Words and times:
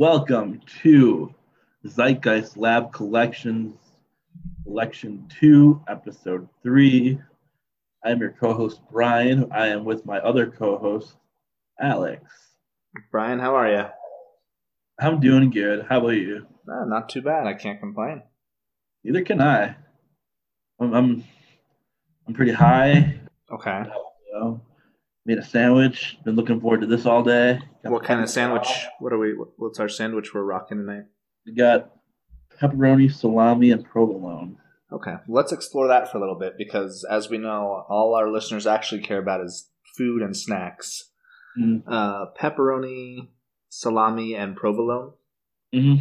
Welcome 0.00 0.62
to 0.82 1.34
Zeitgeist 1.86 2.56
Lab 2.56 2.90
Collections, 2.90 3.74
Collection 4.64 5.28
2, 5.38 5.82
Episode 5.88 6.48
3. 6.62 7.18
I'm 8.02 8.20
your 8.20 8.30
co 8.30 8.54
host, 8.54 8.80
Brian. 8.90 9.52
I 9.52 9.66
am 9.66 9.84
with 9.84 10.06
my 10.06 10.18
other 10.20 10.46
co 10.46 10.78
host, 10.78 11.16
Alex. 11.78 12.22
Brian, 13.10 13.38
how 13.38 13.54
are 13.54 13.70
you? 13.70 13.84
I'm 14.98 15.20
doing 15.20 15.50
good. 15.50 15.84
How 15.86 15.98
about 15.98 16.12
you? 16.12 16.46
Uh, 16.66 16.86
not 16.86 17.10
too 17.10 17.20
bad. 17.20 17.46
I 17.46 17.52
can't 17.52 17.78
complain. 17.78 18.22
Neither 19.04 19.22
can 19.22 19.42
I. 19.42 19.76
I'm, 20.80 20.94
I'm, 20.94 21.24
I'm 22.26 22.32
pretty 22.32 22.52
high. 22.52 23.20
Okay. 23.52 23.82
You 23.84 24.32
know, 24.32 24.60
made 25.24 25.38
a 25.38 25.44
sandwich. 25.44 26.16
Been 26.24 26.36
looking 26.36 26.60
forward 26.60 26.80
to 26.80 26.86
this 26.86 27.06
all 27.06 27.22
day. 27.22 27.60
Got 27.82 27.92
What 27.92 28.04
kind 28.04 28.20
of 28.20 28.30
sandwich? 28.30 28.68
What 28.98 29.12
are 29.12 29.18
we? 29.18 29.32
What's 29.56 29.80
our 29.80 29.88
sandwich 29.88 30.34
we're 30.34 30.42
rocking 30.42 30.78
tonight? 30.78 31.04
We 31.46 31.54
got 31.54 31.90
pepperoni, 32.60 33.12
salami, 33.12 33.70
and 33.70 33.84
provolone. 33.84 34.58
Okay, 34.92 35.14
let's 35.28 35.52
explore 35.52 35.86
that 35.88 36.10
for 36.10 36.18
a 36.18 36.20
little 36.20 36.38
bit 36.38 36.54
because, 36.58 37.06
as 37.08 37.30
we 37.30 37.38
know, 37.38 37.84
all 37.88 38.14
our 38.14 38.28
listeners 38.30 38.66
actually 38.66 39.02
care 39.02 39.18
about 39.20 39.40
is 39.40 39.68
food 39.96 40.20
and 40.22 40.36
snacks. 40.36 41.10
Mm. 41.58 41.82
Uh, 41.86 42.26
pepperoni, 42.40 43.28
salami, 43.68 44.34
and 44.34 44.56
provolone. 44.56 45.12
hmm 45.72 45.94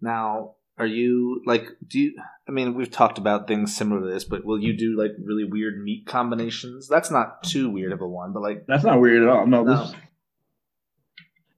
Now, 0.00 0.53
are 0.78 0.86
you 0.86 1.40
like? 1.46 1.66
Do 1.86 2.00
you? 2.00 2.14
I 2.48 2.52
mean, 2.52 2.74
we've 2.74 2.90
talked 2.90 3.18
about 3.18 3.46
things 3.46 3.74
similar 3.76 4.00
to 4.00 4.06
this, 4.12 4.24
but 4.24 4.44
will 4.44 4.58
you 4.60 4.72
do 4.76 4.96
like 4.98 5.12
really 5.22 5.44
weird 5.44 5.82
meat 5.82 6.06
combinations? 6.06 6.88
That's 6.88 7.10
not 7.10 7.42
too 7.44 7.70
weird 7.70 7.92
of 7.92 8.00
a 8.00 8.06
one, 8.08 8.32
but 8.32 8.42
like, 8.42 8.66
That's 8.66 8.84
not 8.84 9.00
weird 9.00 9.22
at 9.22 9.28
all. 9.28 9.46
No, 9.46 9.62
No. 9.62 9.76
this. 9.84 9.94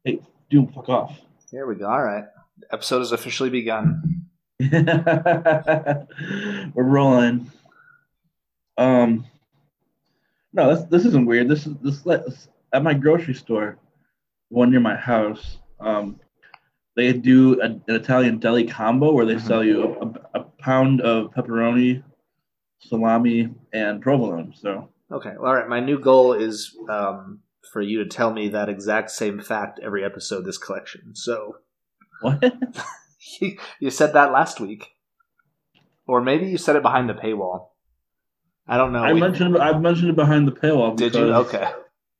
Hey, 0.05 0.21
dude, 0.51 0.73
fuck 0.75 0.89
off. 0.89 1.19
here 1.51 1.67
we 1.67 1.75
go. 1.77 1.87
All 1.89 2.03
right, 2.03 2.25
episode 2.73 2.99
has 3.01 3.13
officially 3.13 3.51
begun. 3.51 4.27
We're 4.61 6.07
rolling. 6.77 7.51
Um, 8.79 9.27
no, 10.53 10.75
this 10.75 10.85
this 10.91 11.05
isn't 11.07 11.27
weird. 11.27 11.49
This 11.49 11.67
is 11.67 11.75
this 11.83 12.01
this- 12.03 12.49
at 12.73 12.83
my 12.83 12.95
grocery 12.95 13.35
store, 13.35 13.79
one 14.49 14.71
near 14.71 14.81
my 14.81 14.97
house. 14.97 15.59
Um, 15.81 16.21
they 16.97 17.13
do 17.13 17.61
a, 17.61 17.67
an 17.67 17.83
Italian 17.89 18.39
deli 18.39 18.65
combo 18.67 19.13
where 19.13 19.27
they 19.27 19.35
Mhm. 19.37 19.47
sell 19.47 19.63
you 19.65 19.83
a, 19.85 20.07
a, 20.07 20.41
a 20.41 20.45
pound 20.59 21.01
of 21.03 21.33
pepperoni, 21.33 22.03
salami, 22.79 23.51
and 23.73 24.01
provolone. 24.03 24.55
So 24.57 24.89
Okay. 25.13 25.31
All 25.39 25.55
right. 25.55 25.69
My 25.69 25.79
new 25.81 25.99
goal 26.01 26.33
is 26.33 26.77
um, 26.91 27.41
for 27.73 27.81
you 27.81 28.03
to 28.03 28.09
tell 28.11 28.33
me 28.33 28.49
that 28.49 28.69
exact 28.69 29.11
same 29.11 29.41
fact 29.41 29.79
every 29.83 30.05
episode 30.05 30.45
this 30.45 30.59
collection. 30.59 31.15
So 31.15 31.57
what? 32.23 32.43
you, 33.41 33.57
you 33.81 33.91
said 33.91 34.13
that 34.15 34.33
last 34.33 34.59
week, 34.61 34.89
or 36.09 36.21
maybe 36.21 36.47
you 36.49 36.59
said 36.59 36.77
it 36.77 36.83
behind 36.83 37.09
the 37.09 37.15
paywall. 37.15 37.69
I 38.67 38.77
don't 38.79 38.93
know. 38.93 39.05
I 39.05 39.13
We- 39.13 39.21
mentioned 39.21 39.57
I 39.57 39.79
mentioned 39.79 40.11
it 40.11 40.17
behind 40.17 40.49
the 40.49 40.53
paywall. 40.53 40.97
Did 40.97 41.15
you? 41.15 41.33
Okay. 41.33 41.69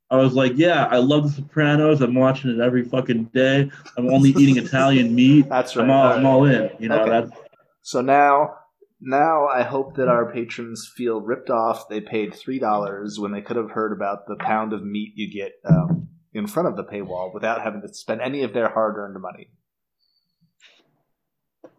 I 0.09 0.15
was 0.15 0.33
like, 0.33 0.53
yeah, 0.55 0.85
I 0.85 0.97
love 0.97 1.23
The 1.23 1.41
Sopranos. 1.41 2.01
I'm 2.01 2.15
watching 2.15 2.51
it 2.51 2.61
every 2.61 2.85
fucking 2.85 3.25
day. 3.25 3.69
I'm 3.97 4.09
only 4.09 4.29
eating 4.29 4.57
Italian 4.63 5.13
meat. 5.13 5.49
That's 5.49 5.75
right. 5.75 5.83
I'm 5.83 5.91
all, 5.91 6.05
All 6.05 6.13
I'm 6.13 6.25
all 6.25 6.45
in. 6.45 6.69
You 6.79 6.89
know, 6.89 7.03
Okay. 7.03 7.35
So 7.81 8.01
now, 8.01 8.55
now 9.01 9.47
I 9.47 9.63
hope 9.63 9.95
that 9.95 10.07
our 10.07 10.31
patrons 10.31 10.89
feel 10.95 11.21
ripped 11.21 11.49
off. 11.49 11.89
They 11.89 12.01
paid 12.01 12.33
three 12.33 12.59
dollars 12.59 13.19
when 13.19 13.31
they 13.31 13.41
could 13.41 13.57
have 13.57 13.71
heard 13.71 13.91
about 13.91 14.27
the 14.27 14.35
pound 14.35 14.73
of 14.73 14.83
meat 14.83 15.13
you 15.15 15.31
get 15.31 15.53
um, 15.69 16.09
in 16.33 16.47
front 16.47 16.67
of 16.69 16.75
the 16.75 16.83
paywall 16.83 17.33
without 17.33 17.61
having 17.61 17.81
to 17.81 17.93
spend 17.93 18.21
any 18.21 18.43
of 18.43 18.53
their 18.53 18.69
hard-earned 18.69 19.21
money. 19.21 19.49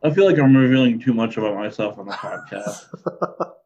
I 0.03 0.11
feel 0.11 0.27
like 0.27 0.39
I'm 0.39 0.57
revealing 0.57 1.01
too 1.01 1.13
much 1.13 1.37
about 1.37 1.57
myself 1.57 1.99
on 1.99 2.07
the 2.07 2.13
podcast. 2.13 2.87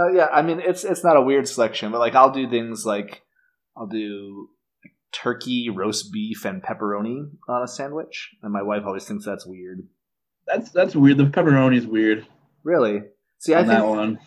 Uh, 0.00 0.08
yeah, 0.08 0.28
I 0.32 0.42
mean 0.42 0.60
it's 0.60 0.84
it's 0.84 1.04
not 1.04 1.16
a 1.16 1.22
weird 1.22 1.46
selection, 1.46 1.92
but 1.92 1.98
like 1.98 2.14
I'll 2.14 2.32
do 2.32 2.48
things 2.48 2.86
like 2.86 3.22
I'll 3.76 3.86
do 3.86 4.48
like, 4.82 4.92
turkey, 5.12 5.68
roast 5.68 6.12
beef, 6.12 6.44
and 6.44 6.62
pepperoni 6.62 7.30
on 7.48 7.62
a 7.62 7.68
sandwich, 7.68 8.30
and 8.42 8.52
my 8.52 8.62
wife 8.62 8.82
always 8.86 9.04
thinks 9.04 9.24
that's 9.24 9.46
weird. 9.46 9.86
That's 10.46 10.70
that's 10.70 10.96
weird. 10.96 11.18
The 11.18 11.24
pepperoni 11.24 11.76
is 11.76 11.86
weird 11.86 12.26
Really? 12.62 13.02
See, 13.38 13.54
I 13.54 13.60
on 13.60 13.66
that 13.68 13.82
think 13.82 13.90
one. 13.90 14.18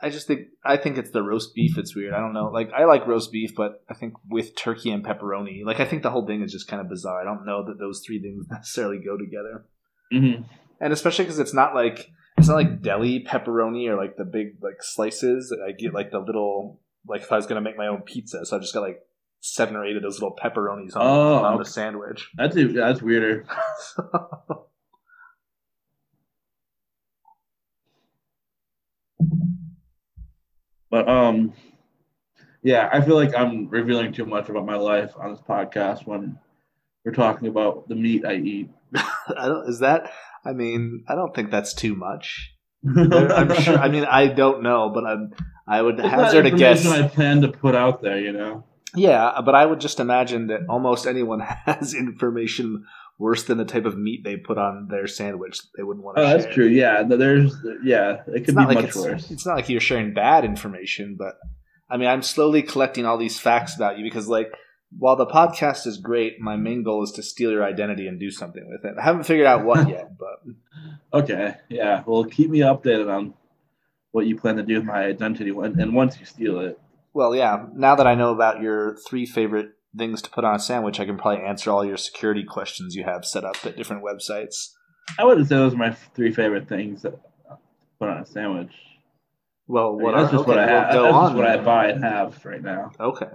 I 0.00 0.10
just 0.10 0.26
think 0.26 0.48
I 0.64 0.76
think 0.76 0.98
it's 0.98 1.10
the 1.10 1.22
roast 1.22 1.54
beef 1.54 1.78
It's 1.78 1.94
weird. 1.94 2.14
I 2.14 2.20
don't 2.20 2.32
know. 2.32 2.50
Like 2.50 2.70
I 2.72 2.84
like 2.84 3.06
roast 3.06 3.32
beef, 3.32 3.54
but 3.54 3.82
I 3.88 3.94
think 3.94 4.14
with 4.28 4.56
turkey 4.56 4.90
and 4.90 5.04
pepperoni, 5.04 5.64
like 5.64 5.80
I 5.80 5.84
think 5.84 6.02
the 6.02 6.10
whole 6.10 6.26
thing 6.26 6.42
is 6.42 6.52
just 6.52 6.68
kind 6.68 6.80
of 6.80 6.88
bizarre. 6.88 7.20
I 7.20 7.24
don't 7.24 7.46
know 7.46 7.64
that 7.64 7.78
those 7.78 8.02
three 8.04 8.20
things 8.20 8.46
necessarily 8.50 8.98
go 8.98 9.16
together, 9.16 9.64
hmm 10.10 10.42
and 10.80 10.92
especially 10.92 11.24
because 11.24 11.38
it's 11.38 11.54
not 11.54 11.74
like 11.74 12.10
it's 12.44 12.50
not 12.50 12.56
like 12.56 12.82
deli 12.82 13.24
pepperoni 13.24 13.88
or 13.88 13.96
like 13.96 14.18
the 14.18 14.24
big 14.26 14.62
like 14.62 14.82
slices. 14.82 15.50
I 15.66 15.72
get 15.72 15.94
like 15.94 16.10
the 16.10 16.18
little 16.18 16.78
like 17.08 17.22
if 17.22 17.32
I 17.32 17.36
was 17.36 17.46
gonna 17.46 17.62
make 17.62 17.78
my 17.78 17.86
own 17.86 18.02
pizza, 18.02 18.44
so 18.44 18.58
I 18.58 18.60
just 18.60 18.74
got 18.74 18.82
like 18.82 19.00
seven 19.40 19.76
or 19.76 19.84
eight 19.86 19.96
of 19.96 20.02
those 20.02 20.20
little 20.20 20.36
pepperonis 20.36 20.94
on, 20.94 21.00
Oh, 21.06 21.36
on 21.42 21.58
the 21.58 21.64
sandwich. 21.64 22.30
That's 22.36 22.54
that's 22.54 23.00
weirder. 23.00 23.46
But 30.90 31.08
um, 31.08 31.54
yeah, 32.62 32.88
I 32.92 33.00
feel 33.00 33.16
like 33.16 33.34
I'm 33.34 33.68
revealing 33.68 34.12
too 34.12 34.26
much 34.26 34.48
about 34.48 34.64
my 34.64 34.76
life 34.76 35.10
on 35.16 35.32
this 35.32 35.40
podcast 35.40 36.06
when 36.06 36.38
we're 37.04 37.10
talking 37.10 37.48
about 37.48 37.88
the 37.88 37.96
meat 37.96 38.24
I 38.24 38.34
eat. 38.34 38.70
I 38.94 39.48
don't, 39.48 39.68
is 39.68 39.80
that? 39.80 40.12
I 40.44 40.52
mean, 40.52 41.04
I 41.08 41.14
don't 41.14 41.34
think 41.34 41.50
that's 41.50 41.74
too 41.74 41.94
much. 41.94 42.52
I'm 42.96 43.54
sure. 43.62 43.78
I 43.78 43.88
mean, 43.88 44.04
I 44.04 44.26
don't 44.28 44.62
know, 44.62 44.90
but 44.94 45.04
I'm. 45.04 45.32
I 45.66 45.80
would 45.80 45.98
It's 45.98 46.08
hazard 46.08 46.44
a 46.46 46.50
guess. 46.50 46.86
I 46.86 47.08
plan 47.08 47.40
to 47.40 47.48
put 47.48 47.74
out 47.74 48.02
there, 48.02 48.18
you 48.20 48.32
know. 48.32 48.64
Yeah, 48.94 49.40
but 49.44 49.54
I 49.54 49.64
would 49.64 49.80
just 49.80 49.98
imagine 49.98 50.48
that 50.48 50.60
almost 50.68 51.06
anyone 51.06 51.40
has 51.66 51.94
information 51.94 52.84
worse 53.18 53.44
than 53.44 53.58
the 53.58 53.64
type 53.64 53.86
of 53.86 53.96
meat 53.96 54.22
they 54.24 54.36
put 54.36 54.58
on 54.58 54.88
their 54.90 55.06
sandwich. 55.06 55.58
They 55.76 55.82
wouldn't 55.82 56.04
want 56.04 56.16
to 56.18 56.22
Oh, 56.22 56.26
share. 56.28 56.38
that's 56.38 56.54
true. 56.54 56.66
Yeah, 56.66 57.02
there's 57.04 57.56
yeah, 57.82 58.22
it 58.26 58.44
could 58.44 58.54
be 58.56 58.64
like 58.64 58.74
much 58.74 58.84
it's, 58.86 58.96
worse. 58.96 59.30
it's 59.30 59.46
not 59.46 59.56
like 59.56 59.68
you're 59.68 59.80
sharing 59.80 60.12
bad 60.14 60.44
information, 60.44 61.16
but 61.18 61.34
I 61.88 61.96
mean, 61.96 62.08
I'm 62.08 62.22
slowly 62.22 62.62
collecting 62.62 63.06
all 63.06 63.16
these 63.18 63.38
facts 63.38 63.74
about 63.76 63.98
you 63.98 64.04
because, 64.04 64.28
like, 64.28 64.52
while 64.98 65.16
the 65.16 65.26
podcast 65.26 65.86
is 65.86 65.98
great, 65.98 66.40
my 66.40 66.56
main 66.56 66.82
goal 66.82 67.02
is 67.02 67.12
to 67.12 67.22
steal 67.22 67.50
your 67.50 67.64
identity 67.64 68.06
and 68.06 68.18
do 68.20 68.30
something 68.30 68.66
with 68.68 68.84
it. 68.84 68.96
I 68.98 69.02
haven't 69.02 69.24
figured 69.24 69.46
out 69.46 69.64
what 69.64 69.88
yet, 69.88 70.16
but 70.18 70.54
Okay, 71.22 71.56
yeah. 71.68 72.02
Well, 72.06 72.24
keep 72.24 72.50
me 72.50 72.60
updated 72.60 73.08
on 73.12 73.34
what 74.12 74.26
you 74.26 74.36
plan 74.36 74.56
to 74.56 74.62
do 74.62 74.76
with 74.76 74.84
my 74.84 75.04
identity 75.04 75.50
when 75.52 75.78
and 75.80 75.94
once 75.94 76.18
you 76.18 76.26
steal 76.26 76.60
it. 76.60 76.78
well, 77.12 77.34
yeah. 77.34 77.66
Now 77.74 77.94
that 77.96 78.06
I 78.06 78.14
know 78.14 78.32
about 78.32 78.60
your 78.62 78.96
three 79.08 79.26
favorite 79.26 79.70
things 79.96 80.22
to 80.22 80.30
put 80.30 80.44
on 80.44 80.54
a 80.56 80.58
sandwich, 80.58 80.98
I 81.00 81.04
can 81.04 81.16
probably 81.16 81.44
answer 81.44 81.70
all 81.70 81.84
your 81.84 81.96
security 81.96 82.42
questions 82.44 82.94
you 82.96 83.04
have 83.04 83.24
set 83.24 83.44
up 83.44 83.56
at 83.64 83.76
different 83.76 84.02
websites. 84.04 84.70
I 85.18 85.24
wouldn't 85.24 85.48
say 85.48 85.56
those 85.56 85.74
are 85.74 85.76
my 85.76 85.92
three 85.92 86.32
favorite 86.32 86.68
things 86.68 87.02
to 87.02 87.14
put 88.00 88.08
on 88.08 88.18
a 88.18 88.26
sandwich. 88.26 88.72
Well, 89.66 89.88
I 89.88 89.92
mean, 89.92 90.02
what 90.02 90.14
that's 90.16 90.28
are, 90.32 90.36
just 90.36 90.48
what 90.48 90.58
I 90.58 90.64
okay, 90.64 90.72
have. 90.72 90.94
well, 90.94 91.04
That's 91.04 91.24
just 91.26 91.36
what 91.36 91.46
I 91.46 91.56
buy 91.58 91.88
and 91.90 92.04
have 92.04 92.44
right 92.44 92.62
now. 92.62 92.90
Okay. 93.00 93.26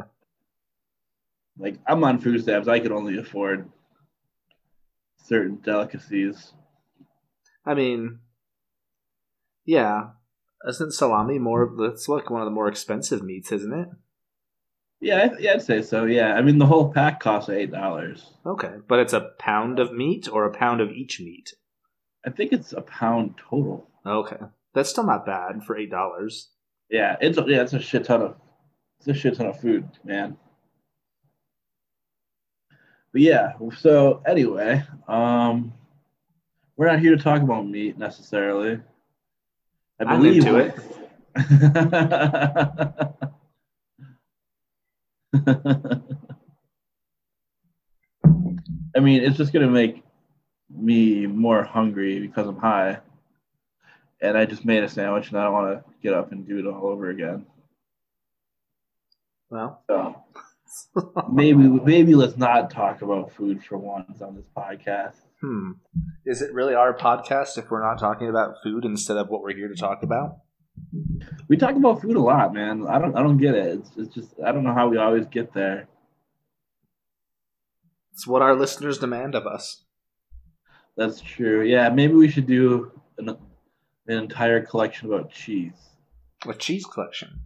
Like 1.59 1.78
I'm 1.86 2.03
on 2.03 2.20
food 2.20 2.42
stamps, 2.42 2.68
I 2.68 2.80
can 2.80 2.94
only 2.94 3.18
afford 3.18 3.70
certain 5.25 5.58
delicacies. 5.58 6.53
I 7.66 7.74
mean, 7.75 8.20
yeah. 9.66 10.12
Isn't 10.68 10.94
salami 10.94 11.40
more? 11.40 11.72
That's 11.78 12.09
like 12.09 12.30
one 12.30 12.42
of 12.42 12.46
the 12.46 12.52
more 12.52 12.68
expensive 12.68 13.22
meats, 13.24 13.52
isn't 13.52 13.74
it? 13.74 13.90
Yeah, 15.02 15.30
yeah, 15.40 15.53
I'd 15.53 15.62
say 15.62 15.81
so. 15.81 16.03
Yeah, 16.03 16.34
I 16.34 16.42
mean 16.42 16.58
the 16.58 16.66
whole 16.66 16.92
pack 16.92 17.22
costs 17.22 17.50
eight 17.50 17.72
dollars. 17.72 18.34
Okay, 18.46 18.74
but 18.88 19.00
it's 19.00 19.14
a 19.14 19.30
pound 19.40 19.80
of 19.80 19.94
meat 19.94 20.28
or 20.29 20.46
a 20.46 20.52
pound 20.52 20.82
of 20.82 20.91
each 20.91 21.22
meat. 21.22 21.53
I 22.26 22.32
think 22.32 22.52
it's 22.52 22.73
a 22.73 22.82
pound 22.82 23.35
total. 23.38 23.90
Okay, 24.05 24.38
that's 24.73 24.90
still 24.90 25.05
not 25.05 25.26
bad 25.26 25.64
for 25.64 25.78
eight 25.78 25.90
dollars. 25.90 26.50
Yeah, 26.90 27.16
it's 27.22 27.38
a, 27.38 27.46
yeah, 27.47 27.62
it's 27.62 27.73
a 27.73 27.79
shit 27.79 28.05
ton 28.05 28.22
of 28.22 28.35
it's 29.00 29.08
a 29.08 29.14
shit 29.14 29.35
ton 29.35 29.47
of 29.47 29.59
food, 29.62 29.88
man. 30.03 30.35
But 33.11 33.22
yeah, 33.22 33.53
so 33.78 34.22
anyway, 34.26 34.84
um, 35.08 35.73
we're 36.78 36.88
not 36.88 37.00
here 37.00 37.16
to 37.16 37.22
talk 37.22 37.41
about 37.41 37.67
meat 37.67 37.97
necessarily. 37.97 38.79
I 40.00 40.03
I'm 40.03 40.23
into 40.26 40.58
it. 40.58 40.76
I 48.96 49.00
mean, 49.00 49.23
it's 49.23 49.38
just 49.38 49.53
gonna 49.53 49.67
make 49.67 50.03
me 50.70 51.26
more 51.26 51.64
hungry 51.64 52.20
because 52.20 52.47
I'm 52.47 52.58
high, 52.58 53.00
and 54.22 54.38
I 54.38 54.46
just 54.46 54.66
made 54.66 54.84
a 54.84 54.90
sandwich, 54.90 55.29
and 55.29 55.40
I 55.40 55.46
don't 55.46 55.53
want 55.53 55.79
to 55.79 55.84
get 56.02 56.14
up 56.14 56.32
and 56.32 56.47
do 56.47 56.59
it 56.59 56.67
all 56.67 56.88
over 56.88 57.09
again. 57.09 57.46
Well, 59.50 59.82
So 59.90 60.23
maybe 61.31 61.63
maybe 61.63 62.16
let's 62.16 62.37
not 62.37 62.71
talk 62.71 63.01
about 63.01 63.31
food 63.33 63.63
for 63.63 63.77
once 63.77 64.21
on 64.21 64.35
this 64.35 64.47
podcast. 64.55 65.16
Hmm. 65.41 65.71
Is 66.25 66.41
it 66.41 66.53
really 66.53 66.75
our 66.75 66.93
podcast 66.93 67.57
if 67.57 67.71
we're 67.71 67.83
not 67.83 67.99
talking 67.99 68.29
about 68.29 68.55
food 68.63 68.85
instead 68.85 69.17
of 69.17 69.29
what 69.29 69.41
we're 69.41 69.55
here 69.55 69.69
to 69.69 69.75
talk 69.75 70.03
about? 70.03 70.37
We 71.47 71.57
talk 71.57 71.75
about 71.75 72.01
food 72.01 72.16
a 72.16 72.21
lot, 72.21 72.53
man. 72.53 72.85
I 72.87 72.99
don't 72.99 73.16
I 73.16 73.21
don't 73.21 73.37
get 73.37 73.55
it. 73.55 73.79
It's, 73.79 73.91
it's 73.97 74.13
just 74.13 74.33
I 74.45 74.51
don't 74.51 74.63
know 74.63 74.73
how 74.73 74.89
we 74.89 74.97
always 74.97 75.25
get 75.25 75.53
there. 75.53 75.87
It's 78.13 78.27
what 78.27 78.41
our 78.41 78.55
listeners 78.55 78.97
demand 78.97 79.35
of 79.35 79.47
us. 79.47 79.83
That's 80.97 81.21
true. 81.21 81.63
Yeah, 81.63 81.89
maybe 81.89 82.13
we 82.13 82.29
should 82.29 82.47
do 82.47 82.91
an, 83.17 83.29
an 83.29 83.37
entire 84.17 84.61
collection 84.66 85.07
about 85.07 85.31
cheese. 85.31 85.71
A 86.45 86.53
cheese 86.53 86.85
collection. 86.85 87.39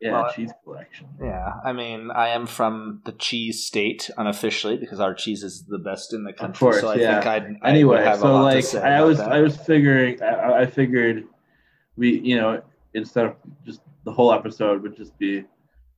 Yeah, 0.00 0.12
Well, 0.12 0.32
cheese 0.32 0.52
collection. 0.64 1.08
Yeah, 1.20 1.54
I 1.64 1.72
mean, 1.72 2.10
I 2.12 2.28
am 2.28 2.46
from 2.46 3.02
the 3.04 3.12
cheese 3.12 3.64
state 3.66 4.10
unofficially 4.16 4.76
because 4.76 5.00
our 5.00 5.12
cheese 5.14 5.42
is 5.42 5.64
the 5.66 5.78
best 5.78 6.12
in 6.12 6.22
the 6.24 6.32
country. 6.32 6.58
course, 6.58 6.80
so 6.80 6.88
I 6.90 6.94
yeah. 6.96 7.14
think 7.20 7.26
I'd, 7.26 7.56
I 7.62 7.70
Anyway, 7.70 7.96
would 7.96 8.06
have 8.06 8.18
a 8.18 8.20
so 8.20 8.42
like 8.42 8.74
I 8.76 9.02
was 9.02 9.18
that. 9.18 9.32
I 9.32 9.40
was 9.40 9.56
figuring 9.56 10.22
I, 10.22 10.60
I 10.62 10.66
figured 10.66 11.24
we 11.96 12.20
you 12.20 12.36
know 12.36 12.62
instead 12.94 13.26
of 13.26 13.36
just 13.66 13.80
the 14.04 14.12
whole 14.12 14.32
episode 14.32 14.82
would 14.82 14.96
just 14.96 15.18
be 15.18 15.44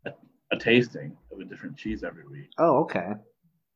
a, 0.06 0.12
a 0.52 0.58
tasting 0.58 1.17
of 1.31 1.41
a 1.41 1.44
different 1.44 1.76
cheese 1.76 2.02
every 2.02 2.26
week. 2.26 2.49
Oh, 2.58 2.79
okay. 2.85 3.12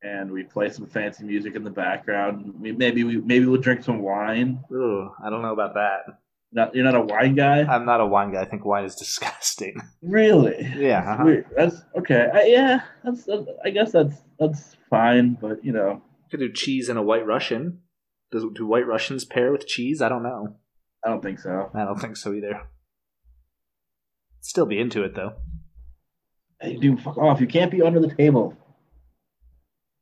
and 0.02 0.30
we 0.30 0.42
play 0.42 0.70
some 0.70 0.86
fancy 0.86 1.24
music 1.24 1.54
in 1.54 1.64
the 1.64 1.70
background. 1.70 2.54
We, 2.60 2.72
maybe 2.72 3.04
we 3.04 3.18
maybe 3.18 3.44
we'll 3.46 3.60
drink 3.60 3.82
some 3.84 4.00
wine. 4.00 4.62
Ooh, 4.72 5.10
I 5.22 5.28
don't 5.30 5.42
know 5.42 5.52
about 5.52 5.74
that. 5.74 6.00
Not 6.54 6.72
you're 6.72 6.84
not 6.84 6.94
a 6.94 7.00
wine 7.00 7.34
guy, 7.34 7.64
I'm 7.64 7.84
not 7.84 8.00
a 8.00 8.06
wine 8.06 8.32
guy. 8.32 8.42
I 8.42 8.44
think 8.44 8.64
wine 8.64 8.84
is 8.84 8.94
disgusting. 9.04 9.74
really? 10.02 10.72
Yeah. 10.76 11.00
uh-huh. 11.00 11.42
That's 11.56 11.82
okay. 11.98 12.28
I, 12.32 12.44
yeah, 12.44 12.80
that's, 13.02 13.24
that's. 13.24 13.42
I 13.64 13.70
guess 13.70 13.90
that's 13.90 14.14
that's 14.38 14.76
fine, 14.88 15.36
but 15.40 15.64
you 15.64 15.72
know, 15.72 16.00
Could 16.30 16.38
do 16.40 16.52
cheese 16.52 16.88
and 16.88 16.98
a 16.98 17.02
white 17.02 17.26
Russian. 17.26 17.80
Does 18.30 18.44
do 18.54 18.66
white 18.66 18.86
Russians 18.86 19.24
pair 19.24 19.50
with 19.50 19.66
cheese? 19.66 20.00
I 20.00 20.08
don't 20.08 20.22
know. 20.22 20.56
I 21.04 21.08
don't 21.08 21.22
think 21.22 21.40
so. 21.40 21.70
I 21.74 21.84
don't 21.84 22.00
think 22.00 22.16
so 22.16 22.32
either. 22.32 22.62
Still 24.40 24.66
be 24.66 24.78
into 24.78 25.02
it 25.02 25.14
though. 25.16 25.32
Hey, 26.60 26.76
dude, 26.76 27.00
fuck 27.02 27.18
off! 27.18 27.40
You 27.40 27.48
can't 27.48 27.70
be 27.70 27.82
under 27.82 27.98
the 27.98 28.14
table. 28.14 28.56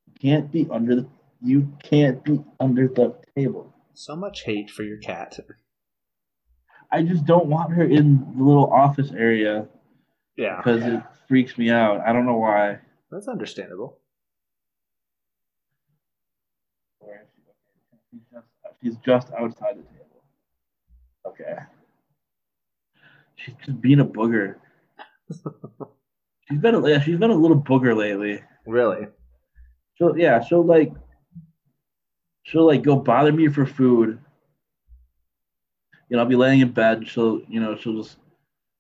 You 0.07 0.13
can't 0.21 0.53
be 0.53 0.69
under 0.71 0.97
the. 0.97 1.07
You 1.43 1.73
can't 1.83 2.23
be 2.23 2.45
under 2.61 2.89
the 2.89 3.17
table. 3.37 3.75
So 3.95 4.15
much 4.15 4.45
hate 4.45 4.71
for 4.71 4.83
your 4.83 4.99
cat. 4.99 5.39
I 6.93 7.03
just 7.03 7.25
don't 7.25 7.47
want 7.47 7.73
her 7.73 7.85
in 7.85 8.21
the 8.37 8.45
little 8.45 8.71
office 8.73 9.11
area 9.17 9.67
Yeah, 10.37 10.59
because 10.59 10.83
it 10.85 11.03
freaks 11.27 11.57
me 11.57 11.71
out. 11.71 12.01
I 12.07 12.13
don't 12.13 12.27
know 12.27 12.37
why. 12.37 12.79
that's 13.11 13.29
understandable. 13.29 13.99
Where 16.99 17.23
is 17.23 17.29
she? 18.15 18.37
Okay, 18.37 18.45
She's 18.83 18.97
just, 19.05 19.29
outside 19.33 19.79
the 19.79 19.83
table. 19.83 20.23
Okay. 21.27 21.57
She's 23.37 23.55
just 23.65 23.81
being 23.81 24.01
a 24.01 24.05
booger. 24.05 24.57
she's 26.49 26.59
been 26.61 26.75
a, 26.75 26.89
yeah, 26.89 27.01
she's 27.01 27.19
been 27.19 27.31
a 27.31 27.35
little 27.35 27.61
booger 27.61 27.97
lately. 27.97 28.43
Really? 28.67 29.07
She'll 29.97 30.17
yeah, 30.19 30.41
she'll 30.43 30.65
like 30.65 30.93
she'll 32.45 32.67
like 32.67 32.83
go 32.83 32.97
bother 32.97 33.33
me 33.33 33.49
for 33.49 33.67
food. 33.67 34.19
You 36.13 36.17
know, 36.19 36.25
I'll 36.25 36.29
be 36.29 36.37
laying 36.37 36.61
in 36.61 36.71
bed. 36.73 37.09
She'll 37.09 37.41
you 37.49 37.59
know 37.59 37.75
she'll 37.75 37.97
just 38.03 38.19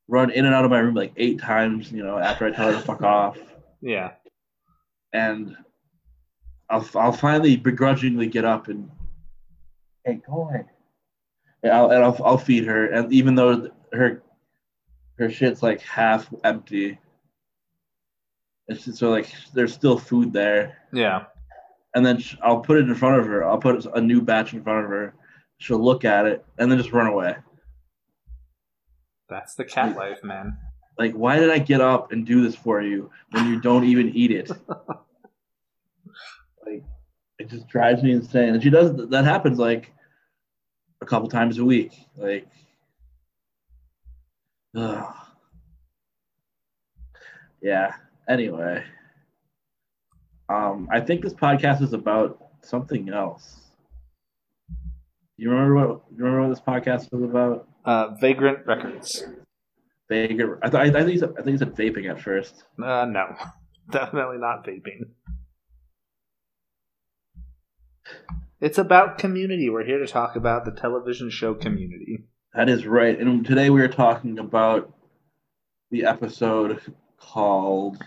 run 0.06 0.28
in 0.30 0.44
and 0.44 0.54
out 0.54 0.66
of 0.66 0.70
my 0.70 0.80
room 0.80 0.94
like 0.94 1.14
eight 1.16 1.40
times. 1.40 1.90
You 1.90 2.02
know, 2.04 2.18
after 2.18 2.44
I 2.44 2.50
tell 2.50 2.66
her 2.70 2.74
to 2.74 2.80
fuck 2.80 3.00
off, 3.00 3.38
Yeah. 3.80 4.10
and 5.14 5.56
I'll 6.68 6.86
I'll 6.94 7.12
finally 7.12 7.56
begrudgingly 7.56 8.26
get 8.26 8.44
up 8.44 8.68
and 8.68 8.90
hey, 10.04 10.20
go 10.28 10.46
away. 10.46 10.64
And 11.62 11.72
I'll 11.72 11.90
and 11.90 12.04
I'll, 12.04 12.20
I'll 12.22 12.36
feed 12.36 12.66
her, 12.66 12.88
and 12.88 13.10
even 13.10 13.34
though 13.34 13.70
her 13.94 14.22
her 15.18 15.30
shit's 15.30 15.62
like 15.62 15.80
half 15.80 16.28
empty, 16.44 16.98
it's 18.68 18.84
just 18.84 18.98
so 18.98 19.08
like 19.08 19.32
there's 19.54 19.72
still 19.72 19.96
food 19.96 20.34
there. 20.34 20.76
Yeah. 20.92 21.24
and 21.94 22.04
then 22.04 22.22
I'll 22.42 22.60
put 22.60 22.76
it 22.76 22.86
in 22.86 22.94
front 22.94 23.20
of 23.20 23.26
her. 23.26 23.42
I'll 23.42 23.56
put 23.56 23.86
a 23.86 24.02
new 24.02 24.20
batch 24.20 24.52
in 24.52 24.62
front 24.62 24.84
of 24.84 24.90
her. 24.90 25.14
She'll 25.62 25.78
look 25.78 26.04
at 26.04 26.26
it 26.26 26.44
and 26.58 26.68
then 26.68 26.76
just 26.76 26.92
run 26.92 27.06
away. 27.06 27.36
That's 29.28 29.54
the 29.54 29.64
cat 29.64 29.96
life, 29.96 30.24
man. 30.24 30.58
Like, 30.98 31.12
why 31.12 31.38
did 31.38 31.50
I 31.50 31.60
get 31.60 31.80
up 31.80 32.10
and 32.10 32.26
do 32.26 32.42
this 32.42 32.56
for 32.56 32.82
you 32.82 33.12
when 33.30 33.46
you 33.46 33.60
don't 33.60 33.84
even 33.84 34.08
eat 34.08 34.32
it? 34.32 34.50
like, 36.66 36.82
it 37.38 37.48
just 37.48 37.68
drives 37.68 38.02
me 38.02 38.10
insane. 38.10 38.54
And 38.54 38.62
she 38.62 38.70
does 38.70 39.08
that 39.10 39.24
happens 39.24 39.60
like 39.60 39.92
a 41.00 41.06
couple 41.06 41.28
times 41.28 41.58
a 41.58 41.64
week. 41.64 41.92
Like, 42.16 42.48
ugh. 44.76 45.14
yeah. 47.62 47.94
Anyway, 48.28 48.82
um, 50.48 50.88
I 50.90 50.98
think 50.98 51.22
this 51.22 51.34
podcast 51.34 51.82
is 51.82 51.92
about 51.92 52.48
something 52.62 53.10
else. 53.10 53.60
You 55.42 55.50
remember 55.50 55.74
what? 55.74 56.02
You 56.16 56.24
remember 56.24 56.42
what 56.42 56.54
this 56.54 56.60
podcast 56.60 57.12
was 57.12 57.24
about? 57.24 57.66
Uh, 57.84 58.14
Vagrant 58.20 58.64
Records. 58.64 59.24
Vagrant. 60.08 60.60
I, 60.62 60.70
th- 60.70 60.80
I, 60.80 60.86
I 60.86 61.02
think 61.02 61.10
he 61.10 61.18
said, 61.18 61.30
I 61.36 61.42
think 61.42 61.54
he 61.54 61.58
said 61.58 61.74
vaping 61.74 62.08
at 62.08 62.20
first. 62.20 62.62
Uh, 62.80 63.06
no, 63.06 63.34
definitely 63.90 64.36
not 64.38 64.64
vaping. 64.64 65.00
It's 68.60 68.78
about 68.78 69.18
community. 69.18 69.68
We're 69.68 69.84
here 69.84 69.98
to 69.98 70.06
talk 70.06 70.36
about 70.36 70.64
the 70.64 70.70
television 70.70 71.28
show 71.28 71.54
Community. 71.54 72.22
That 72.54 72.68
is 72.68 72.86
right. 72.86 73.18
And 73.18 73.44
today 73.44 73.68
we 73.68 73.82
are 73.82 73.88
talking 73.88 74.38
about 74.38 74.94
the 75.90 76.04
episode 76.04 76.80
called. 77.18 78.00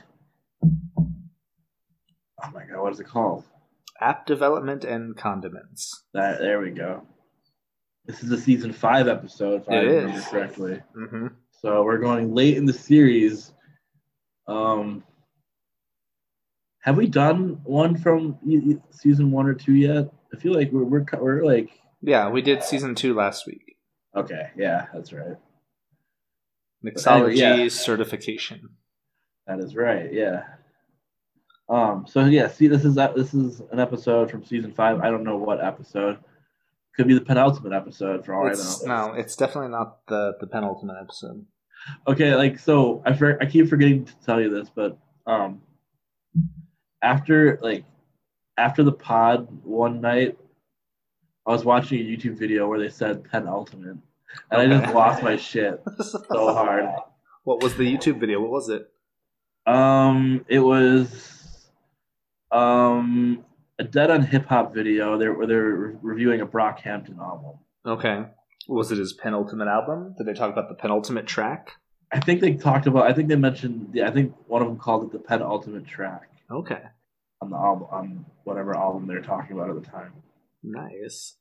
Oh 0.64 2.50
my 2.54 2.64
god, 2.64 2.82
what 2.82 2.94
is 2.94 3.02
it 3.02 3.08
called? 3.08 3.44
App 4.00 4.26
development 4.26 4.86
and 4.86 5.18
condiments. 5.18 6.06
That 6.14 6.40
there 6.40 6.62
we 6.62 6.72
go. 6.72 7.06
This 8.08 8.24
is 8.24 8.32
a 8.32 8.38
season 8.38 8.72
five 8.72 9.08
episode, 9.08 9.62
if 9.62 9.70
I 9.70 9.76
It 9.78 9.80
remember 9.86 10.18
is. 10.20 10.26
correctly. 10.28 10.82
Mm-hmm. 10.96 11.28
So 11.62 11.84
we're 11.84 11.98
going 11.98 12.34
late 12.36 12.58
in 12.58 12.66
the 12.66 12.74
series. 12.74 13.52
Um, 14.48 15.04
have 16.82 16.98
we 16.98 17.08
done 17.08 17.60
one 17.64 17.98
from 17.98 18.38
season 18.92 19.32
one 19.32 19.48
or 19.48 19.56
two 19.56 19.74
yet? 19.74 20.12
I 20.34 20.38
feel 20.38 20.54
like 20.54 20.72
we're 20.72 20.84
we're, 20.84 21.06
we're 21.20 21.44
like 21.44 21.70
Yeah, 22.02 22.30
we 22.30 22.42
did 22.44 22.62
season 22.64 22.94
two 22.94 23.16
last 23.16 23.48
week. 23.48 23.76
okay, 24.16 24.52
yeah, 24.56 24.86
that's 24.94 25.12
right. 25.12 25.38
Mixology 26.86 27.40
anyway, 27.42 27.64
yeah. 27.64 27.70
certification. 27.70 28.70
That 29.48 29.60
is 29.60 29.76
right. 29.76 30.14
Yeah. 30.14 30.44
Um. 31.70 32.06
So 32.08 32.26
yeah. 32.26 32.48
See, 32.50 32.68
this 32.68 32.86
is 32.86 32.94
this 33.16 33.34
is 33.34 33.62
an 33.72 33.80
episode 33.80 34.30
from 34.30 34.44
season 34.46 34.72
five. 34.72 35.00
I 35.00 35.10
don't 35.10 35.24
know 35.24 35.38
what 35.38 35.64
episode. 35.64 36.20
Could 36.98 37.08
be 37.08 37.14
the 37.14 37.22
penultimate 37.22 37.74
episode 37.74 38.26
for 38.26 38.34
all 38.34 38.48
It's, 38.48 38.84
I 38.84 38.88
know. 38.88 39.08
no, 39.08 39.14
it's 39.14 39.36
definitely 39.36 39.72
not 39.72 40.06
the, 40.08 40.36
the 40.40 40.48
penultimate 40.48 40.96
episode. 41.02 41.46
Okay. 42.08 42.36
Like 42.36 42.58
so, 42.58 43.02
I 43.06 43.14
for, 43.14 43.42
I 43.42 43.46
keep 43.46 43.68
forgetting 43.68 44.06
to 44.06 44.14
tell 44.26 44.42
you 44.42 44.50
this, 44.50 44.70
but 44.74 44.98
um, 45.28 45.62
after 47.02 47.60
like 47.62 47.84
after 48.58 48.84
the 48.84 48.92
pod 48.92 49.48
one 49.64 50.02
night, 50.02 50.38
I 51.46 51.52
was 51.52 51.66
watching 51.66 52.00
a 52.00 52.04
YouTube 52.04 52.38
video 52.40 52.68
where 52.68 52.80
they 52.80 52.90
said 52.90 53.24
penultimate, 53.30 53.98
and 54.52 54.62
I 54.62 54.66
just 54.68 54.94
lost 54.94 55.22
my 55.22 55.36
shit 55.36 55.82
so 56.00 56.54
hard. 56.54 56.86
What 57.44 57.62
was 57.62 57.76
the 57.76 57.84
YouTube 57.84 58.20
video? 58.20 58.42
What 58.42 58.52
was 58.52 58.70
it? 58.70 58.90
Um, 59.68 60.46
it 60.48 60.60
was 60.60 61.68
um 62.52 63.44
a 63.80 63.84
Dead 63.84 64.12
End 64.12 64.26
Hip 64.26 64.46
Hop 64.48 64.74
video. 64.74 65.18
They 65.18 65.28
were 65.28 65.46
they're 65.46 65.98
reviewing 66.02 66.42
a 66.42 66.46
Brockhampton 66.46 67.18
album. 67.20 67.60
Okay. 67.86 68.26
Was 68.68 68.92
it 68.92 68.98
his 68.98 69.14
penultimate 69.14 69.68
album? 69.68 70.16
Did 70.18 70.28
they 70.28 70.34
talk 70.34 70.52
about 70.52 70.70
the 70.70 70.76
penultimate 70.76 71.28
track? 71.28 71.72
I 72.12 72.20
think 72.20 72.42
they 72.42 72.54
talked 72.54 72.88
about. 72.88 73.06
I 73.06 73.14
think 73.14 73.30
they 73.30 73.36
mentioned. 73.36 73.90
Yeah, 73.94 74.08
I 74.08 74.12
think 74.12 74.34
one 74.48 74.62
of 74.62 74.68
them 74.68 74.78
called 74.78 75.04
it 75.04 75.12
the 75.12 75.20
penultimate 75.20 75.86
track 75.86 76.30
Okay. 76.50 76.82
on 77.42 77.50
the 77.50 77.58
album 77.58 77.88
on 77.92 78.26
whatever 78.44 78.76
album 78.76 79.08
they're 79.08 79.22
talking 79.22 79.56
about 79.58 79.70
at 79.70 79.76
the 79.84 79.88
time. 79.90 80.14
Nice. 80.64 81.36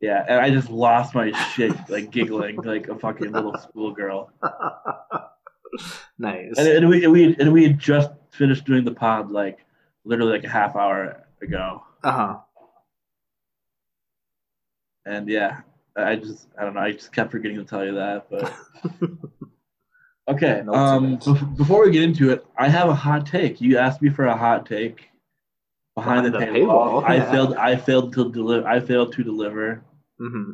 Yeah, 0.00 0.24
and 0.28 0.40
I 0.40 0.50
just 0.50 0.70
lost 0.70 1.14
my 1.14 1.32
shit, 1.54 1.72
like 1.88 2.10
giggling 2.10 2.56
like 2.56 2.88
a 2.88 2.98
fucking 2.98 3.32
little 3.32 3.56
schoolgirl. 3.58 4.30
nice. 6.18 6.54
And, 6.56 6.68
and 6.68 6.88
we 6.88 7.04
and 7.04 7.12
we 7.12 7.36
and 7.36 7.52
we 7.52 7.64
had 7.64 7.78
just 7.78 8.10
finished 8.30 8.64
doing 8.64 8.84
the 8.84 8.92
pod 8.94 9.30
like 9.30 9.58
literally 10.04 10.32
like 10.32 10.44
a 10.44 10.48
half 10.48 10.76
hour 10.76 11.24
ago. 11.42 11.82
Uh 12.04 12.12
huh. 12.12 12.38
And 15.06 15.28
yeah, 15.28 15.60
I 15.96 16.16
just 16.16 16.48
I 16.58 16.64
don't 16.64 16.74
know. 16.74 16.80
I 16.80 16.92
just 16.92 17.12
kept 17.12 17.30
forgetting 17.30 17.58
to 17.58 17.64
tell 17.64 17.84
you 17.84 17.94
that, 17.94 18.26
but 18.30 18.54
Okay. 20.28 20.60
Um, 20.68 21.16
bef- 21.18 21.56
before 21.56 21.84
we 21.86 21.90
get 21.90 22.02
into 22.02 22.30
it, 22.30 22.44
I 22.58 22.68
have 22.68 22.90
a 22.90 22.94
hot 22.94 23.24
take. 23.24 23.60
You 23.62 23.78
asked 23.78 24.02
me 24.02 24.10
for 24.10 24.26
a 24.26 24.36
hot 24.36 24.66
take 24.66 25.08
behind, 25.94 26.30
Behind 26.30 26.34
the, 26.34 26.52
the 26.52 26.58
paywall. 26.60 27.02
paywall, 27.02 27.04
I 27.04 27.16
yeah. 27.16 27.30
failed. 27.30 27.54
I 27.56 27.76
failed 27.76 28.12
to 28.14 28.30
deliver. 28.30 28.66
I 28.68 28.78
failed 28.80 29.12
to 29.14 29.24
deliver. 29.24 29.82
hmm 30.18 30.52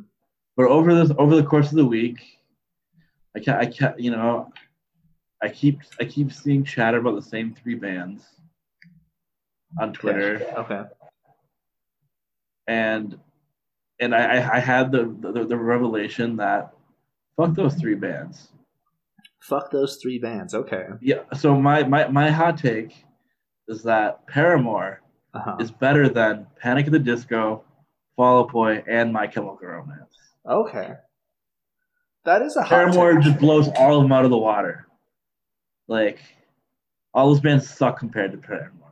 But 0.57 0.67
over 0.69 0.95
this, 0.95 1.11
over 1.19 1.35
the 1.35 1.43
course 1.43 1.71
of 1.73 1.76
the 1.76 1.85
week, 1.87 2.21
I 3.37 3.41
can't. 3.41 3.59
I 3.59 3.67
can't. 3.67 3.99
You 3.99 4.12
know, 4.12 4.53
I 5.43 5.49
keep. 5.49 5.81
I 6.00 6.05
keep 6.05 6.33
seeing 6.33 6.62
chatter 6.64 6.99
about 6.99 7.17
the 7.17 7.23
same 7.23 7.53
three 7.53 7.75
bands 7.75 8.23
on 9.78 9.93
Twitter, 9.93 10.40
Okay. 10.59 10.83
and 12.66 13.19
and 14.00 14.14
I, 14.14 14.57
I 14.57 14.59
had 14.59 14.90
the, 14.90 15.04
the 15.21 15.45
the 15.45 15.57
revelation 15.57 16.37
that 16.37 16.73
fuck 17.37 17.54
those 17.54 17.75
three 17.75 17.95
bands. 17.95 18.49
Fuck 19.40 19.71
those 19.71 19.97
three 20.02 20.19
bands. 20.19 20.54
Okay. 20.54 20.87
Yeah. 21.00 21.21
So 21.37 21.54
my 21.61 21.85
my 21.85 22.09
my 22.09 22.31
hot 22.31 22.59
take 22.59 23.04
is 23.69 23.83
that 23.85 24.26
Paramore 24.26 25.00
Uh-huh. 25.35 25.57
is 25.61 25.71
better 25.71 26.09
than 26.09 26.47
Panic 26.61 26.87
at 26.87 26.93
the 26.93 26.99
Disco, 26.99 27.64
Fall 28.16 28.40
Out 28.45 28.52
Boy, 28.52 28.83
and 28.88 29.12
My 29.12 29.26
Chemical 29.26 29.59
Romance. 29.62 30.14
Okay. 30.49 30.95
That 32.25 32.43
is 32.43 32.57
a 32.57 32.62
hot 32.62 32.69
Paramore 32.71 33.19
just 33.21 33.38
blows 33.38 33.69
all 33.76 33.97
of 33.97 34.02
them 34.02 34.12
out 34.12 34.25
of 34.25 34.31
the 34.31 34.38
water. 34.38 34.87
Like 35.88 36.19
all 37.12 37.28
those 37.28 37.40
bands 37.40 37.69
suck 37.69 37.99
compared 37.99 38.33
to 38.33 38.38
Paramore. 38.38 38.84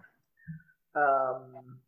Um, 0.94 1.78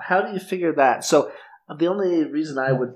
how 0.00 0.22
do 0.22 0.32
you 0.32 0.40
figure 0.40 0.72
that? 0.74 1.04
So 1.04 1.32
the 1.78 1.86
only 1.86 2.24
reason 2.24 2.58
I 2.58 2.72
would 2.72 2.94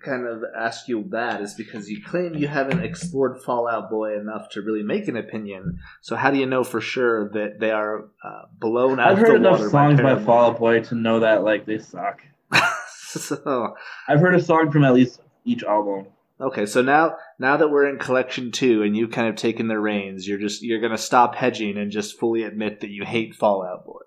kind 0.00 0.26
of 0.26 0.42
ask 0.56 0.88
you 0.88 1.04
that 1.10 1.40
is 1.40 1.54
because 1.54 1.90
you 1.90 2.02
claim 2.02 2.34
you 2.34 2.48
haven't 2.48 2.82
explored 2.82 3.42
Fallout 3.42 3.90
Boy 3.90 4.18
enough 4.18 4.48
to 4.50 4.62
really 4.62 4.82
make 4.82 5.08
an 5.08 5.16
opinion. 5.16 5.78
So 6.00 6.16
how 6.16 6.30
do 6.30 6.38
you 6.38 6.46
know 6.46 6.64
for 6.64 6.80
sure 6.80 7.28
that 7.30 7.60
they 7.60 7.70
are 7.70 8.04
uh, 8.24 8.42
blown 8.58 9.00
out 9.00 9.12
I've 9.12 9.18
of 9.18 9.18
heard 9.18 9.30
the 9.32 9.36
enough 9.36 9.58
water 9.58 9.70
songs 9.70 9.96
by 9.98 10.02
Paramore? 10.02 10.24
Fall 10.24 10.50
Out 10.50 10.58
Boy 10.58 10.80
to 10.80 10.94
know 10.94 11.20
that 11.20 11.44
like 11.44 11.66
they 11.66 11.78
suck. 11.78 12.22
so, 12.88 13.74
I've 14.08 14.20
heard 14.20 14.34
a 14.34 14.42
song 14.42 14.70
from 14.70 14.84
at 14.84 14.94
least 14.94 15.20
each 15.44 15.62
album. 15.64 16.06
okay, 16.40 16.66
so 16.66 16.82
now 16.82 17.16
now 17.38 17.56
that 17.56 17.68
we're 17.68 17.88
in 17.88 17.98
collection 17.98 18.52
two 18.52 18.82
and 18.82 18.96
you've 18.96 19.10
kind 19.10 19.28
of 19.28 19.36
taken 19.36 19.68
the 19.68 19.78
reins, 19.78 20.26
you're 20.26 20.38
just 20.38 20.62
you're 20.62 20.80
gonna 20.80 20.98
stop 20.98 21.34
hedging 21.34 21.76
and 21.76 21.90
just 21.90 22.18
fully 22.18 22.42
admit 22.44 22.80
that 22.80 22.90
you 22.90 23.04
hate 23.04 23.34
Fallout 23.34 23.84
Boy. 23.84 24.00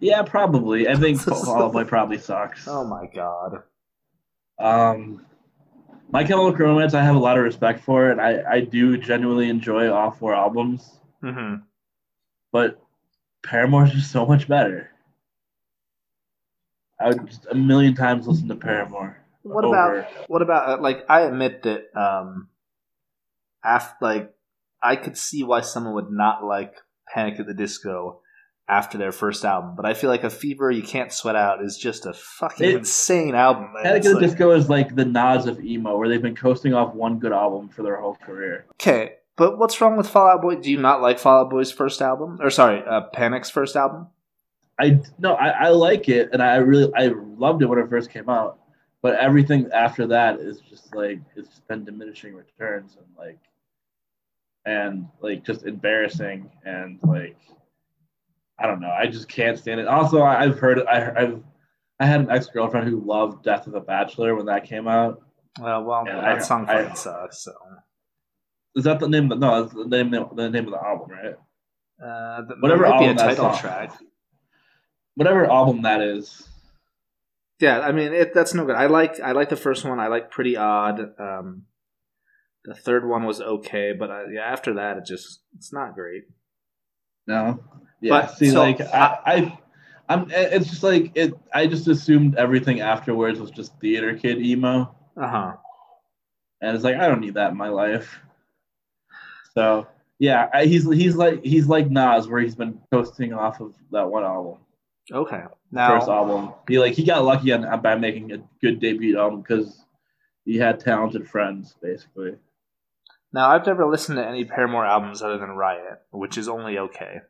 Yeah, 0.00 0.22
probably. 0.22 0.88
I 0.88 0.94
think 0.96 1.20
Fall 1.20 1.62
Out 1.62 1.72
Boy 1.72 1.84
probably 1.84 2.18
sucks. 2.18 2.66
Oh 2.68 2.84
my 2.84 3.06
god. 3.12 3.62
Um, 4.58 5.24
My 6.10 6.22
Chemical 6.24 6.52
Romance, 6.52 6.94
I 6.94 7.02
have 7.02 7.16
a 7.16 7.18
lot 7.18 7.36
of 7.38 7.44
respect 7.44 7.80
for 7.84 8.10
it. 8.10 8.18
I, 8.18 8.42
I 8.56 8.60
do 8.60 8.96
genuinely 8.96 9.48
enjoy 9.48 9.90
all 9.92 10.10
four 10.10 10.34
albums, 10.34 10.98
hmm 11.20 11.56
but 12.50 12.80
Paramore's 13.44 13.92
just 13.92 14.10
so 14.10 14.24
much 14.24 14.48
better. 14.48 14.90
I 17.00 17.08
would 17.08 17.26
just 17.26 17.46
a 17.50 17.54
million 17.54 17.94
times 17.94 18.26
listen 18.26 18.48
to 18.48 18.56
Paramore. 18.56 19.16
What 19.42 19.64
over- 19.64 19.98
about 20.00 20.28
what 20.28 20.42
about 20.42 20.68
uh, 20.78 20.82
like 20.82 21.04
I 21.08 21.20
admit 21.22 21.62
that 21.62 21.84
um 21.94 22.48
af 23.64 23.94
like 24.00 24.34
I 24.82 24.96
could 24.96 25.16
see 25.16 25.44
why 25.44 25.60
someone 25.60 25.94
would 25.94 26.10
not 26.10 26.42
like 26.44 26.74
Panic 27.12 27.38
at 27.38 27.46
the 27.46 27.54
Disco 27.54 28.20
after 28.68 28.98
their 28.98 29.12
first 29.12 29.44
album, 29.44 29.74
but 29.74 29.86
I 29.86 29.94
feel 29.94 30.10
like 30.10 30.24
a 30.24 30.30
Fever 30.30 30.70
You 30.70 30.82
Can't 30.82 31.10
Sweat 31.12 31.36
Out 31.36 31.62
is 31.64 31.78
just 31.78 32.04
a 32.04 32.12
fucking 32.12 32.68
It- 32.68 32.74
insane 32.76 33.34
album. 33.34 33.72
man. 33.72 33.82
Panic 33.82 33.96
at 34.04 34.08
the 34.08 34.14
like- 34.14 34.20
Disco 34.22 34.50
is 34.50 34.68
like 34.68 34.94
the 34.94 35.04
Nas 35.06 35.46
of 35.46 35.58
emo, 35.64 35.96
where 35.96 36.08
they've 36.08 36.20
been 36.22 36.36
coasting 36.36 36.74
off 36.74 36.94
one 36.94 37.18
good 37.18 37.32
album 37.32 37.68
for 37.70 37.82
their 37.82 37.96
whole 37.96 38.16
career. 38.16 38.66
Okay, 38.74 39.14
but 39.36 39.58
what's 39.58 39.80
wrong 39.80 39.96
with 39.96 40.08
Fallout 40.08 40.42
Boy? 40.42 40.56
Do 40.56 40.70
you 40.70 40.78
not 40.78 41.00
like 41.00 41.18
Fallout 41.18 41.48
Boy's 41.48 41.72
first 41.72 42.02
album? 42.02 42.38
Or 42.42 42.50
sorry, 42.50 42.82
uh, 42.84 43.02
Panic's 43.14 43.48
first 43.50 43.74
album? 43.74 44.08
I 44.78 45.00
no, 45.18 45.32
I, 45.34 45.48
I 45.48 45.68
like 45.70 46.08
it, 46.08 46.28
and 46.32 46.42
I 46.42 46.56
really 46.56 46.92
I 46.94 47.06
loved 47.38 47.62
it 47.62 47.66
when 47.66 47.78
it 47.78 47.88
first 47.88 48.10
came 48.10 48.28
out. 48.28 48.58
But 49.00 49.14
everything 49.14 49.70
after 49.72 50.06
that 50.08 50.40
is 50.40 50.60
just 50.60 50.94
like 50.94 51.20
it's 51.36 51.48
just 51.48 51.66
been 51.68 51.84
diminishing 51.84 52.34
returns 52.34 52.96
and 52.96 53.06
like 53.16 53.38
and 54.66 55.08
like 55.20 55.44
just 55.44 55.64
embarrassing 55.64 56.50
and 56.64 56.98
like 57.02 57.36
I 58.58 58.66
don't 58.66 58.80
know. 58.80 58.90
I 58.90 59.06
just 59.06 59.28
can't 59.28 59.58
stand 59.58 59.80
it. 59.80 59.86
Also, 59.86 60.22
I've 60.22 60.58
heard 60.58 60.80
I 60.86 61.12
I've 61.16 61.42
I 62.00 62.06
had 62.06 62.20
an 62.20 62.30
ex 62.30 62.46
girlfriend 62.46 62.88
who 62.88 63.00
loved 63.04 63.44
Death 63.44 63.66
of 63.66 63.74
a 63.74 63.80
Bachelor 63.80 64.34
when 64.34 64.46
that 64.46 64.64
came 64.64 64.86
out. 64.88 65.22
Uh, 65.60 65.82
well, 65.84 66.04
Yeah, 66.06 66.16
that 66.20 66.24
I- 66.24 66.38
song 66.38 66.66
fucking 66.66 66.94
sucks. 66.96 67.38
So, 67.42 67.52
Is 68.76 68.84
that 68.84 69.00
the 69.00 69.08
name? 69.08 69.24
Of 69.32 69.40
the, 69.40 69.46
no, 69.46 69.62
that's 69.62 69.74
the 69.74 69.86
name 69.86 70.10
the 70.10 70.50
name 70.50 70.66
of 70.66 70.72
the 70.72 70.84
album, 70.84 71.10
right? 71.10 71.36
uh, 72.04 72.42
th- 72.46 72.58
Whatever 72.60 72.82
there 72.84 72.92
might 72.92 72.98
be 73.00 73.04
a 73.06 73.08
album 73.08 73.16
that 73.16 73.24
title 73.36 73.52
song- 73.52 73.58
track. 73.58 73.92
Whatever 75.16 75.46
album 75.50 75.82
that 75.82 76.00
is. 76.00 76.48
Yeah, 77.60 77.80
I 77.80 77.90
mean 77.90 78.12
it, 78.12 78.32
that's 78.34 78.54
no 78.54 78.64
good. 78.64 78.76
I 78.76 78.86
like 78.86 79.18
I 79.20 79.32
like 79.32 79.48
the 79.48 79.56
first 79.56 79.84
one. 79.84 79.98
I 79.98 80.06
like 80.06 80.30
Pretty 80.30 80.56
Odd. 80.56 81.00
Um, 81.18 81.64
the 82.64 82.74
third 82.74 83.04
one 83.08 83.24
was 83.24 83.40
okay, 83.40 83.92
but 83.98 84.10
I, 84.12 84.24
yeah, 84.32 84.42
after 84.42 84.74
that 84.74 84.96
it 84.96 85.04
just 85.06 85.40
it's 85.56 85.72
not 85.72 85.94
great. 85.94 86.24
No. 87.26 87.64
Yeah. 88.00 88.10
But, 88.22 88.36
see, 88.38 88.50
so, 88.50 88.60
like 88.60 88.80
I, 88.80 89.18
I, 89.26 89.58
I'm. 90.08 90.26
It's 90.30 90.68
just 90.70 90.82
like 90.82 91.12
it. 91.14 91.34
I 91.52 91.66
just 91.66 91.88
assumed 91.88 92.36
everything 92.36 92.80
afterwards 92.80 93.40
was 93.40 93.50
just 93.50 93.78
theater 93.80 94.16
kid 94.16 94.40
emo, 94.40 94.94
Uh 95.16 95.28
huh. 95.28 95.52
and 96.60 96.74
it's 96.74 96.84
like 96.84 96.96
I 96.96 97.08
don't 97.08 97.20
need 97.20 97.34
that 97.34 97.50
in 97.50 97.56
my 97.56 97.68
life. 97.68 98.18
So 99.54 99.86
yeah, 100.18 100.48
I, 100.52 100.64
he's 100.66 100.84
he's 100.90 101.16
like 101.16 101.44
he's 101.44 101.66
like 101.66 101.90
Nas, 101.90 102.28
where 102.28 102.40
he's 102.40 102.54
been 102.54 102.80
coasting 102.92 103.32
off 103.32 103.60
of 103.60 103.74
that 103.92 104.08
one 104.08 104.24
album, 104.24 104.58
Okay. 105.12 105.42
first 105.74 106.08
album. 106.08 106.52
He 106.68 106.78
like 106.78 106.94
he 106.94 107.04
got 107.04 107.24
lucky 107.24 107.52
on, 107.52 107.80
by 107.82 107.96
making 107.96 108.32
a 108.32 108.38
good 108.60 108.80
debut 108.80 109.18
album 109.18 109.40
because 109.42 109.84
he 110.44 110.56
had 110.56 110.80
talented 110.80 111.28
friends, 111.28 111.74
basically. 111.82 112.36
now 113.32 113.50
I've 113.50 113.66
never 113.66 113.84
listened 113.86 114.16
to 114.18 114.26
any 114.26 114.44
Paramore 114.44 114.86
albums 114.86 115.20
other 115.22 115.38
than 115.38 115.50
Riot, 115.50 116.00
which 116.10 116.38
is 116.38 116.48
only 116.48 116.78
okay. 116.78 117.20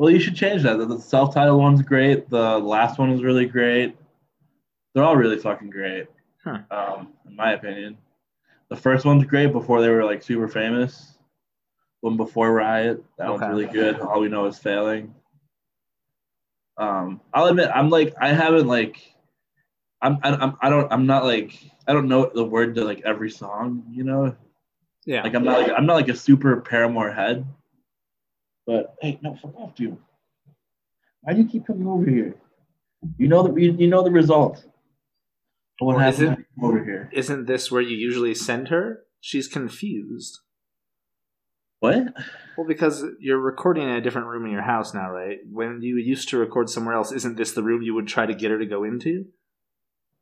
Well, 0.00 0.08
you 0.08 0.18
should 0.18 0.34
change 0.34 0.62
that. 0.62 0.78
The- 0.78 0.98
self-titled 0.98 1.60
one's 1.60 1.82
great. 1.82 2.30
The 2.30 2.58
last 2.58 2.98
one 2.98 3.10
was 3.10 3.22
really 3.22 3.44
great. 3.44 3.94
They're 4.94 5.04
all 5.04 5.14
really 5.14 5.36
fucking 5.36 5.68
great, 5.68 6.06
Hmm. 6.42 6.56
um, 6.70 7.12
in 7.28 7.36
my 7.36 7.52
opinion. 7.52 7.98
The 8.70 8.76
first 8.76 9.04
one's 9.04 9.26
great 9.26 9.52
before 9.52 9.82
they 9.82 9.90
were 9.90 10.02
like 10.02 10.22
super 10.22 10.48
famous. 10.48 11.18
One 12.00 12.16
before 12.16 12.50
Riot, 12.50 13.04
that 13.18 13.28
Okay. 13.28 13.44
one's 13.44 13.50
really 13.50 13.66
good. 13.70 14.00
All 14.00 14.20
we 14.20 14.30
know 14.30 14.46
is 14.46 14.58
falling. 14.58 15.14
Um, 16.78 17.20
I'll 17.34 17.48
admit, 17.48 17.68
I'm 17.74 17.90
like, 17.90 18.14
I 18.18 18.28
haven't 18.32 18.68
like, 18.68 18.96
I'm, 20.00 20.18
I- 20.22 20.30
I'm, 20.34 20.56
I 20.62 20.70
don't, 20.70 20.90
I'm 20.90 21.04
not 21.04 21.24
like, 21.24 21.52
I 21.86 21.92
don't 21.92 22.08
know 22.08 22.30
the 22.34 22.42
word 22.42 22.74
to 22.76 22.84
like 22.86 23.02
every 23.04 23.30
song, 23.30 23.84
you 23.90 24.04
know. 24.04 24.34
Yeah. 25.04 25.24
Like 25.24 25.34
I'm 25.34 25.44
not 25.44 25.60
like 25.60 25.72
I'm 25.76 25.84
not 25.84 25.94
like 25.96 26.08
a 26.08 26.16
super 26.16 26.58
Paramore 26.62 27.10
head. 27.12 27.44
But 28.66 28.94
hey, 29.00 29.18
no, 29.22 29.34
fuck 29.36 29.54
off, 29.56 29.74
dude. 29.74 29.96
Why 31.22 31.32
do 31.34 31.40
you 31.42 31.48
keep 31.48 31.66
coming 31.66 31.86
over 31.86 32.08
here? 32.08 32.34
You 33.18 33.28
know 33.28 33.42
the 33.42 33.60
you, 33.60 33.72
you 33.72 33.88
know 33.88 34.02
the 34.02 34.10
result. 34.10 34.64
What 35.78 35.96
Well, 35.96 35.98
happened 36.04 36.22
it- 36.22 36.28
when 36.28 36.38
you 36.38 36.44
come 36.60 36.64
over 36.70 36.84
here? 36.84 37.10
Isn't 37.12 37.46
this 37.46 37.70
where 37.70 37.82
you 37.82 37.96
usually 37.96 38.34
send 38.34 38.68
her? 38.68 39.00
She's 39.20 39.48
confused. 39.48 40.38
What? 41.80 42.12
Well, 42.58 42.66
because 42.66 43.04
you're 43.20 43.38
recording 43.38 43.84
in 43.84 43.96
a 43.96 44.00
different 44.02 44.26
room 44.28 44.44
in 44.44 44.52
your 44.52 44.60
house 44.62 44.92
now, 44.92 45.10
right? 45.10 45.38
When 45.50 45.80
you 45.80 45.96
used 45.96 46.28
to 46.28 46.38
record 46.38 46.68
somewhere 46.68 46.94
else, 46.94 47.10
isn't 47.10 47.36
this 47.38 47.52
the 47.52 47.62
room 47.62 47.80
you 47.80 47.94
would 47.94 48.06
try 48.06 48.26
to 48.26 48.34
get 48.34 48.50
her 48.50 48.58
to 48.58 48.66
go 48.66 48.84
into? 48.84 49.26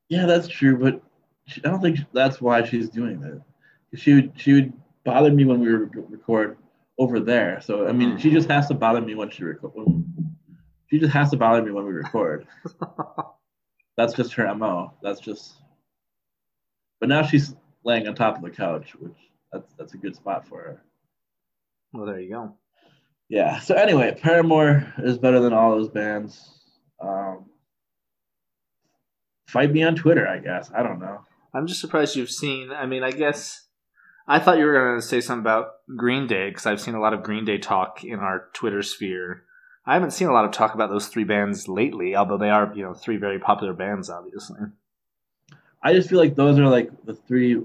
Yeah, 0.08 0.26
that's 0.26 0.46
true, 0.46 0.78
but 0.78 1.02
I 1.64 1.68
don't 1.68 1.80
think 1.82 1.98
that's 2.12 2.40
why 2.40 2.62
she's 2.64 2.88
doing 2.88 3.20
that. 3.20 3.42
She 3.96 4.14
would 4.14 4.32
she 4.36 4.52
would 4.52 4.72
bother 5.04 5.32
me 5.32 5.44
when 5.44 5.58
we 5.60 5.66
re- 5.68 5.88
record 6.08 6.56
over 6.98 7.20
there. 7.20 7.60
So 7.60 7.86
I 7.86 7.92
mean, 7.92 8.18
she 8.18 8.30
just 8.30 8.48
has 8.48 8.68
to 8.68 8.74
bother 8.74 9.00
me 9.00 9.14
when 9.14 9.30
she 9.30 9.44
record. 9.44 9.72
She 10.90 10.98
just 10.98 11.12
has 11.12 11.30
to 11.30 11.36
bother 11.36 11.62
me 11.62 11.70
when 11.70 11.84
we 11.84 11.92
record. 11.92 12.46
That's 13.96 14.14
just 14.14 14.32
her 14.34 14.54
mo. 14.54 14.94
That's 15.02 15.20
just. 15.20 15.54
But 17.00 17.08
now 17.08 17.22
she's 17.22 17.54
laying 17.84 18.08
on 18.08 18.14
top 18.14 18.36
of 18.36 18.42
the 18.42 18.50
couch, 18.50 18.94
which 18.98 19.16
that's 19.52 19.72
that's 19.78 19.94
a 19.94 19.96
good 19.96 20.14
spot 20.14 20.46
for 20.46 20.58
her. 20.58 20.82
Well, 21.92 22.06
there 22.06 22.20
you 22.20 22.30
go. 22.30 22.54
Yeah. 23.28 23.60
So 23.60 23.74
anyway, 23.74 24.16
Paramore 24.20 24.92
is 24.98 25.18
better 25.18 25.40
than 25.40 25.52
all 25.52 25.72
those 25.72 25.88
bands. 25.88 26.60
Um, 27.00 27.46
fight 29.48 29.72
me 29.72 29.82
on 29.82 29.94
Twitter, 29.96 30.26
I 30.26 30.38
guess. 30.38 30.70
I 30.74 30.82
don't 30.82 31.00
know. 31.00 31.20
I'm 31.54 31.66
just 31.66 31.80
surprised 31.80 32.16
you've 32.16 32.30
seen. 32.30 32.70
I 32.70 32.86
mean, 32.86 33.02
I 33.02 33.10
guess 33.10 33.67
I 34.30 34.38
thought 34.38 34.58
you 34.58 34.66
were 34.66 34.74
going 34.74 35.00
to 35.00 35.06
say 35.06 35.22
something 35.22 35.40
about 35.40 35.76
Green 35.96 36.26
Day 36.26 36.50
because 36.50 36.66
I've 36.66 36.82
seen 36.82 36.94
a 36.94 37.00
lot 37.00 37.14
of 37.14 37.22
Green 37.22 37.46
Day 37.46 37.56
talk 37.56 38.04
in 38.04 38.18
our 38.18 38.48
Twitter 38.52 38.82
sphere. 38.82 39.44
I 39.86 39.94
haven't 39.94 40.10
seen 40.10 40.28
a 40.28 40.32
lot 40.34 40.44
of 40.44 40.52
talk 40.52 40.74
about 40.74 40.90
those 40.90 41.08
three 41.08 41.24
bands 41.24 41.66
lately, 41.66 42.14
although 42.14 42.36
they 42.36 42.50
are, 42.50 42.70
you 42.76 42.82
know, 42.82 42.92
three 42.92 43.16
very 43.16 43.38
popular 43.38 43.72
bands, 43.72 44.10
obviously. 44.10 44.60
I 45.82 45.94
just 45.94 46.10
feel 46.10 46.18
like 46.18 46.34
those 46.34 46.58
are 46.58 46.68
like 46.68 46.90
the 47.06 47.14
three 47.14 47.62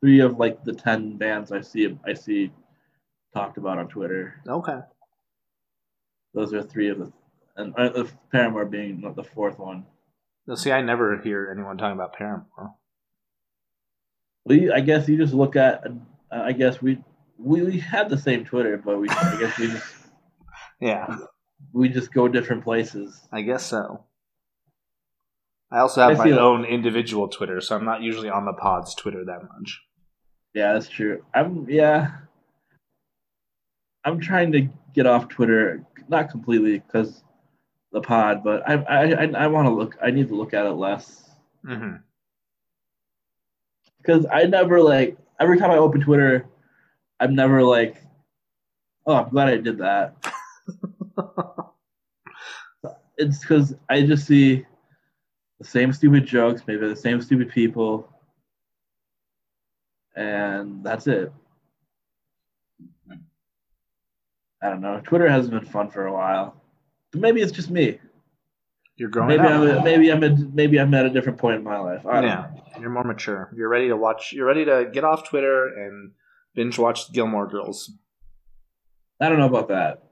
three 0.00 0.18
of 0.20 0.36
like 0.36 0.64
the 0.64 0.72
ten 0.72 1.16
bands 1.16 1.52
I 1.52 1.60
see 1.60 1.96
I 2.04 2.14
see 2.14 2.50
talked 3.32 3.56
about 3.56 3.78
on 3.78 3.86
Twitter. 3.86 4.34
Okay. 4.48 4.80
Those 6.34 6.52
are 6.52 6.62
three 6.62 6.88
of 6.88 6.98
the, 6.98 7.12
and 7.56 7.72
uh, 7.76 8.04
Paramore 8.32 8.64
being 8.64 9.12
the 9.14 9.22
fourth 9.22 9.58
one. 9.60 9.86
No, 10.46 10.56
see, 10.56 10.72
I 10.72 10.80
never 10.80 11.18
hear 11.18 11.52
anyone 11.54 11.76
talking 11.76 11.94
about 11.94 12.14
Paramore. 12.14 12.74
Well, 14.44 14.58
you, 14.58 14.72
I 14.72 14.80
guess 14.80 15.08
you 15.08 15.16
just 15.16 15.34
look 15.34 15.56
at. 15.56 15.86
Uh, 15.86 15.90
I 16.30 16.52
guess 16.52 16.80
we 16.80 16.98
we, 17.38 17.62
we 17.62 17.78
had 17.78 18.08
the 18.08 18.18
same 18.18 18.44
Twitter, 18.44 18.76
but 18.76 18.98
we 18.98 19.08
I 19.08 19.36
guess 19.38 19.58
we 19.58 19.68
just 19.68 19.94
Yeah, 20.80 21.16
we 21.72 21.88
just 21.88 22.12
go 22.12 22.28
different 22.28 22.64
places. 22.64 23.28
I 23.32 23.42
guess 23.42 23.64
so. 23.64 24.04
I 25.70 25.78
also 25.78 26.00
have 26.00 26.20
I 26.20 26.24
my 26.24 26.38
own 26.38 26.64
individual 26.64 27.28
Twitter, 27.28 27.60
so 27.60 27.76
I'm 27.76 27.84
not 27.84 28.02
usually 28.02 28.28
on 28.28 28.44
the 28.44 28.52
pod's 28.52 28.94
Twitter 28.94 29.24
that 29.24 29.42
much. 29.42 29.80
Yeah, 30.54 30.72
that's 30.72 30.88
true. 30.88 31.24
I'm 31.34 31.66
yeah. 31.68 32.12
I'm 34.04 34.18
trying 34.18 34.52
to 34.52 34.68
get 34.94 35.06
off 35.06 35.28
Twitter, 35.28 35.84
not 36.08 36.30
completely 36.30 36.78
because 36.78 37.22
the 37.92 38.00
pod, 38.00 38.42
but 38.42 38.68
I 38.68 38.74
I 38.74 39.12
I, 39.12 39.44
I 39.44 39.46
want 39.48 39.66
to 39.66 39.74
look. 39.74 39.96
I 40.02 40.10
need 40.10 40.28
to 40.28 40.34
look 40.34 40.54
at 40.54 40.66
it 40.66 40.72
less 40.72 41.30
Mm-hmm. 41.64 41.96
Because 44.00 44.26
I 44.32 44.44
never 44.44 44.80
like 44.80 45.16
every 45.38 45.58
time 45.58 45.70
I 45.70 45.76
open 45.76 46.00
Twitter, 46.00 46.46
I'm 47.18 47.34
never 47.34 47.62
like, 47.62 48.02
oh, 49.06 49.14
I'm 49.14 49.30
glad 49.30 49.48
I 49.48 49.56
did 49.56 49.78
that. 49.78 50.16
It's 53.18 53.40
because 53.40 53.74
I 53.90 54.00
just 54.00 54.26
see 54.26 54.64
the 55.58 55.66
same 55.66 55.92
stupid 55.92 56.24
jokes, 56.24 56.62
maybe 56.66 56.88
the 56.88 56.96
same 56.96 57.20
stupid 57.20 57.50
people, 57.50 58.08
and 60.16 60.82
that's 60.82 61.06
it. 61.06 61.30
Hmm. 63.06 63.16
I 64.62 64.70
don't 64.70 64.80
know. 64.80 65.02
Twitter 65.04 65.28
hasn't 65.28 65.52
been 65.52 65.70
fun 65.70 65.90
for 65.90 66.06
a 66.06 66.12
while. 66.14 66.62
But 67.12 67.20
maybe 67.20 67.42
it's 67.42 67.52
just 67.52 67.68
me. 67.68 67.98
You're 69.00 69.08
growing 69.08 69.28
Maybe 69.28 69.48
up. 69.48 69.78
I'm 69.78 69.82
maybe 69.82 70.12
I'm 70.12 70.22
at, 70.22 70.38
maybe 70.52 70.78
I'm 70.78 70.92
at 70.92 71.06
a 71.06 71.08
different 71.08 71.38
point 71.38 71.56
in 71.56 71.64
my 71.64 71.78
life. 71.78 72.04
I 72.04 72.20
yeah, 72.20 72.50
know. 72.54 72.62
you're 72.78 72.90
more 72.90 73.02
mature. 73.02 73.50
You're 73.56 73.70
ready 73.70 73.88
to 73.88 73.96
watch. 73.96 74.30
You're 74.30 74.44
ready 74.44 74.66
to 74.66 74.90
get 74.92 75.04
off 75.04 75.26
Twitter 75.26 75.68
and 75.68 76.12
binge 76.54 76.78
watch 76.78 77.10
Gilmore 77.10 77.46
Girls. 77.46 77.90
I 79.18 79.30
don't 79.30 79.38
know 79.38 79.46
about 79.46 79.68
that. 79.68 80.02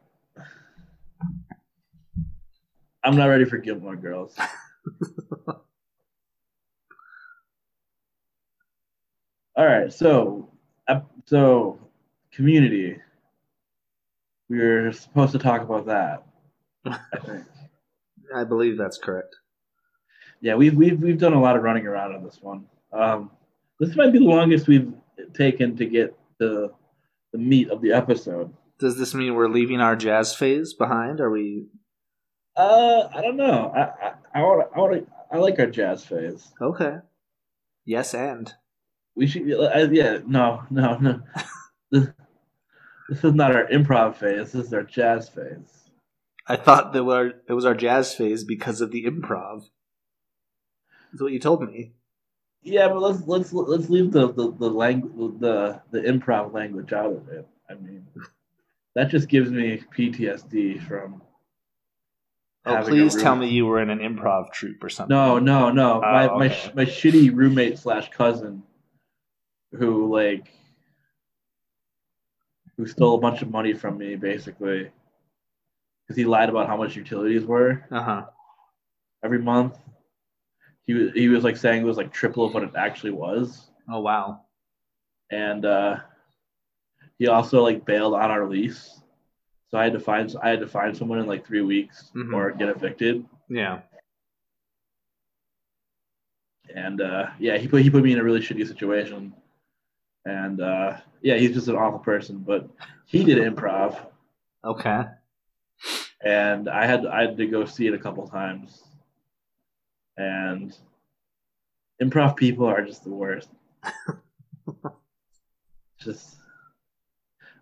I'm 3.04 3.14
not 3.14 3.26
ready 3.26 3.44
for 3.44 3.58
Gilmore 3.58 3.96
Girls. 3.96 4.34
All 9.54 9.66
right, 9.66 9.92
so 9.92 10.50
uh, 10.88 11.00
so 11.26 11.78
community. 12.32 12.96
We 14.48 14.60
were 14.60 14.92
supposed 14.92 15.32
to 15.32 15.38
talk 15.38 15.60
about 15.60 15.84
that. 15.88 16.24
I 16.86 17.18
think. 17.18 17.44
I 18.34 18.44
believe 18.44 18.76
that's 18.78 18.98
correct. 18.98 19.36
Yeah, 20.40 20.54
we've 20.54 20.74
we've 20.74 21.00
we've 21.00 21.18
done 21.18 21.32
a 21.32 21.40
lot 21.40 21.56
of 21.56 21.62
running 21.62 21.86
around 21.86 22.14
on 22.14 22.22
this 22.22 22.38
one. 22.40 22.66
Um, 22.92 23.30
this 23.80 23.96
might 23.96 24.12
be 24.12 24.18
the 24.18 24.24
longest 24.24 24.68
we've 24.68 24.92
taken 25.34 25.76
to 25.76 25.86
get 25.86 26.16
the 26.38 26.72
the 27.32 27.38
meat 27.38 27.70
of 27.70 27.82
the 27.82 27.92
episode. 27.92 28.52
Does 28.78 28.96
this 28.96 29.14
mean 29.14 29.34
we're 29.34 29.48
leaving 29.48 29.80
our 29.80 29.96
jazz 29.96 30.34
phase 30.34 30.74
behind? 30.74 31.20
Are 31.20 31.30
we 31.30 31.66
Uh, 32.56 33.08
I 33.12 33.20
don't 33.20 33.36
know. 33.36 33.72
I 33.74 33.80
I, 33.80 34.12
I 34.34 34.42
want 34.42 34.68
I 34.74 34.78
want 34.78 35.08
I 35.32 35.36
like 35.38 35.58
our 35.58 35.66
jazz 35.66 36.04
phase. 36.04 36.52
okay? 36.60 36.98
Yes, 37.84 38.14
and 38.14 38.52
We 39.16 39.26
should. 39.26 39.50
Uh, 39.52 39.88
yeah, 39.90 40.18
no, 40.26 40.62
no, 40.70 40.96
no. 40.98 41.20
this, 41.90 42.08
this 43.08 43.24
is 43.24 43.34
not 43.34 43.54
our 43.56 43.66
improv 43.66 44.16
phase. 44.16 44.52
This 44.52 44.66
is 44.66 44.72
our 44.72 44.84
jazz 44.84 45.28
phase. 45.28 45.77
I 46.48 46.56
thought 46.56 46.92
that 46.94 47.04
were, 47.04 47.34
it 47.48 47.52
was 47.52 47.64
our 47.66 47.74
jazz 47.74 48.14
phase 48.14 48.42
because 48.44 48.80
of 48.80 48.90
the 48.90 49.04
improv. 49.04 49.68
That's 51.12 51.22
what 51.22 51.32
you 51.32 51.38
told 51.38 51.62
me. 51.62 51.92
Yeah, 52.62 52.88
but 52.88 53.00
let's 53.00 53.26
let's 53.26 53.52
let's 53.52 53.88
leave 53.88 54.12
the 54.12 54.32
the 54.32 54.52
the 54.52 54.68
language 54.68 55.40
the 55.40 55.80
the 55.90 56.00
improv 56.00 56.52
language 56.52 56.92
out 56.92 57.12
of 57.12 57.28
it. 57.28 57.46
I 57.70 57.74
mean, 57.74 58.06
that 58.94 59.10
just 59.10 59.28
gives 59.28 59.50
me 59.50 59.80
PTSD 59.96 60.82
from. 60.86 61.22
Oh, 62.66 62.82
please 62.84 63.14
tell 63.14 63.36
me 63.36 63.48
you 63.48 63.64
were 63.64 63.80
in 63.80 63.88
an 63.88 64.00
improv 64.00 64.52
troupe 64.52 64.82
or 64.82 64.90
something. 64.90 65.16
No, 65.16 65.38
no, 65.38 65.70
no. 65.70 65.98
Oh, 65.98 66.00
my 66.00 66.28
Oh, 66.28 66.38
my 66.38 66.46
okay. 66.46 66.54
sh- 66.54 66.74
my 66.74 66.84
shitty 66.84 67.34
roommate 67.34 67.78
slash 67.78 68.10
cousin, 68.10 68.62
who 69.72 70.12
like, 70.12 70.52
who 72.76 72.86
stole 72.86 73.14
a 73.14 73.20
bunch 73.20 73.40
of 73.40 73.50
money 73.50 73.72
from 73.72 73.96
me 73.96 74.16
basically, 74.16 74.90
because 76.08 76.16
he 76.16 76.24
lied 76.24 76.48
about 76.48 76.66
how 76.66 76.76
much 76.76 76.96
utilities 76.96 77.44
were 77.44 77.84
Uh 77.90 78.02
huh. 78.02 78.24
every 79.22 79.38
month. 79.40 79.76
He 80.86 80.94
was 80.94 81.12
he 81.12 81.28
was 81.28 81.44
like 81.44 81.56
saying 81.58 81.82
it 81.82 81.84
was 81.86 81.98
like 81.98 82.12
triple 82.12 82.44
of 82.46 82.54
what 82.54 82.62
it 82.62 82.70
actually 82.76 83.10
was, 83.12 83.68
Oh 83.90 84.00
wow. 84.00 84.40
and 85.30 85.64
uh, 85.66 85.98
he 87.18 87.26
also 87.28 87.62
like 87.62 87.84
bailed 87.84 88.14
on 88.14 88.30
our 88.30 88.46
lease. 88.48 89.00
So 89.70 89.76
I 89.78 89.84
had 89.84 89.92
to 89.92 90.00
find 90.00 90.34
I 90.42 90.48
had 90.48 90.60
to 90.60 90.66
find 90.66 90.96
someone 90.96 91.18
in 91.18 91.26
like 91.26 91.46
three 91.46 91.60
weeks 91.60 92.10
Mhm. 92.16 92.32
or 92.34 92.52
get 92.52 92.70
evicted. 92.70 93.26
Yeah. 93.50 93.80
and 96.74 97.00
uh, 97.00 97.26
yeah, 97.38 97.56
he 97.58 97.68
put 97.68 97.82
he 97.82 97.90
put 97.90 98.02
me 98.02 98.12
in 98.12 98.18
a 98.18 98.24
really 98.24 98.40
shitty 98.40 98.66
situation, 98.66 99.34
and 100.24 100.60
uh, 100.60 100.96
yeah, 101.22 101.36
he's 101.36 101.52
just 101.52 101.68
an 101.68 101.76
awful 101.76 101.98
person. 101.98 102.38
But 102.38 102.68
he 103.06 103.24
did 103.24 103.38
improv, 103.38 103.98
Okay. 104.64 105.04
And 106.24 106.68
I 106.68 106.86
had 106.86 107.06
I 107.06 107.22
had 107.22 107.36
to 107.36 107.46
go 107.46 107.64
see 107.64 107.86
it 107.86 107.94
a 107.94 107.98
couple 107.98 108.26
times, 108.28 108.82
and 110.16 110.76
improv 112.02 112.36
people 112.36 112.66
are 112.66 112.84
just 112.84 113.04
the 113.04 113.10
worst. 113.10 113.48
just 116.00 116.36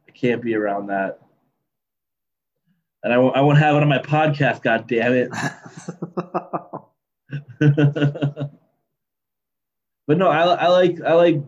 I 0.09 0.13
can't 0.13 0.43
be 0.43 0.55
around 0.55 0.89
that, 0.89 1.21
and 3.03 3.13
I 3.13 3.19
won't 3.19 3.37
I 3.37 3.43
won't 3.43 3.59
have 3.59 3.77
it 3.77 3.83
on 3.83 3.89
my 3.89 3.99
podcast. 3.99 4.63
God 4.63 4.89
damn 4.89 5.13
it. 5.13 5.31
but 10.07 10.19
no, 10.19 10.29
I, 10.29 10.45
I 10.45 10.69
like 10.69 11.01
I 11.03 11.13
like 11.13 11.43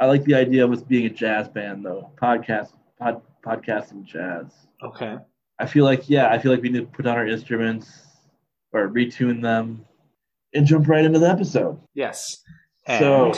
I 0.00 0.06
like 0.06 0.24
the 0.24 0.34
idea 0.34 0.64
of 0.64 0.72
us 0.72 0.82
being 0.82 1.06
a 1.06 1.10
jazz 1.10 1.48
band 1.48 1.84
though. 1.84 2.10
Podcast 2.16 2.72
pod, 2.98 3.20
podcasting 3.44 4.04
jazz. 4.04 4.46
okay. 4.82 5.18
I 5.58 5.66
feel 5.66 5.84
like 5.84 6.08
yeah, 6.08 6.28
I 6.28 6.38
feel 6.38 6.52
like 6.52 6.62
we 6.62 6.68
need 6.68 6.80
to 6.80 6.86
put 6.86 7.04
down 7.04 7.16
our 7.16 7.26
instruments 7.26 7.90
or 8.72 8.88
retune 8.88 9.42
them 9.42 9.84
and 10.54 10.66
jump 10.66 10.88
right 10.88 11.04
into 11.04 11.18
the 11.18 11.28
episode. 11.28 11.80
Yes. 11.94 12.42
So 12.86 13.32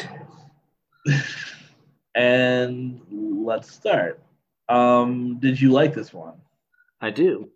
And 1.06 1.24
and 2.14 3.00
let's 3.10 3.72
start. 3.72 4.22
Um 4.68 5.38
did 5.40 5.60
you 5.60 5.72
like 5.72 5.94
this 5.94 6.12
one? 6.12 6.34
I 7.00 7.10
do. 7.10 7.50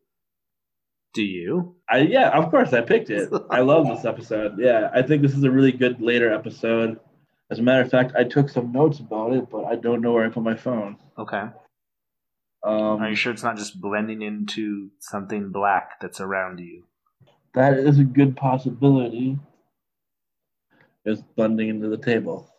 Do 1.12 1.22
you? 1.22 1.76
I 1.88 1.98
yeah, 1.98 2.30
of 2.30 2.50
course 2.50 2.72
I 2.72 2.80
picked 2.80 3.10
it. 3.10 3.30
I 3.50 3.60
love 3.60 3.86
this 3.86 4.04
episode. 4.04 4.58
Yeah, 4.58 4.90
I 4.92 5.02
think 5.02 5.22
this 5.22 5.34
is 5.34 5.44
a 5.44 5.50
really 5.50 5.72
good 5.72 6.00
later 6.00 6.32
episode. 6.32 6.98
As 7.50 7.58
a 7.58 7.62
matter 7.62 7.82
of 7.82 7.90
fact, 7.90 8.14
I 8.16 8.24
took 8.24 8.48
some 8.48 8.72
notes 8.72 8.98
about 8.98 9.32
it, 9.34 9.48
but 9.50 9.64
I 9.64 9.76
don't 9.76 10.00
know 10.00 10.12
where 10.12 10.24
I 10.24 10.30
put 10.30 10.42
my 10.42 10.56
phone. 10.56 10.96
Okay. 11.18 11.44
Um, 12.64 13.02
Are 13.02 13.10
you 13.10 13.14
sure 13.16 13.32
it's 13.32 13.42
not 13.42 13.56
just 13.58 13.80
blending 13.80 14.22
into 14.22 14.90
something 14.98 15.50
black 15.50 16.00
that's 16.00 16.20
around 16.20 16.60
you? 16.60 16.84
that 17.54 17.74
is 17.78 18.00
a 18.00 18.04
good 18.04 18.36
possibility. 18.36 19.38
It's 21.04 21.22
blending 21.36 21.68
into 21.68 21.88
the 21.88 21.98
table. 21.98 22.50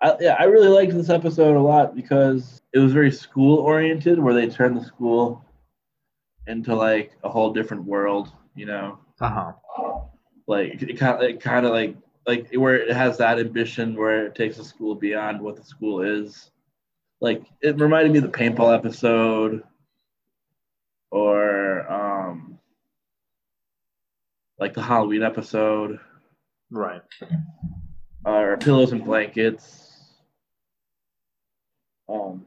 I, 0.00 0.16
yeah, 0.20 0.36
I 0.38 0.44
really 0.44 0.68
liked 0.68 0.92
this 0.92 1.10
episode 1.10 1.56
a 1.56 1.60
lot 1.60 1.94
because 1.94 2.62
it 2.72 2.78
was 2.78 2.92
very 2.92 3.10
school 3.10 3.58
oriented, 3.58 4.18
where 4.18 4.32
they 4.34 4.48
turned 4.48 4.76
the 4.76 4.84
school 4.84 5.44
into 6.46 6.74
like 6.74 7.12
a 7.24 7.28
whole 7.28 7.52
different 7.52 7.84
world. 7.84 8.30
You 8.54 8.66
know, 8.66 8.98
Uh 9.20 9.52
huh. 9.76 10.00
like 10.46 10.80
it 10.82 10.98
kind 10.98 11.16
of, 11.22 11.28
it 11.28 11.40
kind 11.40 11.66
of 11.66 11.72
like 11.72 11.96
like 12.26 12.50
where 12.54 12.76
it 12.76 12.94
has 12.96 13.18
that 13.18 13.38
ambition 13.38 13.96
where 13.96 14.26
it 14.26 14.34
takes 14.34 14.56
the 14.56 14.64
school 14.64 14.94
beyond 14.94 15.40
what 15.40 15.56
the 15.56 15.64
school 15.64 16.00
is. 16.02 16.50
Like 17.20 17.42
it 17.60 17.78
reminded 17.80 18.12
me 18.12 18.18
of 18.18 18.24
the 18.24 18.38
paintball 18.38 18.74
episode, 18.74 19.62
or 21.10 21.90
um, 21.90 22.58
like 24.58 24.74
the 24.74 24.82
Halloween 24.82 25.22
episode, 25.22 26.00
Right. 26.70 27.02
or 28.24 28.56
pillows 28.58 28.92
and 28.92 29.04
blankets. 29.04 29.80
Um, 32.08 32.44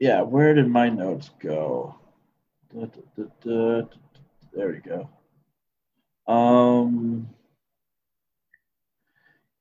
yeah, 0.00 0.22
where 0.22 0.54
did 0.54 0.68
my 0.68 0.88
notes 0.88 1.30
go? 1.40 1.94
Da, 2.74 2.86
da, 3.16 3.24
da, 3.44 3.82
There 4.52 4.68
we 4.68 4.78
go. 4.78 5.08
Um, 6.32 7.28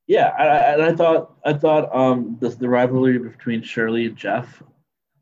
yeah, 0.08 0.32
I, 0.38 0.44
I, 0.44 0.58
and 0.74 0.82
I 0.84 0.96
thought 0.96 1.36
I 1.46 1.54
thought 1.54 1.94
um 1.96 2.38
the 2.40 2.50
the 2.50 2.70
rivalry 2.70 3.18
between 3.20 3.62
Shirley 3.62 4.06
and 4.06 4.16
Jeff 4.16 4.64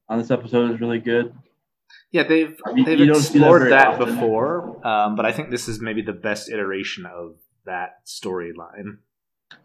on 0.08 0.20
this 0.20 0.32
episode 0.32 0.72
is 0.72 0.80
really 0.80 1.00
good. 1.00 1.34
Yeah, 2.12 2.24
they've 2.24 2.58
they've 2.86 3.00
you 3.00 3.06
don't 3.08 3.16
that 3.16 3.18
explored 3.18 3.72
that, 3.72 4.00
before, 4.00 4.86
um, 4.88 5.16
but 5.16 5.26
I 5.26 5.32
think 5.32 5.50
this 5.50 5.68
is 5.68 5.82
maybe 5.82 6.02
the 6.02 6.14
best 6.14 6.50
iteration 6.50 7.06
of 7.06 7.36
that 7.66 8.06
storyline. 8.06 8.98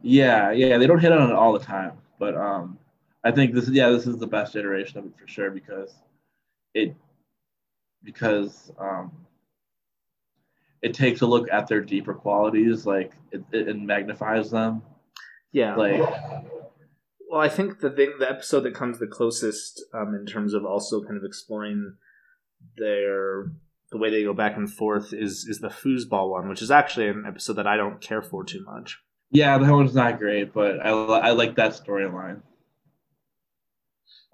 Yeah, 0.03 0.51
yeah, 0.51 0.79
they 0.79 0.87
don't 0.87 0.99
hit 0.99 1.13
on 1.13 1.31
it 1.31 1.35
all 1.35 1.53
the 1.53 1.65
time, 1.65 1.93
but 2.19 2.35
um, 2.35 2.79
I 3.23 3.31
think 3.31 3.55
this 3.55 3.65
is 3.65 3.71
yeah, 3.71 3.91
this 3.91 4.07
is 4.07 4.19
the 4.19 4.27
best 4.27 4.57
iteration 4.57 4.99
of 4.99 5.07
it 5.07 5.13
for 5.21 5.29
sure 5.29 5.51
because 5.51 5.95
it 6.75 6.95
because 8.03 8.73
um, 8.79 9.13
it 10.83 10.95
takes 10.95 11.21
a 11.21 11.27
look 11.27 11.47
at 11.53 11.69
their 11.69 11.83
deeper 11.83 12.15
qualities, 12.15 12.87
like 12.87 13.13
it, 13.33 13.43
it, 13.53 13.69
it 13.69 13.81
magnifies 13.81 14.51
them. 14.51 14.83
Yeah, 15.53 15.75
Like, 15.75 16.01
Well, 17.31 17.41
I 17.41 17.49
think 17.49 17.81
the 17.81 17.91
thing, 17.91 18.15
the 18.19 18.29
episode 18.29 18.61
that 18.61 18.75
comes 18.75 18.99
the 18.99 19.07
closest 19.07 19.85
um, 19.95 20.15
in 20.15 20.27
terms 20.27 20.55
of 20.55 20.65
also 20.65 21.03
kind 21.03 21.17
of 21.17 21.25
exploring 21.25 21.95
their 22.77 23.53
the 23.91 23.99
way 23.99 24.11
they 24.11 24.23
go 24.23 24.33
back 24.35 24.57
and 24.57 24.73
forth 24.73 25.13
is 25.13 25.47
is 25.49 25.59
the 25.61 25.69
foosball 25.69 26.31
one, 26.31 26.49
which 26.49 26.63
is 26.63 26.71
actually 26.71 27.09
an 27.09 27.25
episode 27.27 27.55
that 27.55 27.67
I 27.67 27.77
don't 27.77 28.01
care 28.01 28.23
for 28.23 28.45
too 28.45 28.65
much. 28.65 28.99
yeah, 29.33 29.59
that 29.59 29.73
one's 29.73 29.95
not 29.95 30.19
great, 30.19 30.53
but 30.53 30.85
I 30.85 30.93
li- 30.93 31.21
I 31.21 31.31
like 31.31 31.57
that 31.57 31.73
storyline. 31.73 32.43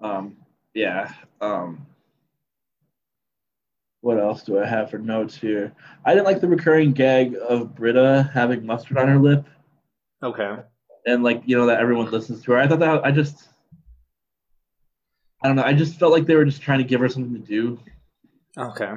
Um, 0.01 0.37
yeah. 0.73 1.11
Um, 1.41 1.87
what 4.01 4.19
else 4.19 4.43
do 4.43 4.59
I 4.59 4.65
have 4.65 4.91
for 4.91 4.99
notes 4.99 5.35
here? 5.35 5.73
I 6.05 6.13
didn't 6.13 6.25
like 6.25 6.41
the 6.41 6.47
recurring 6.47 6.91
gag 6.93 7.35
of 7.35 7.75
Britta 7.75 8.29
having 8.33 8.65
mustard 8.65 8.97
on 8.97 9.07
her 9.07 9.17
lip. 9.17 9.45
Okay. 10.21 10.57
And 11.07 11.23
like 11.23 11.41
you 11.45 11.57
know 11.57 11.65
that 11.65 11.79
everyone 11.79 12.11
listens 12.11 12.43
to 12.43 12.51
her. 12.51 12.59
I 12.59 12.67
thought 12.67 12.79
that 12.79 13.03
I 13.03 13.09
just 13.11 13.47
I 15.43 15.47
don't 15.47 15.55
know. 15.55 15.63
I 15.63 15.73
just 15.73 15.97
felt 15.99 16.11
like 16.11 16.25
they 16.27 16.35
were 16.35 16.45
just 16.45 16.61
trying 16.61 16.79
to 16.79 16.83
give 16.83 16.99
her 16.99 17.09
something 17.09 17.33
to 17.41 17.47
do, 17.47 17.79
Okay. 18.57 18.93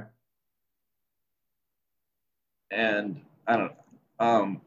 and 2.71 3.21
I 3.47 3.57
don't. 3.57 3.73
Um, 4.19 4.61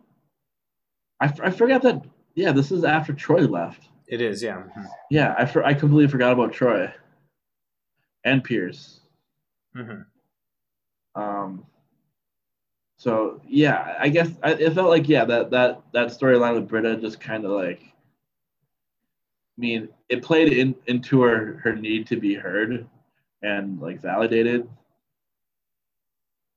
I, 1.19 1.32
I 1.43 1.51
forgot 1.51 1.82
that. 1.84 2.03
Yeah, 2.36 2.51
this 2.51 2.71
is 2.71 2.84
after 2.84 3.13
Troy 3.13 3.41
left. 3.41 3.88
It 4.08 4.19
is, 4.21 4.41
yeah. 4.43 4.63
Mhm. 4.75 4.88
Yeah, 5.12 5.36
I 5.38 5.45
for, 5.45 5.63
I 5.63 5.73
completely 5.73 6.08
forgot 6.08 6.32
about 6.34 6.53
Troy 6.53 6.91
and 8.23 8.43
Pierce. 8.43 8.99
Mhm. 9.75 10.06
Um. 11.15 11.65
So 13.03 13.41
yeah, 13.45 13.97
I 13.99 14.07
guess 14.07 14.29
I, 14.41 14.53
it 14.53 14.73
felt 14.73 14.87
like 14.87 15.09
yeah 15.09 15.25
that 15.25 15.51
that 15.51 15.81
that 15.91 16.07
storyline 16.07 16.55
with 16.55 16.69
Britta 16.69 16.95
just 16.95 17.19
kind 17.19 17.43
of 17.43 17.51
like. 17.51 17.81
I 17.81 19.57
mean, 19.57 19.89
it 20.07 20.23
played 20.23 20.53
in, 20.53 20.73
into 20.87 21.21
her 21.21 21.59
her 21.65 21.75
need 21.75 22.07
to 22.07 22.15
be 22.15 22.33
heard, 22.33 22.87
and 23.41 23.81
like 23.81 24.01
validated. 24.01 24.69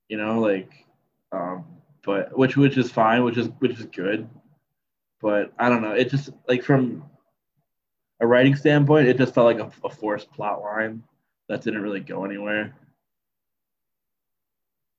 You 0.09 0.18
know, 0.18 0.38
like, 0.38 0.87
um, 1.32 1.64
but 2.04 2.38
which 2.38 2.56
which 2.56 2.78
is 2.78 2.92
fine, 2.92 3.24
which 3.24 3.38
is 3.38 3.48
which 3.59 3.80
is 3.80 3.87
good, 3.87 4.28
but 5.20 5.52
I 5.59 5.68
don't 5.68 5.82
know. 5.82 5.94
It 5.94 6.11
just 6.11 6.30
like 6.46 6.62
from 6.62 7.02
a 8.20 8.26
writing 8.26 8.54
standpoint, 8.54 9.09
it 9.09 9.18
just 9.18 9.35
felt 9.35 9.46
like 9.46 9.59
a, 9.59 9.72
a 9.85 9.90
forced 9.90 10.30
plot 10.30 10.62
line 10.62 11.02
that 11.48 11.62
didn't 11.62 11.82
really 11.82 11.98
go 11.98 12.24
anywhere. 12.24 12.72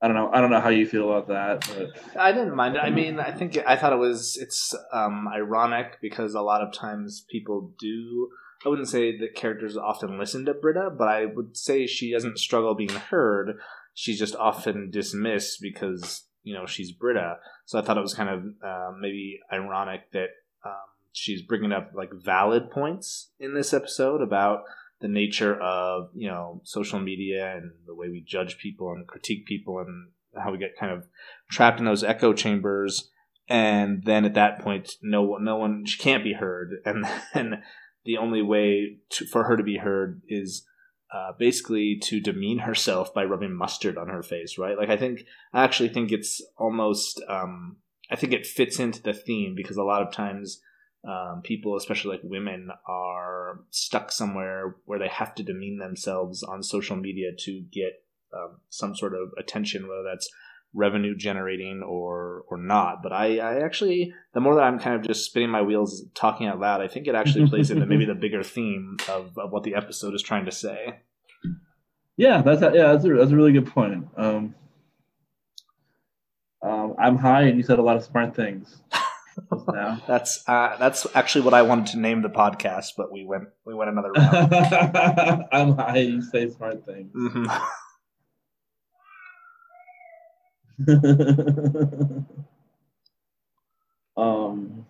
I 0.02 0.08
don't 0.08 0.16
know. 0.16 0.30
I 0.32 0.42
don't 0.42 0.52
know 0.52 0.60
how 0.60 0.70
you 0.70 0.86
feel 0.86 1.10
about 1.12 1.28
that, 1.30 1.68
but 1.76 2.20
I 2.20 2.32
didn't 2.32 2.56
mind 2.56 2.76
it. 2.76 2.80
I 2.80 2.92
mean, 2.92 3.20
I 3.20 3.32
think 3.32 3.58
I 3.66 3.76
thought 3.76 3.94
it 3.94 3.98
was 3.98 4.38
it's 4.40 4.76
um, 4.94 5.28
ironic 5.28 5.98
because 6.02 6.36
a 6.36 6.42
lot 6.42 6.62
of 6.62 6.72
times 6.72 7.26
people 7.30 7.74
do. 7.80 8.30
I 8.64 8.70
wouldn't 8.70 8.90
say 8.90 9.18
that 9.18 9.36
characters 9.36 9.76
often 9.76 10.20
listen 10.20 10.46
to 10.46 10.54
Britta, 10.54 10.92
but 10.96 11.08
I 11.08 11.26
would 11.26 11.58
say 11.58 11.88
she 11.88 12.12
doesn't 12.12 12.38
struggle 12.38 12.76
being 12.76 12.90
heard. 12.90 13.58
She's 13.96 14.20
just 14.20 14.36
often 14.36 14.92
dismissed 14.92 15.62
because 15.62 16.26
you 16.44 16.54
know 16.54 16.68
she's 16.68 16.92
Britta. 16.92 17.38
So 17.66 17.80
I 17.80 17.82
thought 17.82 17.98
it 17.98 18.02
was 18.02 18.14
kind 18.14 18.30
of 18.30 18.44
uh, 18.64 18.92
maybe 19.00 19.40
ironic 19.52 20.12
that 20.12 20.30
um, 20.64 20.74
she's 21.12 21.42
bringing 21.42 21.72
up 21.72 21.92
like 21.96 22.14
valid 22.14 22.70
points 22.70 23.32
in 23.40 23.56
this 23.56 23.74
episode 23.74 24.22
about 24.22 24.62
the 25.00 25.08
nature 25.08 25.60
of 25.62 26.10
you 26.14 26.28
know 26.28 26.62
social 26.64 27.00
media 27.00 27.56
and 27.56 27.72
the 27.86 27.96
way 27.96 28.10
we 28.10 28.24
judge 28.26 28.58
people 28.58 28.92
and 28.92 29.08
critique 29.08 29.46
people 29.46 29.80
and 29.80 30.10
how 30.36 30.52
we 30.52 30.58
get 30.58 30.78
kind 30.80 30.92
of 30.92 31.08
trapped 31.50 31.80
in 31.80 31.86
those 31.86 32.04
echo 32.04 32.34
chambers. 32.34 33.10
And 33.50 34.04
then 34.04 34.26
at 34.26 34.34
that 34.34 34.60
point 34.60 34.94
no 35.02 35.38
no 35.38 35.58
one 35.58 35.86
she 35.86 35.98
can't 35.98 36.24
be 36.24 36.34
heard. 36.34 36.72
And 36.86 37.06
then 37.34 37.64
the 38.06 38.18
only 38.18 38.42
way 38.42 38.98
to, 39.12 39.26
for 39.26 39.46
her 39.46 39.58
to 39.58 39.64
be 39.64 39.78
heard 39.78 40.22
is 40.28 40.66
uh, 41.14 41.32
basically 41.38 41.98
to 42.04 42.20
demean 42.20 42.60
herself 42.60 43.14
by 43.14 43.24
rubbing 43.24 43.56
mustard 43.56 43.98
on 43.98 44.10
her 44.10 44.24
face 44.24 44.58
right? 44.58 44.78
Like 44.78 44.90
i 44.90 44.98
think 44.98 45.22
i 45.54 45.64
actually 45.64 45.90
think 45.90 46.12
it's 46.12 46.42
almost 46.58 47.22
um, 47.30 47.78
i 48.12 48.16
think 48.16 48.34
it 48.34 48.46
fits 48.46 48.80
into 48.80 49.02
the 49.02 49.14
theme 49.14 49.54
because 49.56 49.78
a 49.78 49.84
lot 49.84 50.02
of 50.02 50.12
times 50.12 50.62
um, 51.08 51.42
people, 51.42 51.78
especially 51.78 52.12
like 52.12 52.22
women, 52.24 52.70
are 52.88 53.62
stuck 53.70 54.12
somewhere 54.12 54.76
where 54.86 55.00
they 55.00 55.08
have 55.08 55.34
to 55.36 55.44
demean 55.44 55.78
themselves 55.78 56.44
on 56.44 56.62
social 56.62 56.98
media 56.98 57.32
to 57.46 57.64
get 57.72 58.04
um, 58.34 58.60
some 58.70 58.96
sort 58.96 59.14
of 59.14 59.30
attention, 59.40 59.88
whether 59.88 60.04
that's 60.04 60.30
revenue 60.74 61.16
generating 61.16 61.82
or 61.82 62.44
or 62.50 62.58
not. 62.58 63.02
But 63.02 63.14
I, 63.14 63.38
I 63.38 63.64
actually, 63.64 64.14
the 64.34 64.42
more 64.42 64.56
that 64.56 64.64
I'm 64.64 64.80
kind 64.80 64.96
of 64.96 65.08
just 65.08 65.26
spinning 65.26 65.50
my 65.50 65.62
wheels 65.62 66.04
talking 66.14 66.48
out 66.48 66.60
loud, 66.60 66.82
I 66.82 66.90
think 66.90 67.08
it 67.08 67.16
actually 67.16 67.48
plays 67.48 67.72
into 67.72 67.86
maybe 67.86 68.06
the 68.06 68.14
bigger 68.20 68.44
theme 68.44 68.98
of, 69.08 69.38
of 69.38 69.52
what 69.52 69.64
the 69.64 69.76
episode 69.76 70.14
is 70.14 70.22
trying 70.22 70.46
to 70.46 70.52
say. 70.52 71.00
yeah, 72.18 72.42
that's 72.42 72.62
a, 72.62 72.72
yeah, 72.74 72.92
that's 72.92 73.06
a, 73.06 73.14
that's 73.14 73.32
a 73.32 73.36
really 73.36 73.54
good 73.54 73.68
point. 73.68 74.10
Um, 74.18 74.56
um, 76.62 76.96
I'm 77.00 77.18
high, 77.18 77.44
and 77.44 77.58
you 77.58 77.64
said 77.64 77.80
a 77.80 77.84
lot 77.84 77.96
of 77.96 78.04
smart 78.04 78.36
things. 78.36 78.82
That's 80.08 80.48
uh, 80.48 80.78
that's 80.78 81.06
actually 81.14 81.42
what 81.42 81.54
I 81.54 81.62
wanted 81.62 81.88
to 81.88 82.00
name 82.00 82.22
the 82.22 82.30
podcast, 82.30 82.94
but 82.98 83.12
we 83.12 83.24
went 83.24 83.50
we 83.66 83.74
went 83.76 83.92
another 83.92 84.12
round. 84.12 84.54
I'm 85.52 85.76
high, 85.78 85.98
you 85.98 86.22
say 86.22 86.50
smart 86.50 86.86
things. 86.86 87.14
Mhm. 87.14 87.48
um, 94.18 94.86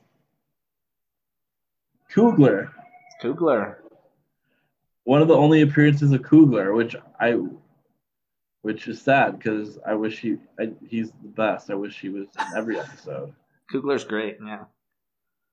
Koogler. 2.14 2.70
Koogler. 3.22 3.76
One 5.04 5.22
of 5.22 5.28
the 5.28 5.36
only 5.36 5.62
appearances 5.62 6.12
of 6.12 6.22
Koogler, 6.22 6.76
which 6.76 6.96
I, 7.20 7.38
which 8.62 8.88
is 8.88 9.02
sad 9.02 9.38
because 9.40 9.78
I 9.86 9.94
wish 9.94 10.20
he, 10.20 10.38
I, 10.60 10.72
he's 10.88 11.12
the 11.12 11.30
best. 11.30 11.70
I 11.70 11.76
wish 11.76 12.00
he 12.00 12.10
was 12.10 12.28
in 12.38 12.58
every 12.58 12.80
episode. 12.80 13.34
Koogler's 13.72 14.04
great. 14.04 14.38
Yeah. 14.46 14.66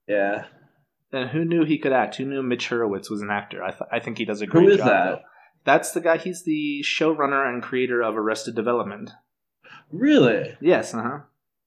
Yeah. 0.07 0.44
And 1.12 1.31
who 1.31 1.44
knew 1.44 1.64
he 1.64 1.79
could 1.79 1.92
act? 1.92 2.16
Who 2.16 2.24
knew 2.24 2.42
Mitch 2.42 2.68
Hurwitz 2.68 3.09
was 3.11 3.22
an 3.22 3.31
actor? 3.31 3.62
I, 3.62 3.70
th- 3.70 3.90
I 3.92 4.00
think 4.00 4.18
he 4.18 4.24
does 4.24 4.40
a 4.40 4.46
great 4.46 4.62
job. 4.62 4.68
Who 4.68 4.72
is 4.72 4.79
job. 4.79 4.87
that? 4.88 5.05
though. 5.05 5.20
That's 5.64 5.92
the 5.92 6.00
guy. 6.00 6.18
He's 6.18 6.44
the 6.44 6.85
showrunner 6.85 7.48
and 7.48 7.62
creator 7.62 8.03
of 8.03 8.16
Arrested 8.16 8.55
Development. 8.55 9.11
Really? 9.90 10.57
Yes, 10.61 10.92
uh 10.92 11.03
huh. 11.03 11.18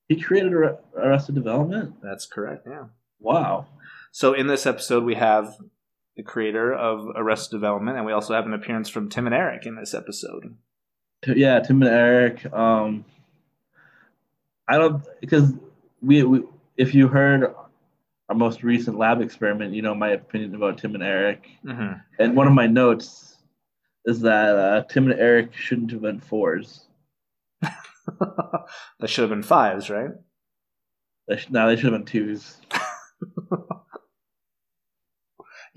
He 0.08 0.22
created 0.22 0.54
Ar- 0.54 0.80
Arrested 0.96 1.36
Development? 1.36 1.96
That's 2.04 2.26
correct. 2.26 2.68
Yeah. 2.70 2.86
Wow. 3.20 3.68
So 4.12 4.34
in 4.34 4.48
this 4.48 4.66
episode, 4.66 5.04
we 5.04 5.16
have 5.16 5.56
the 6.16 6.24
creator 6.24 6.74
of 6.74 7.08
Arrested 7.16 7.56
Development, 7.56 7.98
and 7.98 8.06
we 8.06 8.12
also 8.12 8.34
have 8.34 8.46
an 8.46 8.54
appearance 8.54 8.90
from 8.90 9.10
Tim 9.10 9.26
and 9.26 9.36
Eric 9.36 9.66
in 9.66 9.76
this 9.76 9.94
episode. 9.94 10.58
Yeah, 11.26 11.60
Tim 11.60 11.82
and 11.82 11.92
Eric. 11.92 12.54
Um, 12.54 13.06
I 14.68 14.78
don't 14.78 15.04
because 15.22 15.54
we, 16.02 16.24
we 16.24 16.44
if 16.76 16.94
you 16.94 17.08
heard 17.08 17.54
our 18.30 18.36
most 18.36 18.64
recent 18.64 18.98
lab 18.98 19.22
experiment, 19.22 19.74
you 19.74 19.82
know 19.82 19.96
my 19.96 20.10
opinion 20.10 20.56
about 20.56 20.78
Tim 20.78 20.96
and 20.96 21.04
Eric. 21.04 21.48
hmm 21.66 21.94
And 22.20 22.36
one 22.36 22.48
of 22.48 22.54
my 22.54 22.68
notes 22.68 23.36
is 24.06 24.22
that 24.22 24.56
uh, 24.56 24.84
Tim 24.84 25.10
and 25.10 25.20
Eric 25.20 25.54
shouldn't 25.54 25.92
have 25.92 26.02
been 26.02 26.20
fours. 26.20 26.86
that 27.62 29.08
should 29.08 29.22
have 29.24 29.30
been 29.30 29.44
fives, 29.44 29.90
right? 29.90 30.12
They 31.28 31.38
sh- 31.38 31.50
no, 31.50 31.68
they 31.68 31.76
should 31.76 31.92
have 31.92 32.06
been 32.06 32.06
twos. 32.06 32.58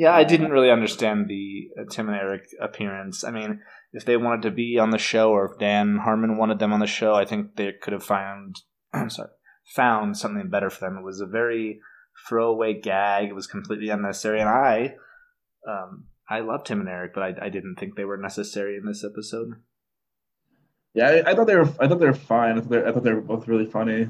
Yeah, 0.00 0.14
I 0.14 0.24
didn't 0.24 0.50
really 0.50 0.70
understand 0.70 1.28
the 1.28 1.68
uh, 1.78 1.84
Tim 1.90 2.08
and 2.08 2.16
Eric 2.16 2.44
appearance. 2.58 3.22
I 3.22 3.30
mean, 3.32 3.60
if 3.92 4.06
they 4.06 4.16
wanted 4.16 4.40
to 4.42 4.50
be 4.50 4.78
on 4.78 4.88
the 4.88 4.96
show, 4.98 5.30
or 5.30 5.44
if 5.52 5.58
Dan 5.58 5.98
Harmon 5.98 6.38
wanted 6.38 6.58
them 6.58 6.72
on 6.72 6.80
the 6.80 6.86
show, 6.86 7.14
I 7.14 7.26
think 7.26 7.56
they 7.56 7.72
could 7.72 7.92
have 7.92 8.02
found, 8.02 8.62
I'm 8.94 9.10
sorry, 9.10 9.28
found 9.74 10.16
something 10.16 10.48
better 10.48 10.70
for 10.70 10.80
them. 10.80 10.98
It 10.98 11.04
was 11.04 11.20
a 11.20 11.26
very 11.26 11.80
throwaway 12.28 12.80
gag. 12.80 13.28
It 13.28 13.34
was 13.34 13.46
completely 13.46 13.88
unnecessary, 13.88 14.40
and 14.40 14.48
I, 14.48 14.94
um, 15.66 16.04
I 16.28 16.40
loved 16.40 16.66
Tim 16.66 16.80
and 16.80 16.88
Eric, 16.88 17.12
but 17.14 17.22
I, 17.22 17.46
I 17.46 17.48
didn't 17.48 17.76
think 17.76 17.94
they 17.96 18.04
were 18.04 18.16
necessary 18.16 18.76
in 18.76 18.84
this 18.86 19.04
episode. 19.04 19.54
Yeah, 20.94 21.08
I, 21.24 21.30
I 21.30 21.34
thought 21.34 21.46
they 21.46 21.56
were. 21.56 21.68
I 21.80 21.86
thought 21.88 22.00
they 22.00 22.06
were 22.06 22.12
fine. 22.14 22.58
I 22.58 22.60
thought 22.60 22.70
they, 22.70 22.84
I 22.84 22.92
thought 22.92 23.04
they 23.04 23.12
were 23.12 23.20
both 23.20 23.46
really 23.48 23.66
funny. 23.66 24.08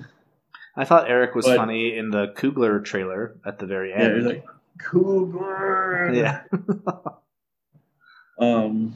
I 0.77 0.85
thought 0.85 1.11
Eric 1.11 1.35
was 1.35 1.44
But- 1.46 1.57
funny 1.57 1.96
in 1.96 2.11
the 2.11 2.29
Koogler 2.37 2.83
trailer 2.85 3.37
at 3.44 3.59
the 3.59 3.66
very 3.66 3.90
Yeah, 3.90 3.96
end. 4.03 4.16
he's 4.16 4.25
like 4.27 4.44
Cougar. 4.79 6.12
yeah. 6.14 6.42
Um. 8.38 8.94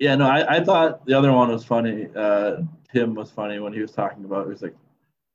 Yeah, 0.00 0.16
no, 0.16 0.26
I, 0.26 0.56
I 0.56 0.64
thought 0.64 1.06
the 1.06 1.14
other 1.14 1.32
one 1.32 1.48
was 1.50 1.64
funny. 1.64 2.08
Uh, 2.14 2.62
Tim 2.94 3.14
was 3.14 3.30
funny 3.30 3.58
when 3.58 3.72
he 3.72 3.80
was 3.80 3.92
talking 3.92 4.24
about. 4.24 4.42
It. 4.42 4.44
He 4.44 4.50
was 4.52 4.62
like, 4.62 4.76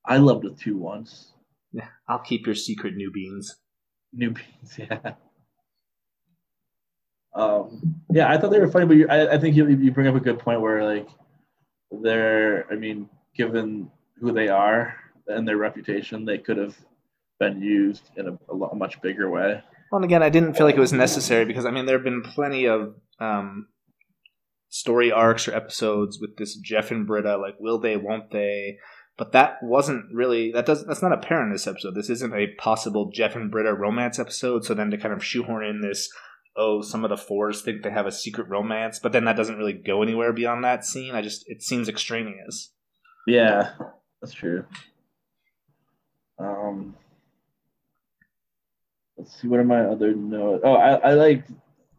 "I 0.05 0.17
loved 0.17 0.45
the 0.45 0.51
two 0.51 0.77
once." 0.77 1.33
Yeah. 1.71 1.87
I'll 2.07 2.19
keep 2.19 2.45
your 2.45 2.55
secret 2.55 2.95
new 2.95 3.11
beans. 3.11 3.57
New 4.13 4.31
beans, 4.31 4.77
yeah. 4.77 5.13
Um, 7.35 8.01
yeah, 8.09 8.31
I 8.31 8.37
thought 8.37 8.49
they 8.49 8.59
were 8.59 8.71
funny, 8.71 8.85
but 8.85 8.97
you, 8.97 9.07
I, 9.07 9.35
I 9.35 9.37
think 9.37 9.55
you, 9.55 9.67
you 9.67 9.91
bring 9.91 10.07
up 10.07 10.15
a 10.15 10.19
good 10.19 10.39
point 10.39 10.61
where 10.61 10.83
like 10.83 11.07
they're, 11.91 12.65
I 12.71 12.75
mean, 12.75 13.07
given 13.35 13.91
who 14.19 14.31
they 14.31 14.47
are 14.47 14.95
and 15.27 15.47
their 15.47 15.57
reputation, 15.57 16.25
they 16.25 16.39
could 16.39 16.57
have 16.57 16.75
been 17.39 17.61
used 17.61 18.09
in 18.17 18.27
a, 18.27 18.53
a, 18.53 18.75
much 18.75 19.01
bigger 19.01 19.29
way. 19.29 19.61
Well, 19.91 19.97
and 19.97 20.05
again, 20.05 20.23
I 20.23 20.29
didn't 20.29 20.55
feel 20.55 20.65
like 20.65 20.75
it 20.75 20.81
was 20.81 20.91
necessary 20.91 21.45
because 21.45 21.65
I 21.65 21.71
mean 21.71 21.85
there 21.85 21.97
have 21.97 22.03
been 22.03 22.23
plenty 22.23 22.65
of 22.65 22.95
um, 23.19 23.67
story 24.69 25.11
arcs 25.11 25.47
or 25.47 25.55
episodes 25.55 26.19
with 26.21 26.37
this 26.37 26.55
Jeff 26.55 26.91
and 26.91 27.05
Britta, 27.05 27.37
like 27.37 27.55
will 27.59 27.79
they, 27.79 27.97
won't 27.97 28.31
they? 28.31 28.77
But 29.17 29.33
that 29.33 29.57
wasn't 29.61 30.05
really 30.13 30.51
that 30.53 30.65
does 30.65 30.85
that's 30.85 31.01
not 31.01 31.11
apparent 31.11 31.47
in 31.47 31.53
this 31.53 31.67
episode. 31.67 31.95
This 31.95 32.09
isn't 32.09 32.33
a 32.33 32.53
possible 32.57 33.11
Jeff 33.13 33.35
and 33.35 33.51
Britta 33.51 33.73
romance 33.73 34.17
episode. 34.17 34.63
So 34.63 34.73
then 34.73 34.91
to 34.91 34.97
kind 34.97 35.13
of 35.13 35.25
shoehorn 35.25 35.65
in 35.65 35.81
this, 35.81 36.09
oh, 36.55 36.81
some 36.81 37.03
of 37.03 37.09
the 37.09 37.17
fours 37.17 37.61
think 37.61 37.83
they 37.83 37.91
have 37.91 38.05
a 38.05 38.11
secret 38.11 38.47
romance, 38.47 38.99
but 38.99 39.11
then 39.11 39.25
that 39.25 39.35
doesn't 39.35 39.57
really 39.57 39.73
go 39.73 40.01
anywhere 40.01 40.31
beyond 40.31 40.63
that 40.63 40.85
scene. 40.85 41.15
I 41.15 41.21
just 41.21 41.43
it 41.47 41.61
seems 41.61 41.89
extraneous. 41.89 42.71
Yeah, 43.27 43.71
that's 44.21 44.33
true. 44.33 44.65
Um, 46.39 46.95
let's 49.17 49.41
see. 49.41 49.49
What 49.49 49.59
are 49.59 49.65
my 49.65 49.81
other 49.81 50.13
notes? 50.13 50.61
Oh, 50.63 50.75
I, 50.75 50.93
I 50.95 51.13
like. 51.13 51.43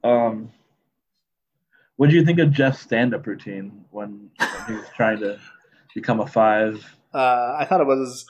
Um, 0.03 0.51
what 2.01 2.09
do 2.09 2.17
you 2.17 2.25
think 2.25 2.39
of 2.39 2.51
Jeff's 2.51 2.81
stand-up 2.81 3.27
routine 3.27 3.85
when, 3.91 4.31
when 4.39 4.65
he 4.69 4.73
was 4.73 4.87
trying 4.97 5.19
to 5.19 5.39
become 5.95 6.19
a 6.19 6.27
five? 6.27 6.83
Uh, 7.13 7.55
I 7.59 7.67
thought 7.69 7.83
it 7.83 7.87
was 7.87 8.25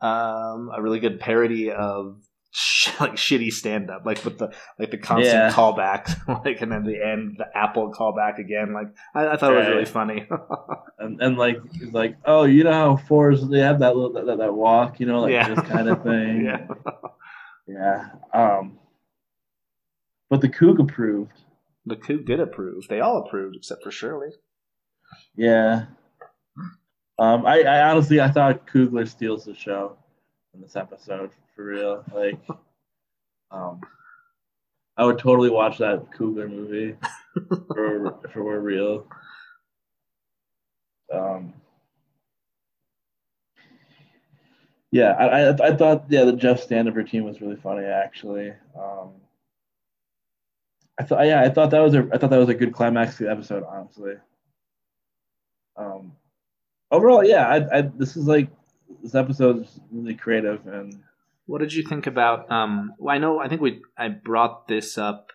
um, 0.00 0.70
a 0.72 0.80
really 0.80 1.00
good 1.00 1.18
parody 1.18 1.72
of 1.72 2.22
sh- 2.52 2.90
like 3.00 3.14
shitty 3.14 3.50
stand 3.52 3.90
up, 3.90 4.06
like 4.06 4.24
with 4.24 4.38
the 4.38 4.54
like 4.78 4.92
the 4.92 4.98
constant 4.98 5.34
Yeah. 5.34 5.50
callbacks, 5.50 6.14
like 6.44 6.60
and 6.60 6.70
then 6.70 6.84
the 6.84 7.02
end 7.04 7.38
the 7.38 7.46
Apple 7.58 7.92
callback 7.92 8.38
again. 8.38 8.72
Like 8.72 8.94
I, 9.16 9.30
I 9.30 9.36
thought 9.36 9.52
it 9.52 9.56
was 9.58 9.66
really 9.66 9.84
funny. 9.84 10.24
and 11.00 11.20
and 11.20 11.36
like 11.36 11.56
he's 11.72 11.92
like, 11.92 12.18
oh, 12.24 12.44
you 12.44 12.62
know 12.62 12.72
how 12.72 12.96
fours 13.08 13.44
they 13.48 13.58
have 13.58 13.80
that 13.80 13.96
little 13.96 14.12
that, 14.12 14.38
that, 14.38 14.54
walk, 14.54 15.00
you 15.00 15.06
know, 15.06 15.22
like 15.22 15.32
Yeah. 15.32 15.52
this 15.52 15.64
kind 15.68 15.88
of 15.88 16.04
thing. 16.04 16.44
yeah, 16.44 16.66
yeah. 17.66 18.08
Um, 18.32 18.78
but 20.30 20.40
the 20.40 20.48
Coug 20.48 20.78
approved. 20.78 21.32
The 21.86 21.96
coup 21.96 22.22
did 22.22 22.40
approve. 22.40 22.86
They 22.88 23.00
all 23.00 23.18
approved 23.18 23.56
except 23.56 23.82
for 23.82 23.90
Shirley. 23.90 24.30
Yeah. 25.36 25.86
Um, 27.18 27.46
I, 27.46 27.62
I 27.62 27.90
honestly 27.90 28.20
I 28.20 28.30
thought 28.30 28.66
Koogler 28.66 29.06
steals 29.08 29.44
the 29.44 29.54
show 29.54 29.96
in 30.54 30.60
this 30.60 30.76
episode 30.76 31.30
for 31.54 31.64
real. 31.64 32.04
Like, 32.12 32.38
um, 33.50 33.80
I 34.96 35.04
would 35.04 35.18
totally 35.18 35.50
watch 35.50 35.78
that 35.78 36.10
Koogler 36.12 36.50
movie 36.50 36.96
for 37.68 38.18
if 38.24 38.36
it 38.36 38.40
were 38.40 38.60
real. 38.60 39.06
Um, 41.12 41.54
yeah, 44.90 45.12
I, 45.12 45.48
I 45.50 45.68
I 45.68 45.76
thought 45.76 46.04
yeah 46.08 46.24
the 46.24 46.32
Jeff 46.34 46.60
stand-up 46.60 46.94
routine 46.94 47.24
was 47.24 47.40
really 47.40 47.56
funny 47.56 47.84
actually. 47.84 48.52
Um, 48.78 49.12
I 50.98 51.04
thought 51.04 51.26
yeah 51.26 51.42
I 51.42 51.48
thought 51.48 51.70
that 51.70 51.80
was 51.80 51.94
a 51.94 52.08
I 52.12 52.18
thought 52.18 52.30
that 52.30 52.38
was 52.38 52.48
a 52.48 52.54
good 52.54 52.72
climax 52.72 53.16
to 53.16 53.24
the 53.24 53.30
episode 53.30 53.64
honestly. 53.68 54.14
Um, 55.76 56.12
overall, 56.90 57.24
yeah, 57.24 57.48
I, 57.48 57.78
I 57.78 57.82
this 57.82 58.16
is 58.16 58.26
like 58.26 58.50
this 59.02 59.14
episode 59.14 59.62
is 59.62 59.80
really 59.90 60.14
creative 60.14 60.66
and 60.66 61.02
What 61.46 61.60
did 61.60 61.72
you 61.72 61.82
think 61.82 62.06
about? 62.06 62.50
Um, 62.50 62.92
well, 62.98 63.14
I 63.14 63.18
know. 63.18 63.40
I 63.40 63.48
think 63.48 63.60
we. 63.60 63.82
I 63.98 64.08
brought 64.08 64.68
this 64.68 64.96
up. 64.96 65.32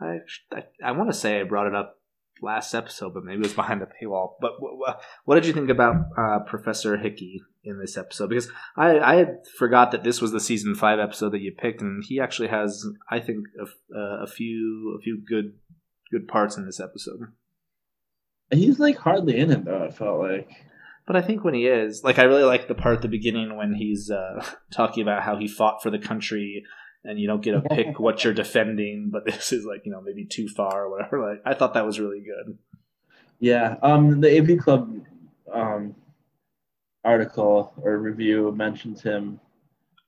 I 0.00 0.18
I, 0.52 0.64
I 0.84 0.92
want 0.92 1.10
to 1.10 1.16
say 1.16 1.40
I 1.40 1.44
brought 1.44 1.66
it 1.66 1.74
up 1.74 1.98
last 2.40 2.74
episode, 2.74 3.14
but 3.14 3.24
maybe 3.24 3.40
it 3.40 3.42
was 3.42 3.54
behind 3.54 3.80
the 3.80 3.86
paywall. 3.86 4.34
But 4.40 4.54
w- 4.54 4.78
w- 4.78 4.98
what 5.24 5.34
did 5.34 5.46
you 5.46 5.52
think 5.52 5.70
about 5.70 5.96
uh, 6.16 6.40
Professor 6.40 6.96
Hickey 6.96 7.42
in 7.64 7.78
this 7.78 7.96
episode? 7.96 8.28
Because 8.28 8.50
I 8.76 8.98
I 8.98 9.14
had 9.16 9.46
forgot 9.58 9.92
that 9.92 10.04
this 10.04 10.20
was 10.20 10.32
the 10.32 10.40
season 10.40 10.74
five 10.74 10.98
episode 10.98 11.32
that 11.32 11.40
you 11.40 11.52
picked, 11.52 11.80
and 11.80 12.02
he 12.06 12.20
actually 12.20 12.48
has 12.48 12.86
I 13.10 13.20
think 13.20 13.46
a, 13.60 13.96
uh, 13.98 14.22
a 14.22 14.26
few 14.26 14.96
a 14.98 15.02
few 15.02 15.22
good 15.26 15.54
good 16.10 16.28
parts 16.28 16.56
in 16.56 16.66
this 16.66 16.80
episode. 16.80 17.20
he's 18.50 18.78
like 18.78 18.98
hardly 18.98 19.38
in 19.38 19.50
it 19.50 19.64
though. 19.64 19.84
I 19.84 19.90
felt 19.90 20.20
like 20.20 20.48
But 21.06 21.16
I 21.16 21.22
think 21.22 21.42
when 21.42 21.54
he 21.54 21.66
is, 21.66 22.04
like, 22.04 22.18
I 22.18 22.24
really 22.24 22.44
like 22.44 22.68
the 22.68 22.74
part 22.74 22.96
at 22.96 23.02
the 23.02 23.08
beginning 23.08 23.56
when 23.56 23.74
he's 23.74 24.10
uh, 24.10 24.44
talking 24.72 25.02
about 25.02 25.22
how 25.22 25.36
he 25.36 25.48
fought 25.48 25.82
for 25.82 25.90
the 25.90 25.98
country, 25.98 26.64
and 27.04 27.18
you 27.18 27.26
don't 27.26 27.42
get 27.42 27.52
to 27.52 27.60
pick 27.74 27.98
what 27.98 28.22
you're 28.22 28.32
defending, 28.34 29.10
but 29.10 29.24
this 29.24 29.52
is 29.52 29.64
like, 29.64 29.82
you 29.84 29.90
know, 29.90 30.00
maybe 30.00 30.24
too 30.24 30.48
far 30.48 30.84
or 30.84 30.90
whatever. 30.90 31.28
Like, 31.28 31.42
I 31.44 31.54
thought 31.54 31.74
that 31.74 31.86
was 31.86 31.98
really 31.98 32.20
good. 32.20 32.56
yeah. 33.40 33.76
Um, 33.82 34.20
the 34.20 34.38
AV 34.38 34.58
Club 34.58 34.94
um 35.52 35.94
article 37.04 37.72
or 37.82 37.98
review 37.98 38.52
mentions 38.52 39.02
him, 39.02 39.40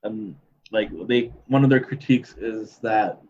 and 0.03 0.37
like 0.71 0.91
they 1.07 1.33
one 1.47 1.65
of 1.65 1.71
their 1.71 1.81
critiques 1.81 2.35
is 2.39 2.79
that 2.83 3.21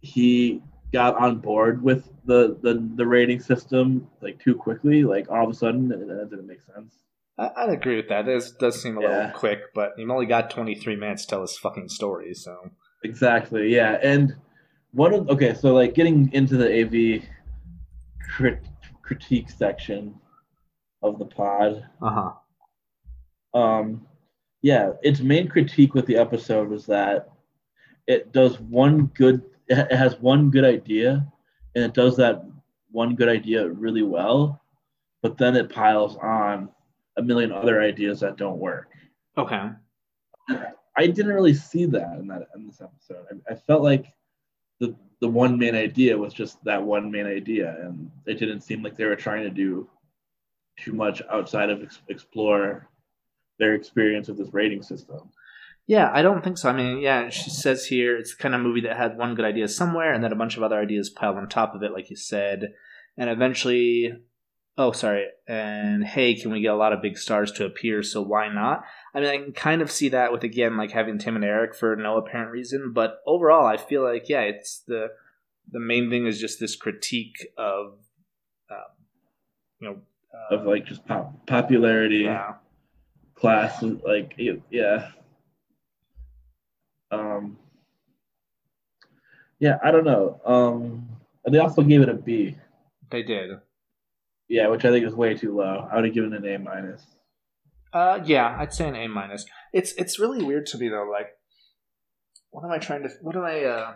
he 0.00 0.62
got 0.92 1.16
on 1.16 1.38
board 1.38 1.82
with 1.82 2.10
the 2.24 2.56
the, 2.62 2.88
the 2.96 3.06
rating 3.06 3.38
system 3.40 4.08
like 4.20 4.38
too 4.42 4.54
quickly 4.54 5.04
like 5.04 5.30
all 5.30 5.44
of 5.44 5.50
a 5.50 5.54
sudden 5.54 5.92
and 5.92 6.10
that 6.10 6.30
didn't 6.30 6.46
make 6.46 6.60
sense 6.74 6.94
I, 7.38 7.50
I'd 7.56 7.70
agree 7.70 7.96
with 7.96 8.08
that. 8.08 8.28
It 8.28 8.44
does 8.58 8.82
seem 8.82 8.98
a 8.98 9.00
little 9.00 9.16
Yeah. 9.16 9.30
quick, 9.30 9.60
but 9.74 9.92
you've 9.96 10.10
only 10.10 10.26
got 10.26 10.50
23 10.50 10.96
minutes 10.96 11.24
to 11.24 11.28
tell 11.30 11.40
his 11.42 11.56
fucking 11.56 11.88
story, 11.88 12.34
so. 12.34 12.70
exactly 13.04 13.72
yeah 13.74 13.98
and 14.02 14.34
one 14.92 15.14
of 15.14 15.28
okay 15.30 15.54
so 15.54 15.72
like 15.74 15.94
getting 15.94 16.30
into 16.32 16.56
the 16.56 16.82
av 16.82 17.22
crit, 18.30 18.60
critique 19.02 19.48
section 19.50 20.14
of 21.02 21.18
the 21.18 21.24
pod 21.26 21.86
Uh 22.02 22.10
huh. 22.10 22.30
Um 23.54 24.06
yeah 24.62 24.92
its 25.02 25.20
main 25.20 25.48
critique 25.48 25.94
with 25.94 26.06
the 26.06 26.16
episode 26.16 26.68
was 26.68 26.86
that 26.86 27.30
it 28.06 28.32
does 28.32 28.60
one 28.60 29.06
good 29.14 29.42
it 29.68 29.92
has 29.92 30.18
one 30.20 30.50
good 30.50 30.64
idea 30.64 31.26
and 31.74 31.84
it 31.84 31.94
does 31.94 32.16
that 32.16 32.44
one 32.90 33.14
good 33.14 33.28
idea 33.28 33.68
really 33.68 34.02
well 34.02 34.60
but 35.22 35.36
then 35.38 35.56
it 35.56 35.70
piles 35.70 36.16
on 36.16 36.68
a 37.16 37.22
million 37.22 37.52
other 37.52 37.80
ideas 37.80 38.20
that 38.20 38.36
don't 38.36 38.58
work 38.58 38.88
Okay. 39.38 39.70
i 40.96 41.06
didn't 41.06 41.32
really 41.32 41.54
see 41.54 41.86
that 41.86 42.18
in 42.18 42.26
that 42.26 42.48
in 42.54 42.66
this 42.66 42.80
episode 42.80 43.24
i, 43.30 43.52
I 43.52 43.54
felt 43.54 43.82
like 43.82 44.06
the 44.80 44.94
the 45.20 45.28
one 45.28 45.58
main 45.58 45.74
idea 45.74 46.16
was 46.16 46.32
just 46.32 46.62
that 46.64 46.82
one 46.82 47.10
main 47.10 47.26
idea 47.26 47.76
and 47.82 48.10
it 48.26 48.34
didn't 48.38 48.62
seem 48.62 48.82
like 48.82 48.96
they 48.96 49.04
were 49.04 49.16
trying 49.16 49.42
to 49.44 49.50
do 49.50 49.88
too 50.78 50.92
much 50.92 51.22
outside 51.30 51.70
of 51.70 51.82
ex- 51.82 52.02
explore 52.08 52.88
their 53.60 53.74
experience 53.74 54.26
with 54.26 54.38
this 54.38 54.52
rating 54.52 54.82
system 54.82 55.30
Yeah, 55.86 56.10
I 56.12 56.22
don't 56.22 56.42
think 56.42 56.58
so. 56.58 56.68
I 56.68 56.72
mean, 56.72 56.98
yeah, 56.98 57.30
she 57.30 57.50
says 57.50 57.86
here 57.86 58.16
it's 58.16 58.36
the 58.36 58.42
kind 58.42 58.54
of 58.54 58.60
movie 58.60 58.82
that 58.82 58.96
had 58.96 59.16
one 59.18 59.34
good 59.34 59.44
idea 59.44 59.68
somewhere 59.68 60.12
and 60.12 60.22
then 60.22 60.32
a 60.32 60.36
bunch 60.36 60.56
of 60.56 60.62
other 60.62 60.78
ideas 60.78 61.10
piled 61.10 61.36
on 61.36 61.48
top 61.48 61.74
of 61.74 61.82
it, 61.82 61.92
like 61.92 62.10
you 62.10 62.16
said. 62.16 62.72
And 63.16 63.28
eventually, 63.28 64.12
oh, 64.78 64.92
sorry, 64.92 65.26
and 65.48 66.04
hey, 66.04 66.34
can 66.34 66.52
we 66.52 66.60
get 66.60 66.72
a 66.72 66.76
lot 66.76 66.92
of 66.92 67.02
big 67.02 67.18
stars 67.18 67.50
to 67.52 67.66
appear? 67.66 68.02
So 68.02 68.22
why 68.22 68.48
not? 68.48 68.84
I 69.14 69.20
mean, 69.20 69.28
I 69.28 69.36
can 69.38 69.52
kind 69.52 69.82
of 69.82 69.90
see 69.90 70.08
that 70.10 70.32
with, 70.32 70.44
again, 70.44 70.76
like 70.76 70.92
having 70.92 71.18
Tim 71.18 71.36
and 71.36 71.44
Eric 71.44 71.74
for 71.74 71.96
no 71.96 72.16
apparent 72.16 72.52
reason. 72.52 72.92
But 72.94 73.18
overall, 73.26 73.66
I 73.66 73.76
feel 73.76 74.02
like, 74.04 74.28
yeah, 74.28 74.42
it's 74.42 74.82
the 74.86 75.08
the 75.72 75.80
main 75.80 76.10
thing 76.10 76.26
is 76.26 76.40
just 76.40 76.58
this 76.60 76.76
critique 76.76 77.48
of, 77.56 77.98
um, 78.70 78.92
you 79.80 79.88
know, 79.88 79.96
uh, 80.34 80.56
of 80.56 80.66
like 80.66 80.86
just 80.86 81.06
pop- 81.06 81.46
popularity 81.46 82.22
yeah. 82.24 82.54
Class 83.40 83.82
like 83.82 84.34
yeah 84.70 85.08
um 87.10 87.56
yeah 89.58 89.78
i 89.82 89.90
don't 89.90 90.04
know 90.04 90.40
um 90.44 91.08
and 91.44 91.54
they 91.54 91.58
also 91.58 91.82
gave 91.82 92.00
it 92.02 92.08
a 92.08 92.14
b 92.14 92.56
They 93.10 93.22
did. 93.22 93.50
yeah 94.48 94.68
which 94.68 94.84
i 94.84 94.90
think 94.90 95.06
is 95.06 95.14
way 95.14 95.34
too 95.34 95.56
low 95.56 95.88
i 95.90 95.96
would 95.96 96.04
have 96.04 96.14
given 96.14 96.32
it 96.32 96.44
an 96.44 96.54
a 96.54 96.58
minus 96.58 97.02
Uh, 97.92 98.20
yeah, 98.24 98.54
I'd 98.60 98.72
say 98.72 98.86
an 98.86 98.94
A 98.94 99.08
minus. 99.08 99.44
It's 99.72 99.90
it's 99.98 100.20
really 100.20 100.44
weird 100.44 100.66
to 100.66 100.78
me 100.78 100.88
though. 100.88 101.08
Like, 101.10 101.30
what 102.52 102.62
am 102.64 102.70
I 102.70 102.78
trying 102.78 103.02
to? 103.02 103.10
What 103.20 103.34
am 103.34 103.42
I? 103.42 103.64
Uh, 103.64 103.94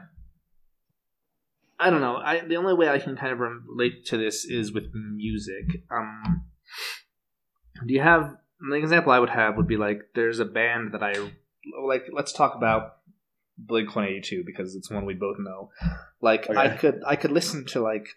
I 1.79 1.91
don't 1.91 2.01
know. 2.01 2.17
I 2.17 2.41
the 2.41 2.57
only 2.57 2.75
way 2.75 2.89
I 2.89 2.99
can 2.99 3.15
kind 3.17 3.33
of 3.33 3.39
relate 3.39 4.05
to 4.07 4.17
this 4.19 4.45
is 4.45 4.73
with 4.75 4.87
music. 4.93 5.67
Um, 5.97 6.43
Do 7.87 7.95
you 7.95 8.01
have 8.03 8.35
the 8.71 8.77
example 8.77 9.13
I 9.13 9.19
would 9.19 9.31
have 9.31 9.57
would 9.57 9.67
be 9.67 9.77
like 9.77 10.11
there's 10.15 10.39
a 10.39 10.45
band 10.45 10.93
that 10.93 11.03
I 11.03 11.15
like. 11.83 12.07
Let's 12.13 12.33
talk 12.33 12.55
about 12.55 12.97
Blink 13.59 13.95
One 13.95 14.07
Eighty 14.07 14.21
Two 14.21 14.43
because 14.45 14.75
it's 14.75 14.91
one 14.91 15.05
we 15.05 15.15
both 15.15 15.37
know. 15.39 15.71
Like 16.21 16.49
I 16.51 16.77
could 16.77 17.03
I 17.07 17.17
could 17.17 17.33
listen 17.33 17.67
to 17.67 17.81
like 17.81 18.09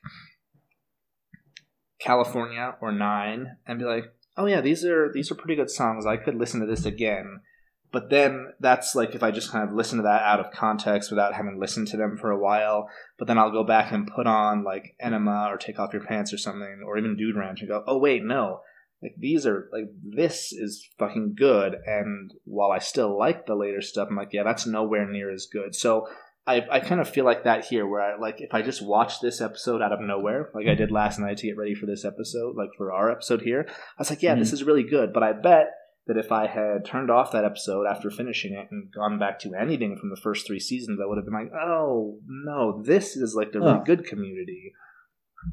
California 1.99 2.75
or 2.81 2.91
Nine 2.91 3.57
and 3.65 3.79
be 3.79 3.85
like, 3.85 4.05
oh 4.37 4.45
yeah, 4.45 4.61
these 4.61 4.85
are 4.85 5.11
these 5.11 5.31
are 5.31 5.35
pretty 5.35 5.55
good 5.55 5.69
songs. 5.69 6.05
I 6.05 6.17
could 6.17 6.35
listen 6.35 6.59
to 6.61 6.67
this 6.67 6.85
again. 6.85 7.41
But 7.89 8.09
then 8.09 8.53
that's 8.59 8.95
like 8.95 9.15
if 9.15 9.23
I 9.23 9.31
just 9.31 9.51
kind 9.51 9.67
of 9.67 9.73
listen 9.73 9.97
to 9.97 10.03
that 10.03 10.21
out 10.23 10.41
of 10.41 10.51
context 10.51 11.09
without 11.09 11.33
having 11.33 11.59
listened 11.59 11.87
to 11.89 11.97
them 11.97 12.17
for 12.17 12.31
a 12.31 12.39
while. 12.39 12.89
But 13.17 13.27
then 13.27 13.37
I'll 13.37 13.51
go 13.51 13.63
back 13.63 13.91
and 13.91 14.11
put 14.13 14.27
on 14.27 14.63
like 14.63 14.95
Enema 14.99 15.47
or 15.49 15.57
Take 15.57 15.79
Off 15.79 15.93
Your 15.93 16.03
Pants 16.03 16.33
or 16.33 16.37
something, 16.37 16.83
or 16.85 16.97
even 16.97 17.15
Dude 17.15 17.37
Ranch 17.37 17.61
and 17.61 17.69
go, 17.69 17.83
oh 17.87 17.97
wait, 17.97 18.23
no, 18.23 18.59
like 19.01 19.15
these 19.17 19.45
are 19.45 19.69
like 19.71 19.89
this 20.03 20.51
is 20.51 20.87
fucking 20.97 21.35
good. 21.37 21.75
And 21.85 22.31
while 22.45 22.71
I 22.71 22.79
still 22.79 23.17
like 23.17 23.45
the 23.45 23.55
later 23.55 23.81
stuff, 23.81 24.07
I'm 24.09 24.17
like, 24.17 24.33
yeah, 24.33 24.43
that's 24.43 24.65
nowhere 24.65 25.07
near 25.07 25.31
as 25.31 25.47
good. 25.51 25.75
So 25.75 26.07
I, 26.47 26.65
I 26.71 26.79
kind 26.79 27.01
of 27.01 27.09
feel 27.09 27.25
like 27.25 27.43
that 27.43 27.65
here, 27.65 27.85
where 27.85 28.01
I 28.01 28.17
like 28.17 28.39
if 28.39 28.53
I 28.53 28.61
just 28.61 28.81
watch 28.81 29.19
this 29.19 29.41
episode 29.41 29.81
out 29.81 29.91
of 29.91 29.99
nowhere, 29.99 30.49
like 30.55 30.67
I 30.67 30.75
did 30.75 30.91
last 30.91 31.19
night 31.19 31.37
to 31.37 31.47
get 31.47 31.57
ready 31.57 31.75
for 31.75 31.85
this 31.85 32.05
episode, 32.05 32.55
like 32.55 32.69
for 32.77 32.91
our 32.93 33.11
episode 33.11 33.41
here, 33.41 33.65
I 33.67 33.73
was 33.99 34.09
like, 34.09 34.23
yeah, 34.23 34.33
this 34.33 34.49
mm. 34.49 34.53
is 34.53 34.63
really 34.63 34.83
good. 34.83 35.13
But 35.13 35.23
I 35.23 35.33
bet 35.33 35.73
that 36.07 36.17
if 36.17 36.31
I 36.31 36.47
had 36.47 36.85
turned 36.85 37.11
off 37.11 37.33
that 37.33 37.43
episode 37.43 37.85
after 37.85 38.09
finishing 38.09 38.53
it 38.53 38.69
and 38.71 38.89
gone 38.91 39.19
back 39.19 39.39
to 39.39 39.53
anything 39.53 39.97
from 39.97 40.09
the 40.09 40.15
first 40.15 40.47
three 40.47 40.59
seasons, 40.59 40.99
I 41.03 41.05
would 41.05 41.17
have 41.17 41.25
been 41.25 41.33
like, 41.33 41.51
oh 41.53 42.17
no, 42.25 42.81
this 42.81 43.17
is 43.17 43.35
like 43.35 43.51
the 43.51 43.59
really 43.59 43.83
good 43.85 44.05
community. 44.05 44.73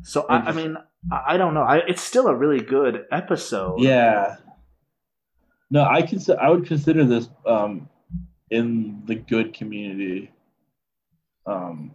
So 0.02 0.26
I, 0.28 0.36
I 0.36 0.52
mean, 0.52 0.76
I, 1.10 1.36
don't 1.36 1.54
know. 1.54 1.62
I, 1.62 1.78
it's 1.78 2.02
still 2.02 2.26
a 2.26 2.34
really 2.34 2.60
good 2.60 3.04
episode. 3.12 3.80
Yeah. 3.80 4.36
No, 5.70 5.84
I 5.84 6.02
consider 6.02 6.40
I 6.40 6.50
would 6.50 6.66
consider 6.66 7.04
this 7.04 7.28
um 7.46 7.88
in 8.50 9.02
the 9.06 9.14
good 9.14 9.54
community 9.54 10.30
um 11.46 11.92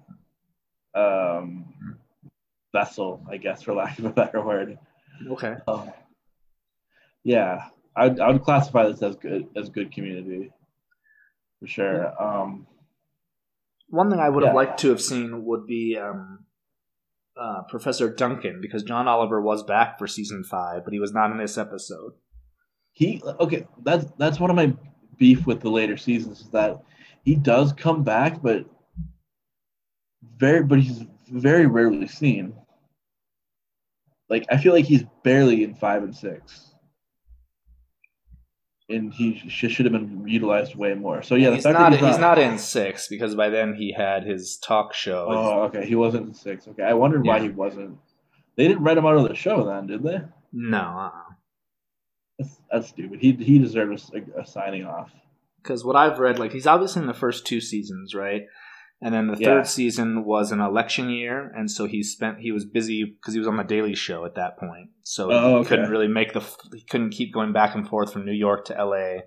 um 0.96 1.74
vessel, 2.74 3.26
I 3.30 3.38
guess, 3.38 3.62
for 3.64 3.74
lack 3.74 4.00
of 4.00 4.06
a 4.06 4.10
better 4.10 4.42
word. 4.46 4.78
Okay. 5.28 5.56
Um, 5.68 5.92
yeah, 7.24 7.66
I 7.96 8.08
would, 8.08 8.20
I 8.20 8.32
would 8.32 8.44
classify 8.44 8.88
this 8.88 9.02
as 9.02 9.16
good 9.16 9.48
as 9.56 9.70
good 9.70 9.92
community 9.92 10.52
for 11.60 11.68
sure. 11.68 12.22
Um, 12.22 12.68
One 13.90 14.10
thing 14.10 14.20
I 14.20 14.30
would 14.30 14.44
have 14.44 14.56
liked 14.56 14.80
to 14.80 14.90
have 14.90 15.02
seen 15.02 15.46
would 15.46 15.66
be 15.66 15.98
um, 15.98 16.46
uh, 17.40 17.64
Professor 17.70 18.10
Duncan, 18.14 18.60
because 18.62 18.84
John 18.84 19.08
Oliver 19.08 19.42
was 19.42 19.64
back 19.64 19.98
for 19.98 20.08
season 20.08 20.44
five, 20.44 20.84
but 20.84 20.94
he 20.94 21.00
was 21.00 21.14
not 21.14 21.32
in 21.32 21.38
this 21.38 21.58
episode. 21.58 22.14
he 22.92 23.22
okay. 23.40 23.66
That's 23.84 24.06
that's 24.18 24.40
one 24.40 24.50
of 24.50 24.56
my 24.56 24.74
beef 25.18 25.46
with 25.48 25.62
the 25.62 25.70
later 25.70 25.98
seasons 25.98 26.42
is 26.42 26.50
that 26.50 26.82
he 27.24 27.36
does 27.36 27.74
come 27.74 28.04
back, 28.04 28.42
but 28.42 28.66
very 30.38 30.64
but 30.64 30.80
he's 30.80 31.04
very 31.30 31.66
rarely 31.66 32.08
seen. 32.08 32.54
Like 34.30 34.46
I 34.50 34.58
feel 34.58 34.74
like 34.74 34.86
he's 34.86 35.04
barely 35.24 35.64
in 35.64 35.76
five 35.76 36.04
and 36.04 36.16
six. 36.16 36.69
And 38.90 39.14
he 39.14 39.38
sh- 39.48 39.72
should 39.72 39.86
have 39.86 39.94
been 39.94 40.28
utilized 40.28 40.76
way 40.76 40.96
more. 40.96 41.22
So 41.22 41.36
yeah, 41.36 41.50
the 41.52 41.56
he's 41.58 41.66
not. 41.66 41.92
that 41.92 42.00
He's 42.00 42.18
not 42.18 42.40
in 42.40 42.58
six 42.58 43.08
because 43.08 43.36
by 43.36 43.50
then 43.50 43.76
he 43.76 43.94
had 43.94 44.24
his 44.24 44.58
talk 44.58 44.94
show. 44.96 45.28
Oh, 45.30 45.62
okay. 45.66 45.86
He 45.86 45.94
wasn't 45.96 46.28
in 46.30 46.34
six. 46.34 46.68
Okay, 46.68 46.84
I 46.84 46.94
wondered 46.94 47.24
why 47.26 47.40
he 47.40 47.50
wasn't. 47.50 48.00
They 48.56 48.68
didn't 48.68 48.84
write 48.84 48.98
him 48.98 49.06
out 49.06 49.16
of 49.16 49.28
the 49.28 49.36
show 49.36 49.64
then, 49.66 49.86
did 49.88 50.02
they? 50.04 50.20
No, 50.52 50.80
uh-uh. 50.80 51.34
That's, 52.40 52.62
that's 52.72 52.88
stupid. 52.90 53.20
He 53.20 53.34
he 53.34 53.60
deserves 53.60 54.10
a, 54.14 54.42
a 54.42 54.46
signing 54.46 54.86
off. 54.86 55.12
because 55.62 55.86
what 55.86 55.96
I've 55.96 56.20
read, 56.20 56.40
like 56.40 56.52
he's 56.54 56.68
obviously 56.68 57.02
in 57.02 57.08
the 57.08 57.14
first 57.14 57.46
two 57.46 57.62
seasons, 57.62 58.16
right? 58.16 58.44
And 59.02 59.14
then 59.14 59.28
the 59.28 59.38
Yeah. 59.38 59.48
third 59.48 59.68
season 59.68 60.26
was 60.26 60.52
an 60.52 60.60
election 60.60 61.10
year, 61.10 61.52
and 61.56 61.72
so 61.72 61.86
he 61.86 62.04
spent 62.04 62.40
he 62.40 62.52
was 62.52 62.66
busy 62.66 63.06
because 63.06 63.34
he 63.34 63.40
was 63.40 63.48
on 63.48 63.56
the 63.58 63.64
Daily 63.64 63.96
Show 63.96 64.26
at 64.26 64.36
that 64.36 64.58
point, 64.58 64.90
so 65.04 65.32
Oh, 65.32 65.50
he 65.50 65.56
okay. 65.60 65.70
couldn't 65.70 65.90
really 65.90 66.08
make 66.10 66.34
the 66.34 66.42
he 66.74 66.84
couldn't 66.90 67.12
keep 67.12 67.34
going 67.34 67.54
back 67.54 67.76
and 67.76 67.88
forth 67.88 68.12
from 68.12 68.26
New 68.26 68.34
York 68.34 68.66
to 68.66 68.78
L.A. 68.78 69.24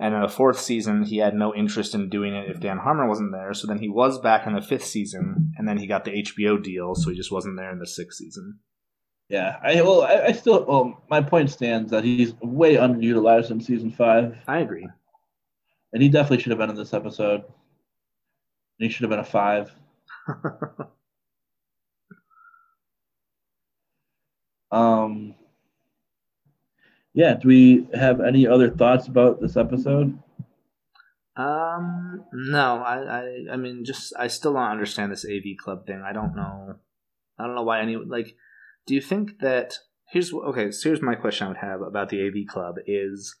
And 0.00 0.14
in 0.14 0.20
the 0.22 0.28
fourth 0.28 0.60
season, 0.60 1.02
he 1.02 1.16
had 1.16 1.34
no 1.34 1.52
interest 1.52 1.92
in 1.96 2.08
doing 2.08 2.32
it 2.32 2.48
if 2.48 2.60
Dan 2.60 2.78
Harmon 2.78 3.08
wasn't 3.08 3.32
there. 3.32 3.52
So 3.52 3.66
then 3.66 3.80
he 3.80 3.88
was 3.88 4.20
back 4.20 4.46
in 4.46 4.54
the 4.54 4.60
fifth 4.62 4.84
season, 4.84 5.52
and 5.58 5.66
then 5.66 5.78
he 5.78 5.88
got 5.88 6.04
the 6.04 6.12
HBO 6.22 6.56
deal, 6.62 6.94
so 6.94 7.10
he 7.10 7.16
just 7.16 7.32
wasn't 7.32 7.56
there 7.56 7.72
in 7.72 7.80
the 7.80 7.86
sixth 7.88 8.18
season. 8.18 8.60
Yeah, 9.28 9.56
I 9.62 9.82
well, 9.82 10.02
I, 10.02 10.26
I 10.28 10.32
still 10.32 10.64
well, 10.64 11.02
my 11.10 11.20
point 11.20 11.50
stands 11.50 11.90
that 11.90 12.04
he's 12.04 12.32
way 12.40 12.76
underutilized 12.76 13.50
in 13.50 13.60
season 13.60 13.90
five, 13.90 14.36
I 14.46 14.60
agree. 14.60 14.86
and 15.92 16.00
he 16.02 16.08
definitely 16.08 16.38
should 16.44 16.50
have 16.50 16.58
been 16.58 16.70
in 16.70 16.76
this 16.76 16.94
episode. 16.94 17.42
He 18.78 18.88
should 18.88 19.02
have 19.02 19.10
been 19.10 19.18
a 19.18 19.24
five. 19.24 19.72
Um. 24.70 25.34
Yeah. 27.14 27.34
Do 27.34 27.48
we 27.48 27.88
have 27.94 28.20
any 28.20 28.46
other 28.46 28.68
thoughts 28.70 29.06
about 29.06 29.40
this 29.40 29.56
episode? 29.56 30.18
Um, 31.36 32.24
no, 32.32 32.82
I, 32.82 33.20
I, 33.20 33.44
I 33.52 33.56
mean, 33.56 33.84
just 33.84 34.12
I 34.18 34.26
still 34.26 34.54
don't 34.54 34.62
understand 34.70 35.12
this 35.12 35.24
AV 35.24 35.56
club 35.56 35.86
thing. 35.86 36.02
I 36.04 36.12
don't 36.12 36.34
know, 36.34 36.74
I 37.38 37.46
don't 37.46 37.54
know 37.54 37.62
why 37.62 37.80
any 37.80 37.96
like. 37.96 38.34
Do 38.86 38.94
you 38.94 39.00
think 39.00 39.38
that 39.40 39.78
here's 40.10 40.32
okay? 40.32 40.72
So 40.72 40.88
here's 40.88 41.02
my 41.02 41.14
question 41.14 41.46
I 41.46 41.50
would 41.50 41.58
have 41.58 41.80
about 41.80 42.08
the 42.08 42.26
AV 42.26 42.46
club 42.48 42.76
is: 42.86 43.36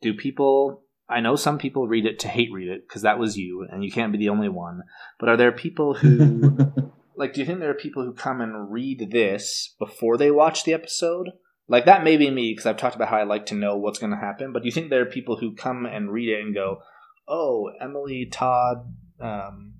Do 0.00 0.14
people? 0.14 0.84
I 1.10 1.20
know 1.20 1.36
some 1.36 1.58
people 1.58 1.88
read 1.88 2.06
it 2.06 2.20
to 2.20 2.28
hate 2.28 2.52
read 2.52 2.68
it 2.68 2.86
because 2.86 3.02
that 3.02 3.18
was 3.18 3.36
you, 3.36 3.66
and 3.68 3.84
you 3.84 3.90
can't 3.90 4.12
be 4.12 4.18
the 4.18 4.28
only 4.28 4.48
one. 4.48 4.82
But 5.18 5.28
are 5.28 5.36
there 5.36 5.52
people 5.52 5.94
who 5.94 6.92
like? 7.16 7.34
Do 7.34 7.40
you 7.40 7.46
think 7.46 7.58
there 7.58 7.70
are 7.70 7.74
people 7.74 8.04
who 8.04 8.12
come 8.12 8.40
and 8.40 8.70
read 8.70 9.10
this 9.10 9.74
before 9.78 10.16
they 10.16 10.30
watch 10.30 10.64
the 10.64 10.72
episode? 10.72 11.30
Like 11.68 11.84
that 11.84 12.04
may 12.04 12.16
be 12.16 12.30
me 12.30 12.52
because 12.52 12.66
I've 12.66 12.76
talked 12.76 12.96
about 12.96 13.08
how 13.08 13.18
I 13.18 13.24
like 13.24 13.46
to 13.46 13.54
know 13.54 13.76
what's 13.76 13.98
going 13.98 14.12
to 14.12 14.18
happen. 14.18 14.52
But 14.52 14.62
do 14.62 14.66
you 14.66 14.72
think 14.72 14.90
there 14.90 15.02
are 15.02 15.06
people 15.06 15.36
who 15.36 15.54
come 15.54 15.84
and 15.86 16.12
read 16.12 16.28
it 16.28 16.40
and 16.40 16.54
go, 16.54 16.82
"Oh, 17.26 17.70
Emily 17.80 18.26
Todd 18.30 18.92
um, 19.20 19.74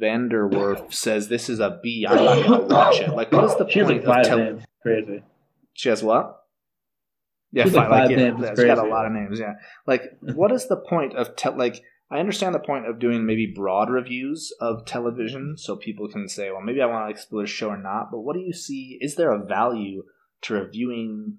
VanDerWerff 0.00 0.92
says 0.92 1.28
this 1.28 1.48
is 1.48 1.58
a 1.58 1.80
B. 1.82 2.06
I'm 2.08 2.16
not 2.16 2.46
going 2.46 2.68
to 2.68 2.74
watch 2.74 3.00
it." 3.00 3.10
Like, 3.10 3.32
what 3.32 3.44
is 3.44 3.56
the 3.56 3.68
she 3.68 3.82
point 3.82 4.04
of 4.04 4.24
telling? 4.24 4.64
Crazy. 4.82 5.22
She 5.72 5.88
has 5.88 6.02
what? 6.02 6.43
Yeah, 7.54 7.64
She's 7.64 7.74
like 7.74 7.88
five 7.88 8.10
yeah, 8.10 8.16
names, 8.16 8.42
it's 8.42 8.64
got 8.64 8.78
a 8.78 8.88
lot 8.88 9.06
of 9.06 9.12
names. 9.12 9.38
Yeah, 9.38 9.52
like 9.86 10.02
what 10.20 10.50
is 10.50 10.66
the 10.66 10.76
point 10.76 11.14
of 11.14 11.36
te- 11.36 11.50
like? 11.50 11.80
I 12.10 12.18
understand 12.18 12.52
the 12.52 12.58
point 12.58 12.88
of 12.88 12.98
doing 12.98 13.24
maybe 13.24 13.46
broad 13.54 13.90
reviews 13.90 14.52
of 14.60 14.84
television, 14.84 15.54
so 15.56 15.76
people 15.76 16.08
can 16.08 16.28
say, 16.28 16.50
"Well, 16.50 16.62
maybe 16.62 16.82
I 16.82 16.86
want 16.86 17.06
to 17.06 17.10
explore 17.12 17.42
the 17.42 17.46
show 17.46 17.68
or 17.68 17.76
not." 17.80 18.10
But 18.10 18.20
what 18.20 18.34
do 18.34 18.40
you 18.40 18.52
see? 18.52 18.98
Is 19.00 19.14
there 19.14 19.30
a 19.30 19.44
value 19.44 20.02
to 20.42 20.54
reviewing 20.54 21.38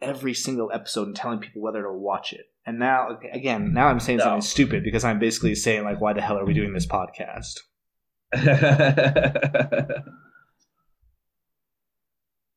every 0.00 0.32
single 0.32 0.70
episode 0.72 1.08
and 1.08 1.16
telling 1.16 1.40
people 1.40 1.60
whether 1.60 1.82
to 1.82 1.92
watch 1.92 2.32
it? 2.32 2.46
And 2.64 2.78
now, 2.78 3.18
again, 3.32 3.72
now 3.72 3.88
I'm 3.88 3.98
saying 3.98 4.18
No. 4.18 4.24
something 4.24 4.42
stupid 4.42 4.84
because 4.84 5.02
I'm 5.04 5.18
basically 5.18 5.56
saying 5.56 5.82
like, 5.82 6.00
"Why 6.00 6.12
the 6.12 6.20
hell 6.20 6.38
are 6.38 6.46
we 6.46 6.54
doing 6.54 6.72
this 6.72 6.86
podcast?" 6.86 7.62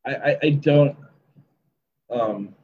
I, 0.06 0.14
I 0.14 0.38
I 0.44 0.50
don't 0.52 0.96
um 2.12 2.56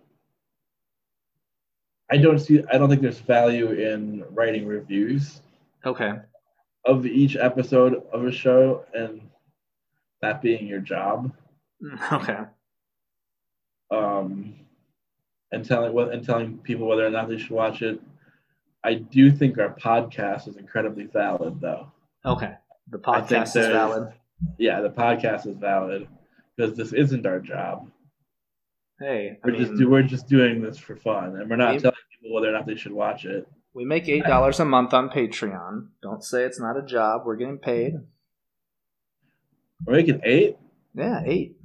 I 2.11 2.17
don't 2.17 2.39
see 2.39 2.63
I 2.71 2.77
don't 2.77 2.89
think 2.89 3.01
there's 3.01 3.19
value 3.19 3.71
in 3.71 4.23
writing 4.31 4.65
reviews 4.67 5.41
Okay, 5.85 6.13
of 6.85 7.05
each 7.05 7.35
episode 7.35 8.03
of 8.13 8.25
a 8.25 8.31
show 8.31 8.85
and 8.93 9.21
that 10.21 10.41
being 10.41 10.67
your 10.67 10.79
job. 10.81 11.31
Okay, 12.11 12.39
um 13.91 14.55
and 15.51 15.63
telling 15.65 15.93
what 15.93 16.11
and 16.13 16.25
telling 16.25 16.57
people 16.59 16.87
whether 16.87 17.05
or 17.05 17.09
not 17.09 17.29
they 17.29 17.37
should 17.37 17.51
watch 17.51 17.81
it. 17.81 18.01
I 18.83 18.95
do 18.95 19.31
think 19.31 19.57
our 19.57 19.73
podcast 19.75 20.47
is 20.47 20.57
incredibly 20.57 21.05
valid 21.05 21.59
though. 21.61 21.91
Okay. 22.25 22.53
The 22.89 22.97
podcast 22.99 23.55
is 23.55 23.67
valid. 23.67 24.13
yeah 24.59 24.81
the 24.81 24.89
podcast 24.89 25.47
is 25.47 25.57
valid 25.57 26.07
because 26.55 26.75
this 26.77 26.93
isn't 26.93 27.25
our 27.25 27.39
job 27.39 27.89
Hey, 28.99 29.37
I 29.43 29.47
we're 29.47 29.55
just 29.57 29.71
mean- 29.71 29.79
do, 29.79 29.89
we're 29.89 30.03
just 30.03 30.27
doing 30.27 30.61
this 30.61 30.77
for 30.77 30.95
fun 30.95 31.35
and 31.37 31.49
we're 31.49 31.57
not 31.57 31.79
telling 31.79 31.95
people 32.11 32.33
whether 32.33 32.49
or 32.49 32.53
not 32.53 32.65
they 32.65 32.75
should 32.77 32.93
watch 32.93 33.25
it 33.25 33.45
We 33.73 33.83
make 33.85 34.07
eight 34.07 34.23
dollars 34.23 34.59
a 34.61 34.65
month 34.65 34.93
on 34.93 35.09
Patreon. 35.09 35.87
Don't 36.01 36.23
say 36.23 36.43
it's 36.43 36.59
not 36.59 36.77
a 36.77 36.81
job. 36.81 37.23
We're 37.25 37.35
getting 37.35 37.57
paid. 37.57 37.95
we're 39.85 39.95
making 39.97 40.21
eight 40.23 40.57
Yeah, 40.93 41.21
eight. 41.25 41.57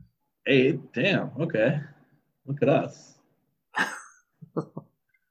Eight? 0.47 0.93
Damn. 0.93 1.31
Okay. 1.39 1.79
Look 2.47 2.63
at 2.63 2.69
us. 2.69 3.15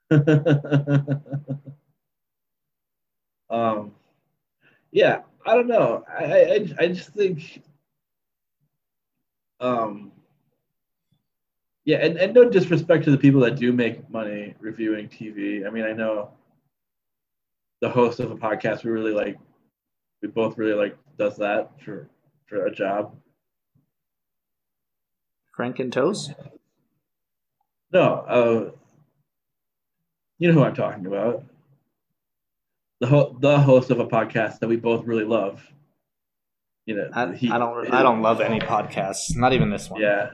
um, 3.50 3.92
yeah. 4.92 5.22
I 5.46 5.56
don't 5.56 5.68
know. 5.68 6.04
I, 6.08 6.24
I 6.24 6.38
I- 6.38 6.76
I 6.80 6.88
just 6.88 7.10
think 7.14 7.62
um 9.60 10.12
Yeah, 11.86 11.98
and, 11.98 12.18
and 12.18 12.34
no 12.34 12.48
disrespect 12.50 13.06
to 13.06 13.12
the 13.12 13.18
people 13.18 13.42
that 13.42 13.56
do 13.56 13.72
make 13.74 14.10
money 14.10 14.54
reviewing 14.60 15.08
TV. 15.10 15.66
I 15.66 15.70
mean, 15.70 15.86
I 15.86 15.94
know 15.94 16.32
the 17.82 17.90
host 17.90 18.20
of 18.20 18.32
a 18.32 18.36
podcast 18.36 18.84
we 18.84 18.92
really 18.92 19.14
like, 19.14 19.38
we 20.22 20.28
both 20.28 20.58
really 20.58 20.74
like 20.74 20.98
does 21.18 21.38
that 21.38 21.72
for 21.84 22.10
for 22.48 22.66
a 22.66 22.72
job. 22.74 23.16
Frank 25.56 25.80
and 25.80 25.92
Toes? 25.92 26.30
No, 27.92 28.02
uh, 28.02 28.72
you 30.38 30.48
know 30.50 30.54
who 30.54 30.64
I'm 30.64 30.76
talking 30.76 31.06
about. 31.06 31.44
The 33.02 33.08
ho- 33.08 33.38
the 33.40 33.60
host 33.60 33.92
of 33.92 34.00
a 34.00 34.06
podcast 34.08 34.60
that 34.60 34.68
we 34.68 34.76
both 34.76 35.06
really 35.06 35.24
love. 35.26 35.66
You 36.86 36.96
know, 36.96 37.10
I, 37.14 37.34
he- 37.34 37.50
I 37.50 37.58
don't. 37.58 37.92
I 37.92 38.04
don't 38.04 38.22
love 38.22 38.42
any 38.42 38.60
podcasts. 38.60 39.36
Not 39.36 39.54
even 39.54 39.70
this 39.70 39.90
one. 39.90 40.02
Yeah. 40.02 40.32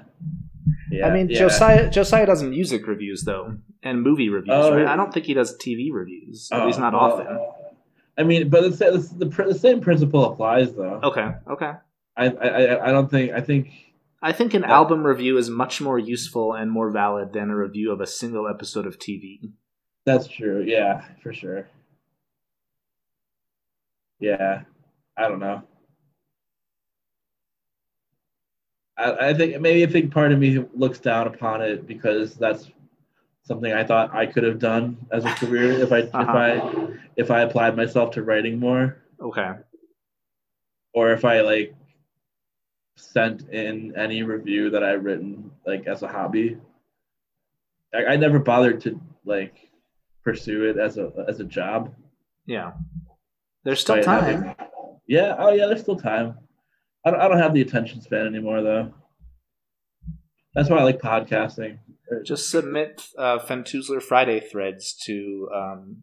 Yeah. 0.91 1.07
I 1.07 1.11
mean, 1.13 1.29
yeah. 1.29 1.39
Josiah 1.39 1.89
Josiah 1.89 2.25
does 2.27 2.43
music 2.43 2.85
reviews 2.87 3.23
though, 3.23 3.57
and 3.83 4.01
movie 4.01 4.29
reviews. 4.29 4.55
Oh, 4.55 4.75
right? 4.75 4.85
I 4.87 4.95
don't 4.95 5.13
think 5.13 5.25
he 5.25 5.33
does 5.33 5.57
TV 5.57 5.89
reviews. 5.91 6.49
At 6.51 6.61
Oh, 6.61 6.65
least 6.67 6.79
not 6.79 6.93
well, 6.93 7.01
often. 7.21 7.39
I 8.17 8.23
mean, 8.23 8.49
but 8.49 8.63
it's, 8.63 8.79
it's 8.81 9.09
the, 9.09 9.25
the 9.25 9.53
same 9.57 9.81
principle 9.81 10.25
applies 10.31 10.73
though. 10.73 10.99
Okay, 11.03 11.27
okay. 11.49 11.71
I, 12.15 12.25
I 12.29 12.47
I- 12.47 12.87
I 12.87 12.91
don't 12.91 13.09
think 13.09 13.31
I 13.33 13.41
think 13.41 13.69
I 14.21 14.31
think 14.31 14.53
an 14.53 14.63
album 14.63 15.05
review 15.05 15.37
is 15.37 15.49
much 15.49 15.81
more 15.81 15.99
useful 15.99 16.53
and 16.53 16.71
more 16.71 16.89
valid 16.91 17.33
than 17.33 17.49
a 17.49 17.55
review 17.55 17.91
of 17.91 17.99
a 18.01 18.07
single 18.07 18.47
episode 18.47 18.85
of 18.87 18.97
TV. 18.99 19.51
that's 20.05 20.27
true. 20.27 20.63
Yeah, 20.65 21.03
for 21.23 21.33
sure. 21.33 21.67
Yeah, 24.19 24.61
I 25.17 25.27
don't 25.27 25.39
know. 25.39 25.63
I, 28.97 29.29
I 29.29 29.33
think 29.33 29.59
maybe 29.61 29.83
a 29.83 29.87
big 29.87 30.11
part 30.11 30.31
of 30.31 30.39
me 30.39 30.65
looks 30.73 30.99
down 30.99 31.27
upon 31.27 31.61
it 31.61 31.85
because 31.87 32.35
that's 32.35 32.69
something 33.43 33.71
I 33.73 33.83
thought 33.83 34.13
I 34.15 34.25
could 34.25 34.43
have 34.43 34.59
done 34.59 34.97
as 35.11 35.25
a 35.25 35.29
career 35.35 35.71
if 35.71 35.91
I 35.91 35.99
if 35.99 36.15
Uh-huh. 36.15 36.31
I 36.37 36.87
if 37.15 37.31
I 37.31 37.41
applied 37.41 37.75
myself 37.77 38.11
to 38.11 38.23
writing 38.23 38.59
more. 38.59 38.97
Okay. 39.21 39.51
or 40.93 41.11
if 41.11 41.23
I 41.25 41.41
like 41.41 41.73
sent 42.97 43.49
in 43.49 43.93
any 43.97 44.23
review 44.23 44.69
that 44.69 44.83
I've 44.83 45.03
written 45.03 45.51
like 45.65 45.85
as 45.87 46.01
a 46.03 46.07
hobby. 46.07 46.57
I, 47.93 48.05
I 48.13 48.15
never 48.15 48.39
bothered 48.39 48.79
to 48.81 48.99
like 49.25 49.55
pursue 50.23 50.63
it 50.69 50.77
as 50.77 50.97
a 50.97 51.11
as 51.27 51.39
a 51.39 51.43
job. 51.43 51.93
Yeah. 52.45 52.71
There's 53.63 53.81
still 53.81 54.01
time. 54.03 54.55
Yeah. 55.07 55.35
Oh 55.37 55.51
yeah. 55.53 55.65
There's 55.67 55.81
still 55.81 55.97
time. 55.97 56.37
I 57.05 57.11
don't. 57.11 57.19
I 57.19 57.27
don't 57.27 57.37
have 57.37 57.53
the 57.53 57.61
attention 57.61 58.01
span 58.01 58.25
anymore 58.25 58.61
though. 58.61 58.93
That's 60.55 60.69
why 60.69 60.77
I 60.77 60.83
like 60.83 60.99
podcasting. 60.99 61.79
Just 62.23 62.49
submit 62.49 63.07
uh, 63.17 63.39
Fentuzler 63.39 64.01
Friday 64.01 64.39
threads 64.39 64.93
to 65.05 65.49
um, 65.53 65.97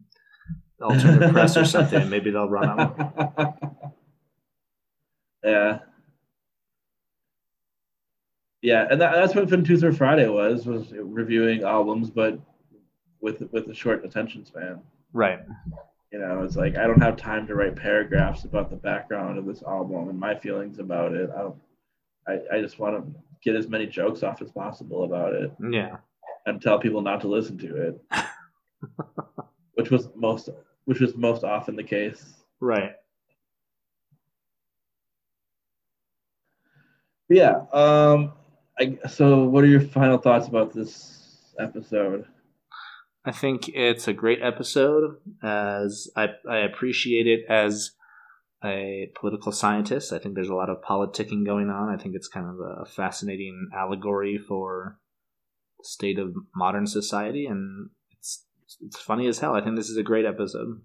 Alternative 0.81 1.31
Press 1.31 1.57
or 1.57 1.65
something. 1.65 2.09
Maybe 2.09 2.29
they'll 2.29 2.49
run 2.49 2.77
them. 2.77 3.13
yeah. 5.43 5.79
Yeah, 8.61 8.87
and 8.89 9.01
that, 9.01 9.13
that's 9.13 9.35
what 9.35 9.47
Fentuzler 9.47 9.95
Friday 9.95 10.29
was 10.29 10.65
was 10.65 10.93
reviewing 10.93 11.63
albums, 11.63 12.09
but 12.09 12.39
with 13.21 13.41
with 13.51 13.67
a 13.67 13.73
short 13.73 14.05
attention 14.05 14.45
span. 14.45 14.81
Right. 15.11 15.39
You 16.13 16.19
know, 16.19 16.43
it's 16.43 16.55
like 16.55 16.77
I 16.77 16.85
don't 16.85 17.01
have 17.01 17.17
time 17.17 17.47
to 17.47 17.55
write 17.55 17.75
paragraphs 17.75 18.43
about 18.43 18.69
the 18.69 18.75
background 18.75 19.39
of 19.39 19.47
this 19.47 19.63
album 19.63 20.09
and 20.09 20.19
my 20.19 20.35
feelings 20.35 20.77
about 20.77 21.13
it. 21.15 21.31
I 21.35 21.39
don't. 21.39 21.55
I, 22.27 22.39
I 22.57 22.61
just 22.61 22.77
want 22.77 22.95
to 23.03 23.19
get 23.43 23.55
as 23.55 23.67
many 23.67 23.87
jokes 23.87 24.21
off 24.21 24.39
as 24.41 24.51
possible 24.51 25.03
about 25.05 25.33
it 25.33 25.51
Yeah. 25.71 25.97
and 26.45 26.61
tell 26.61 26.77
people 26.79 27.01
not 27.01 27.19
to 27.21 27.27
listen 27.27 27.57
to 27.57 27.75
it, 27.87 28.01
which 29.73 29.89
was 29.89 30.07
most 30.15 30.49
which 30.85 30.99
was 30.99 31.15
most 31.15 31.43
often 31.43 31.75
the 31.75 31.83
case. 31.83 32.35
Right. 32.59 32.93
But 37.27 37.37
yeah. 37.37 37.61
Um. 37.73 38.33
I, 38.79 38.97
so, 39.07 39.43
what 39.45 39.63
are 39.63 39.67
your 39.67 39.81
final 39.81 40.17
thoughts 40.17 40.47
about 40.47 40.73
this 40.73 41.53
episode? 41.59 42.25
I 43.25 43.31
think 43.31 43.69
it's 43.69 44.07
a 44.07 44.13
great 44.13 44.41
episode. 44.41 45.17
As 45.41 46.09
I, 46.15 46.29
I 46.49 46.57
appreciate 46.57 47.27
it 47.27 47.45
as 47.49 47.91
a 48.63 49.11
political 49.15 49.51
scientist. 49.51 50.13
I 50.13 50.19
think 50.19 50.35
there's 50.35 50.49
a 50.49 50.55
lot 50.55 50.69
of 50.69 50.81
politicking 50.81 51.45
going 51.45 51.69
on. 51.69 51.89
I 51.89 52.01
think 52.01 52.15
it's 52.15 52.27
kind 52.27 52.47
of 52.47 52.59
a 52.59 52.85
fascinating 52.85 53.69
allegory 53.75 54.37
for 54.37 54.99
the 55.79 55.85
state 55.85 56.17
of 56.17 56.35
modern 56.55 56.87
society, 56.87 57.45
and 57.45 57.89
it's 58.17 58.45
it's 58.81 58.99
funny 58.99 59.27
as 59.27 59.39
hell. 59.39 59.53
I 59.53 59.61
think 59.61 59.75
this 59.75 59.89
is 59.89 59.97
a 59.97 60.03
great 60.03 60.25
episode. 60.25 60.81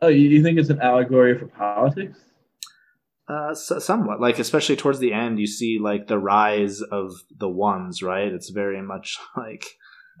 Oh, 0.00 0.08
you, 0.08 0.28
you 0.28 0.42
think 0.42 0.58
it's 0.58 0.70
an 0.70 0.80
allegory 0.80 1.38
for 1.38 1.46
politics? 1.46 2.18
Uh, 3.28 3.52
so, 3.54 3.78
somewhat 3.78 4.20
like 4.20 4.38
especially 4.38 4.76
towards 4.76 5.00
the 5.00 5.12
end, 5.12 5.38
you 5.38 5.46
see 5.46 5.78
like 5.78 6.06
the 6.06 6.18
rise 6.18 6.80
of 6.80 7.12
the 7.36 7.48
ones. 7.48 8.02
Right? 8.02 8.32
It's 8.32 8.48
very 8.48 8.80
much 8.80 9.18
like 9.36 9.64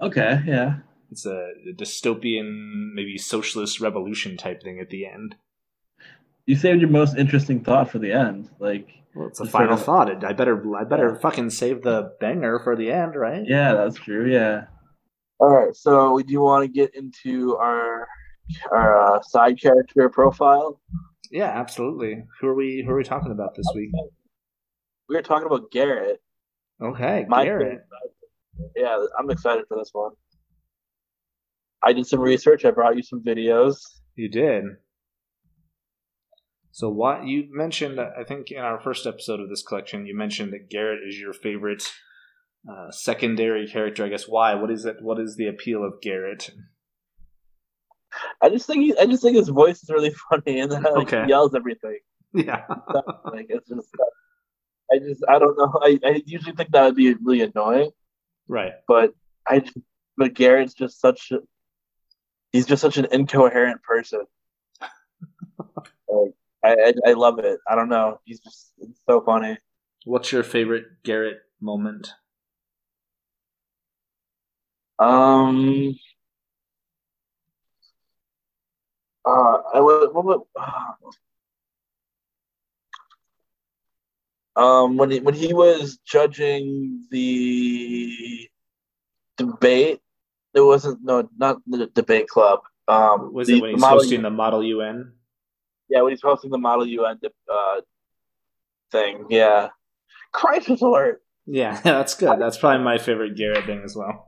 Okay. 0.00 0.40
Yeah. 0.46 0.76
it's 1.10 1.24
a 1.24 1.52
dystopian, 1.74 2.92
maybe 2.94 3.16
socialist 3.16 3.80
revolution 3.80 4.36
type 4.36 4.62
thing 4.62 4.78
at 4.78 4.90
the 4.90 5.06
end. 5.06 5.36
You 6.44 6.54
saved 6.56 6.80
your 6.82 6.90
most 6.90 7.16
interesting 7.16 7.64
thought 7.64 7.90
for 7.90 7.98
the 7.98 8.12
end. 8.12 8.50
Like, 8.58 8.88
Well, 9.14 9.28
it's 9.28 9.40
a 9.40 9.46
final 9.46 9.76
sort 9.78 10.08
of- 10.10 10.20
thought. 10.20 10.24
I 10.24 10.32
better, 10.34 10.76
I 10.76 10.84
better 10.84 11.10
Yeah. 11.12 11.18
fucking 11.18 11.50
save 11.50 11.82
the 11.82 12.14
banger 12.20 12.58
for 12.58 12.76
the 12.76 12.90
end, 12.92 13.14
right? 13.16 13.42
yeah, 13.46 13.72
that's 13.74 13.96
true. 13.96 14.30
Yeah. 14.30 14.66
All 15.40 15.48
right, 15.54 15.74
so 15.74 16.12
we 16.12 16.24
do 16.24 16.40
want 16.40 16.64
to 16.64 16.68
get 16.68 16.94
into 16.94 17.56
our 17.56 18.06
our 18.72 19.16
uh, 19.16 19.22
side 19.22 19.60
character 19.60 20.08
profile. 20.08 20.80
Yeah, 21.30 21.50
absolutely. 21.50 22.24
Who 22.40 22.48
are 22.48 22.54
we? 22.54 22.82
Who 22.82 22.90
are 22.92 22.96
we 22.96 23.04
talking 23.04 23.30
about 23.32 23.54
this 23.54 23.66
week? 23.74 23.90
We 25.08 25.16
are 25.16 25.22
talking 25.22 25.46
about 25.46 25.70
Garrett. 25.70 26.20
Okay, 26.82 27.24
My 27.28 27.44
Garrett. 27.44 27.84
Yeah, 28.76 29.04
I'm 29.18 29.30
excited 29.30 29.64
for 29.68 29.78
this 29.78 29.90
one. 29.92 30.12
I 31.82 31.92
did 31.92 32.06
some 32.06 32.20
research. 32.20 32.64
I 32.64 32.70
brought 32.70 32.96
you 32.96 33.02
some 33.02 33.22
videos. 33.22 33.76
You 34.16 34.28
did. 34.28 34.64
So 36.72 36.88
what 36.88 37.26
you 37.26 37.44
mentioned? 37.50 38.00
I 38.00 38.24
think 38.24 38.50
in 38.50 38.58
our 38.58 38.80
first 38.80 39.06
episode 39.06 39.40
of 39.40 39.48
this 39.48 39.62
collection, 39.62 40.06
you 40.06 40.16
mentioned 40.16 40.52
that 40.52 40.70
Garrett 40.70 41.00
is 41.06 41.18
your 41.18 41.32
favorite 41.32 41.84
uh, 42.68 42.90
secondary 42.90 43.66
character. 43.68 44.04
I 44.04 44.08
guess 44.08 44.24
why? 44.28 44.54
What 44.54 44.70
is 44.70 44.84
it? 44.84 44.96
What 45.00 45.18
is 45.20 45.36
the 45.36 45.46
appeal 45.48 45.84
of 45.84 46.00
Garrett? 46.02 46.50
I 48.42 48.48
just 48.48 48.66
think 48.66 48.82
he, 48.82 48.96
I 48.98 49.06
just 49.06 49.22
think 49.22 49.36
his 49.36 49.48
voice 49.48 49.82
is 49.82 49.90
really 49.90 50.12
funny 50.30 50.60
and 50.60 50.70
then 50.72 50.82
like, 50.82 50.94
Okay. 51.08 51.22
he 51.24 51.28
yells 51.30 51.54
everything. 51.54 51.98
Yeah, 52.34 52.64
Like 53.24 53.46
it's 53.48 53.68
just 53.68 53.88
I 54.92 54.98
just 54.98 55.24
I 55.28 55.38
don't 55.38 55.56
know. 55.56 55.72
I, 55.82 55.98
I 56.04 56.22
usually 56.26 56.54
think 56.54 56.70
that 56.72 56.84
would 56.84 56.94
be 56.96 57.14
really 57.22 57.40
annoying, 57.42 57.90
right. 58.48 58.72
but 58.86 59.12
I 59.46 59.64
but 60.16 60.34
Garrett's 60.34 60.74
just 60.74 61.00
such 61.00 61.30
a, 61.30 61.38
he's 62.52 62.66
just 62.66 62.82
such 62.82 62.96
an 62.96 63.06
incoherent 63.12 63.82
person. 63.82 64.24
like, 66.08 66.34
I, 66.64 66.72
I 66.72 66.92
I 67.10 67.12
love 67.12 67.38
it. 67.38 67.60
I 67.68 67.74
don't 67.74 67.88
know. 67.88 68.20
He's 68.24 68.40
just 68.40 68.72
it's 68.78 69.00
so 69.08 69.20
funny. 69.20 69.56
What's 70.04 70.32
your 70.32 70.42
favorite 70.42 70.86
Garrett 71.04 71.38
moment? 71.60 72.12
Um. 74.98 75.94
Uh, 79.24 79.58
I 79.74 79.80
would. 79.80 80.14
What 80.14 80.24
would 80.24 80.40
um, 84.58 84.96
when 84.96 85.12
he 85.12 85.20
when 85.20 85.34
he 85.34 85.54
was 85.54 85.98
judging 86.04 87.04
the 87.12 88.48
debate, 89.36 90.00
it 90.52 90.60
wasn't 90.60 90.98
no 91.04 91.28
not 91.38 91.58
the 91.68 91.86
debate 91.86 92.28
club. 92.28 92.60
Um, 92.88 93.32
Was 93.32 93.46
the, 93.46 93.58
it 93.58 93.62
when 93.62 93.74
he's 93.74 93.84
hosting 93.84 94.22
the 94.22 94.30
Model 94.30 94.64
UN? 94.64 95.12
Yeah, 95.88 96.02
when 96.02 96.12
he's 96.12 96.22
hosting 96.22 96.50
the 96.50 96.58
Model 96.58 96.86
UN 96.86 97.20
uh, 97.24 97.80
thing. 98.90 99.26
Yeah, 99.30 99.68
crisis 100.32 100.82
alert! 100.82 101.22
Yeah, 101.46 101.80
that's 101.84 102.16
good. 102.16 102.40
That's 102.40 102.58
probably 102.58 102.82
my 102.84 102.98
favorite 102.98 103.36
Garrett 103.36 103.64
thing 103.64 103.82
as 103.84 103.94
well. 103.94 104.26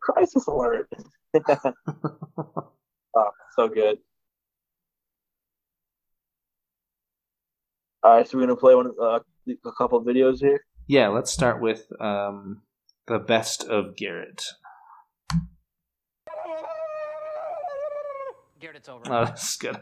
Crisis 0.00 0.46
alert! 0.46 0.90
oh, 1.48 3.30
so 3.56 3.68
good. 3.68 3.98
All 8.02 8.18
right, 8.18 8.28
so 8.28 8.36
we're 8.36 8.46
gonna 8.46 8.56
play 8.56 8.74
one 8.74 8.86
of 8.86 8.96
the 8.96 9.02
uh, 9.02 9.18
a 9.48 9.72
couple 9.72 10.02
videos 10.04 10.40
here. 10.40 10.64
Yeah, 10.86 11.08
let's 11.08 11.30
start 11.30 11.60
with 11.60 11.86
um, 12.00 12.62
the 13.06 13.18
best 13.18 13.64
of 13.64 13.96
Garrett. 13.96 14.44
Garrett, 18.60 18.76
it's 18.76 18.88
over. 18.88 19.02
Oh, 19.06 19.24
that's 19.24 19.56
good. 19.56 19.80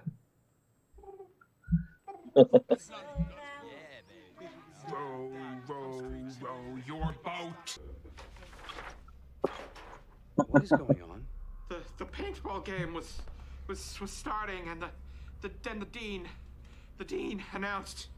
row 6.41 6.79
your 6.87 7.15
boat. 7.25 7.79
What 10.49 10.63
is 10.63 10.71
going 10.71 11.03
on? 11.03 11.25
The 11.69 11.79
the 11.99 12.07
paintball 12.07 12.65
game 12.65 12.93
was 12.95 13.23
was 13.69 14.01
was 14.01 14.11
starting, 14.11 14.69
and 14.69 14.83
the 14.83 14.89
the 15.43 15.51
then 15.63 15.79
the 15.79 15.87
dean, 15.87 16.29
the 16.99 17.05
dean 17.05 17.43
announced 17.53 18.09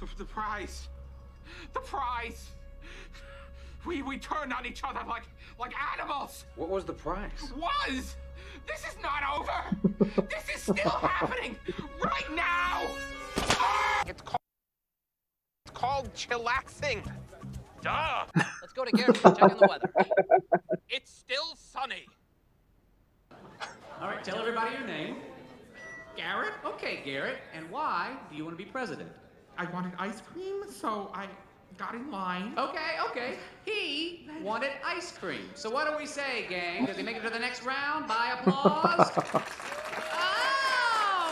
the, 0.00 0.06
the 0.18 0.24
prize, 0.24 0.88
the 1.72 1.80
prize. 1.80 2.50
We 3.84 4.02
we 4.02 4.18
turned 4.18 4.52
on 4.52 4.66
each 4.66 4.82
other 4.84 5.00
like 5.08 5.24
like 5.58 5.72
animals. 5.92 6.44
What 6.56 6.68
was 6.68 6.84
the 6.84 6.92
prize? 6.92 7.52
Was 7.56 8.16
this 8.66 8.80
is 8.80 8.96
not 9.02 9.22
over. 9.38 10.22
this 10.28 10.48
is 10.54 10.62
still 10.62 10.90
happening 10.90 11.56
right 12.04 12.34
now. 12.34 12.86
Ah! 13.38 14.02
It's 14.06 14.22
called 14.22 14.40
it's 15.66 15.78
called 15.78 16.14
chillaxing. 16.14 17.06
Duh. 17.82 18.24
Let's 18.34 18.72
go 18.74 18.84
to 18.84 18.90
Garrett 18.90 19.24
and 19.24 19.36
check 19.36 19.50
on 19.50 19.58
the 19.58 19.66
weather. 19.68 19.90
It's 20.88 21.12
still 21.12 21.56
sunny. 21.56 22.06
All 24.00 24.08
right, 24.08 24.22
tell 24.22 24.38
everybody 24.38 24.72
your 24.72 24.86
name. 24.86 25.16
Garrett? 26.16 26.52
Okay, 26.64 27.00
Garrett. 27.04 27.38
And 27.52 27.68
why 27.70 28.16
do 28.30 28.36
you 28.36 28.44
want 28.44 28.56
to 28.56 28.64
be 28.64 28.70
president? 28.70 29.10
I 29.58 29.64
wanted 29.72 29.92
ice 29.98 30.20
cream, 30.20 30.70
so 30.70 31.10
I 31.14 31.26
got 31.78 31.94
in 31.94 32.10
line. 32.10 32.52
Okay, 32.58 32.96
okay. 33.08 33.36
He 33.64 34.28
wanted 34.42 34.70
ice 34.84 35.12
cream. 35.12 35.48
So 35.54 35.70
what 35.70 35.90
do 35.90 35.96
we 35.96 36.06
say, 36.06 36.46
gang? 36.48 36.84
Does 36.86 36.96
he 36.96 37.02
make 37.02 37.16
it 37.16 37.22
to 37.22 37.30
the 37.30 37.38
next 37.38 37.64
round 37.64 38.06
by 38.06 38.36
applause? 38.38 39.10
oh, 39.16 39.22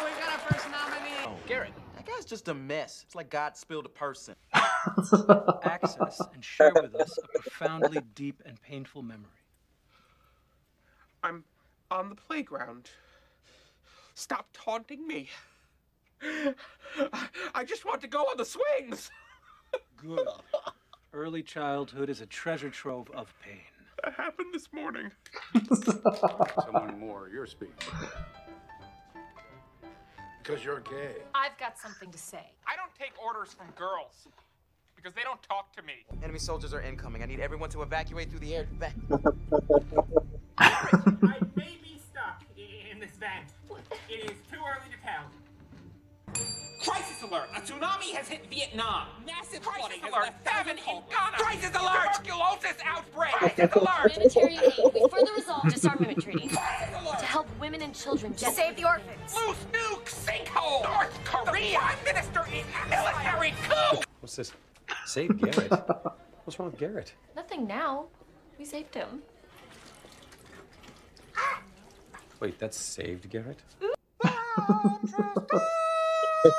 we 0.05 0.11
got 0.21 0.33
our 0.33 0.39
first 0.49 0.67
nominee. 0.71 1.25
Oh. 1.25 1.35
Garrett, 1.47 1.73
that 1.97 2.07
guy's 2.07 2.25
just 2.25 2.49
a 2.49 2.55
mess. 2.55 3.03
It's 3.07 3.15
like 3.15 3.31
God 3.31 3.57
spilled 3.57 3.87
a 3.87 3.91
person. 3.91 4.35
access 5.63 6.21
and 6.33 6.45
share 6.45 6.73
with 6.75 6.95
us 6.95 7.19
a 7.19 7.39
profoundly 7.39 8.01
deep 8.15 8.43
and 8.45 8.61
painful 8.61 9.03
memory. 9.03 9.31
I'm 11.23 11.45
on 11.91 12.11
the 12.11 12.15
playground. 12.15 12.91
Stop 14.15 14.49
taunting 14.53 15.07
me. 15.07 15.31
I 17.55 17.65
just 17.65 17.85
want 17.85 18.01
to 18.03 18.09
go 18.09 18.21
on 18.21 18.37
the 18.37 18.45
swings. 18.45 19.11
Good. 19.97 20.27
Early 21.13 21.43
childhood 21.43 22.11
is 22.11 22.21
a 22.21 22.27
treasure 22.27 22.71
trove 22.71 23.11
of 23.13 23.33
pain. 23.41 23.61
That 24.03 24.15
happened 24.15 24.53
this 24.53 24.73
morning. 24.73 25.11
Someone 26.65 26.99
more, 26.99 27.31
you're 27.33 27.47
speaking. 27.47 27.75
Because 30.43 30.65
you're 30.65 30.81
gay. 30.81 31.23
I've 31.35 31.57
got 31.59 31.79
something 31.79 32.11
to 32.11 32.19
say. 32.19 32.53
I 32.67 32.77
don't 32.77 32.95
take 32.99 33.13
orders 33.25 33.55
from 33.55 33.69
girls 33.79 34.29
because 34.95 35.15
they 35.15 35.23
don't 35.23 35.43
talk 35.43 35.75
to 35.77 35.83
me. 35.83 36.05
Enemy 36.23 36.39
soldiers 36.39 36.75
are 36.75 36.83
incoming. 36.83 37.23
I 37.23 37.27
need 37.27 37.41
everyone 37.41 37.71
to 37.71 37.83
evacuate 37.83 38.31
through 38.31 38.41
the 38.41 38.55
air 38.55 38.67
vent. 38.73 38.95
I 40.59 41.39
may 41.55 41.79
be 41.83 41.99
stuck 42.11 42.43
in 42.57 42.99
this 42.99 43.13
vent. 43.13 43.47
It 44.11 44.31
is 44.31 44.37
too 44.51 44.59
early 44.59 44.91
to 44.91 44.99
tell. 45.03 45.25
Crisis 46.85 47.23
alert! 47.23 47.49
A 47.57 47.61
tsunami 47.61 48.13
has 48.15 48.29
hit 48.29 48.47
Vietnam. 48.51 49.09
Massive 49.27 49.63
flooding 49.63 50.03
alert! 50.03 50.31
Famine 50.45 50.77
in 50.77 50.85
Ghana. 50.85 51.37
Crisis 51.37 51.71
alert! 51.71 52.13
Tuberculosis 52.15 52.77
outbreak. 52.85 53.33
Crisis 53.33 53.71
alert! 53.75 54.13
Humanitarian 54.13 54.63
aid. 54.65 54.93
We 54.93 55.09
further 55.09 55.33
resolve 55.35 55.69
disarmament 55.71 56.23
treaties 56.23 56.51
to 56.53 57.25
help 57.25 57.47
women 57.59 57.81
and 57.83 57.95
children 57.95 58.35
to 58.35 58.51
save 58.51 58.77
the 58.77 58.85
orphans. 58.85 59.35
Loose 59.35 59.67
nuke 59.73 60.05
sinkhole. 60.05 60.83
North 60.83 61.25
Korea. 61.25 61.73
The 61.73 61.79
Prime 61.79 62.05
Minister 62.05 62.45
in 62.53 62.65
military 62.91 63.55
coup. 63.69 64.01
What's 64.21 64.37
this? 64.37 64.53
Save 65.07 65.39
Garrett? 65.39 65.71
What's 66.45 66.59
wrong 66.59 66.71
with 66.71 66.79
Garrett? 66.79 67.15
Nothing 67.35 67.67
now. 67.67 68.07
We 68.59 68.65
saved 68.67 68.95
him. 68.95 69.23
Wait, 72.41 72.59
that's 72.59 72.77
saved 72.77 73.31
Garrett? 73.31 73.63
Okay. 76.45 76.51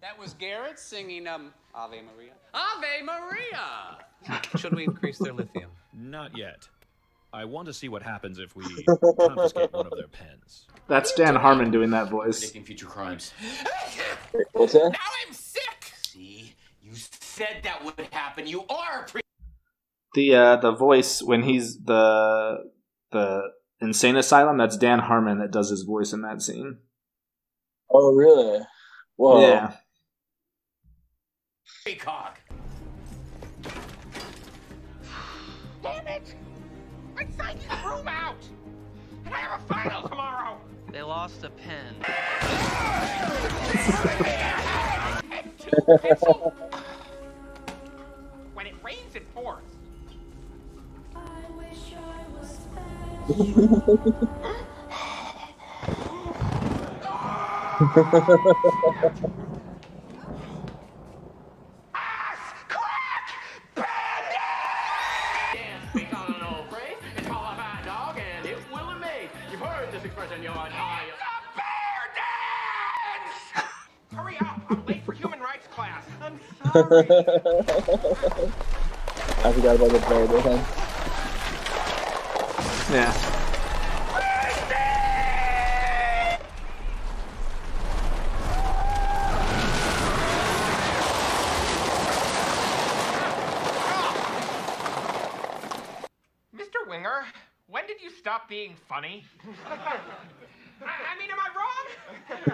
That 0.00 0.18
was 0.18 0.32
Garrett 0.34 0.78
singing 0.78 1.26
um 1.26 1.52
Ave 1.74 2.00
Maria. 2.00 2.32
Ave 2.54 3.02
Maria! 3.02 3.98
Should 4.56 4.74
we 4.74 4.84
increase 4.84 5.18
their 5.18 5.34
lithium? 5.34 5.70
Not 5.92 6.38
yet. 6.38 6.68
I 7.32 7.44
want 7.46 7.66
to 7.66 7.72
see 7.72 7.88
what 7.88 8.02
happens 8.02 8.38
if 8.38 8.54
we 8.54 8.64
confiscate 9.18 9.72
one 9.72 9.86
of 9.86 9.92
their 9.96 10.08
pens. 10.08 10.66
That's 10.86 11.12
Dan 11.14 11.34
Harmon 11.34 11.70
doing 11.70 11.90
that 11.90 12.10
voice. 12.10 12.40
Predicting 12.40 12.64
future 12.64 12.86
crimes. 12.86 13.32
What's 14.52 14.74
that? 14.74 14.90
Now 14.92 14.98
I'm 15.26 15.32
sick. 15.32 15.92
See? 16.02 16.54
You 16.82 16.92
said 16.94 17.60
that 17.62 17.84
would 17.84 17.94
happen. 18.10 18.46
You 18.46 18.64
are 18.68 19.06
pre- 19.06 19.22
The 20.14 20.34
uh, 20.34 20.56
the 20.56 20.72
voice 20.72 21.22
when 21.22 21.42
he's 21.42 21.82
the 21.82 22.70
the 23.12 23.42
insane 23.80 24.16
asylum. 24.16 24.58
That's 24.58 24.76
Dan 24.76 24.98
Harmon 24.98 25.38
that 25.38 25.50
does 25.52 25.70
his 25.70 25.82
voice 25.82 26.12
in 26.12 26.20
that 26.22 26.42
scene. 26.42 26.78
Oh, 27.90 28.12
really? 28.14 28.60
Whoa. 29.16 29.40
Yeah. 29.40 29.72
precog. 31.86 32.36
Room 37.84 38.08
out, 38.08 38.36
and 39.24 39.34
I 39.34 39.38
have 39.38 39.60
a 39.60 39.64
final 39.64 40.08
tomorrow. 40.08 40.58
They 40.90 41.02
lost 41.02 41.44
a 41.44 41.50
pen. 41.50 41.94
And 45.30 45.58
two 45.58 45.98
pencil. 45.98 46.54
when 48.54 48.66
it 48.66 48.74
rains, 48.82 49.14
it 49.14 49.34
pours. 49.34 49.62
Ass 59.14 59.42
I 76.74 76.78
forgot 79.52 79.76
about 79.76 79.90
the 79.90 79.98
bear 80.08 80.26
dance. 80.26 80.68
Yeah. 82.90 83.12
Mr. 96.56 96.88
Winger, 96.88 97.26
when 97.66 97.86
did 97.86 98.00
you 98.00 98.08
stop 98.08 98.48
being 98.48 98.76
funny? 98.88 99.26
I, 99.68 99.98
I 100.86 101.18
mean, 101.18 101.30
am 101.30 101.38
I 101.38 101.48
wrong? 101.54 101.68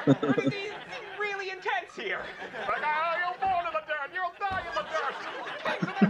Or 0.23 0.35
is 0.45 0.53
he 0.53 0.71
really 1.21 1.51
intense 1.51 1.95
here? 1.95 2.23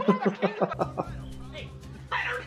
Hey, 0.08 1.68
Leonard, 2.10 2.44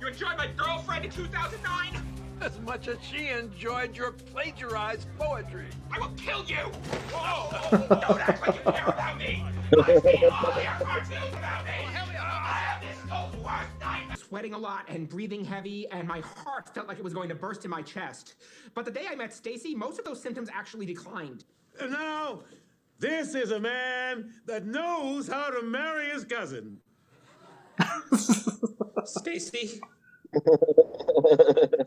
you 0.00 0.06
enjoyed 0.06 0.36
my 0.38 0.46
girlfriend 0.56 1.04
in 1.04 1.10
2009? 1.10 2.00
As 2.40 2.60
much 2.60 2.86
as 2.86 2.98
she 3.02 3.26
enjoyed 3.26 3.96
your 3.96 4.12
plagiarized 4.12 5.08
poetry. 5.18 5.66
I 5.90 5.98
will 5.98 6.14
kill 6.16 6.44
you! 6.44 6.70
Whoa! 7.12 7.78
Don't 7.88 8.20
act 8.20 8.46
like 8.46 8.64
you 8.64 8.72
care 8.72 8.86
about 8.86 9.18
me! 9.18 9.44
I've 9.76 10.00
seen 10.00 10.30
all 10.30 10.62
your 10.62 10.72
cartoons 10.78 11.34
about 11.34 11.64
me! 11.64 11.72
Uh, 11.86 11.98
uh. 11.98 12.22
I 12.22 12.62
have 12.68 12.82
this 12.82 12.96
school's 12.98 13.34
worst 13.44 13.80
nightmare! 13.80 14.16
Sweating 14.16 14.54
a 14.54 14.58
lot 14.58 14.84
and 14.86 15.08
breathing 15.08 15.44
heavy, 15.44 15.88
and 15.90 16.06
my 16.06 16.20
heart 16.20 16.72
felt 16.72 16.86
like 16.86 16.98
it 16.98 17.04
was 17.04 17.14
going 17.14 17.28
to 17.30 17.34
burst 17.34 17.64
in 17.64 17.70
my 17.72 17.82
chest. 17.82 18.34
But 18.74 18.84
the 18.84 18.92
day 18.92 19.06
I 19.10 19.16
met 19.16 19.32
Stacy, 19.32 19.74
most 19.74 19.98
of 19.98 20.04
those 20.04 20.22
symptoms 20.22 20.48
actually 20.54 20.86
declined. 20.86 21.46
And 21.80 21.90
now, 21.90 22.42
this 22.98 23.34
is 23.34 23.50
a 23.50 23.60
man 23.60 24.32
that 24.46 24.64
knows 24.66 25.28
how 25.28 25.50
to 25.50 25.62
marry 25.62 26.08
his 26.10 26.24
cousin. 26.24 26.78
Stacy, 29.04 29.80
will 30.32 31.86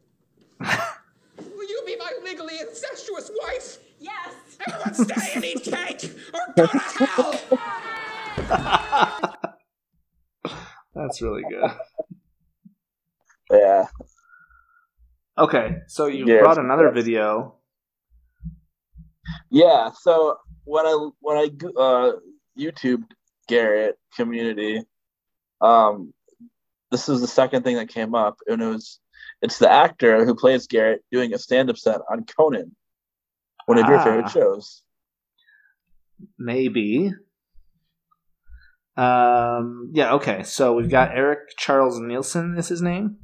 you 1.40 1.84
be 1.86 1.96
my 1.98 2.12
legally 2.24 2.60
incestuous 2.60 3.32
wife? 3.42 3.78
Yes. 4.00 4.34
Everyone 4.68 4.94
stay 4.94 5.32
and 5.36 5.46
eat 5.46 5.64
cake, 5.64 6.12
or 6.34 6.40
That's 10.96 11.22
really 11.22 11.44
good. 11.50 11.72
Yeah. 13.52 13.88
Okay, 15.38 15.78
so 15.88 16.08
you 16.08 16.26
Yeah, 16.28 16.42
brought 16.42 16.58
another 16.58 16.92
video. 16.92 17.56
Yeah. 19.50 19.92
So 20.00 20.38
when 20.70 20.86
I 20.86 21.10
when 21.20 21.38
I 21.38 21.50
uh, 21.80 22.12
YouTube 22.58 23.04
Garrett 23.48 23.98
community, 24.16 24.84
um, 25.62 26.14
this 26.92 27.10
is 27.10 27.22
the 27.22 27.28
second 27.28 27.64
thing 27.64 27.76
that 27.78 27.90
came 27.90 28.14
up, 28.14 28.38
and 28.48 28.62
it 28.62 28.66
was 28.66 29.00
it's 29.42 29.58
the 29.58 29.70
actor 29.72 30.26
who 30.26 30.36
plays 30.36 30.68
Garrett 30.68 31.04
doing 31.12 31.34
a 31.34 31.40
stand-up 31.40 31.78
set 31.78 32.02
on 32.12 32.26
Conan, 32.26 32.76
one 33.66 33.78
of 33.80 33.88
your 33.88 33.98
Ah. 33.98 34.04
favorite 34.04 34.30
shows. 34.30 34.84
Maybe. 36.38 37.14
Um, 38.98 39.92
yeah, 39.94 40.14
okay. 40.16 40.44
So 40.44 40.74
we've 40.74 40.90
got 40.90 41.16
Eric 41.16 41.40
Charles 41.58 42.00
Nielsen 42.00 42.56
is 42.58 42.68
his 42.68 42.82
name. 42.82 43.18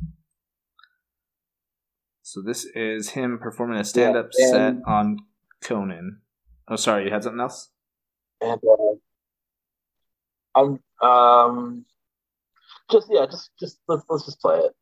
So 2.22 2.42
this 2.42 2.66
is 2.74 3.10
him 3.10 3.38
performing 3.40 3.78
a 3.78 3.84
stand 3.84 4.16
up 4.16 4.30
Yeah, 4.38 4.50
set 4.50 4.76
on 4.88 5.18
Conan. 5.62 6.22
Oh, 6.68 6.76
sorry, 6.76 7.06
you 7.06 7.12
had 7.12 7.24
something 7.24 7.40
else? 7.40 7.70
And 8.42 8.60
uh, 8.64 8.96
I'm 10.56 10.80
um 11.08 11.86
just 12.92 13.08
yeah, 13.10 13.26
just 13.26 13.52
just 13.60 13.80
let's 13.88 14.04
let's 14.10 14.26
just 14.26 14.42
play 14.42 14.58
it. 14.58 14.76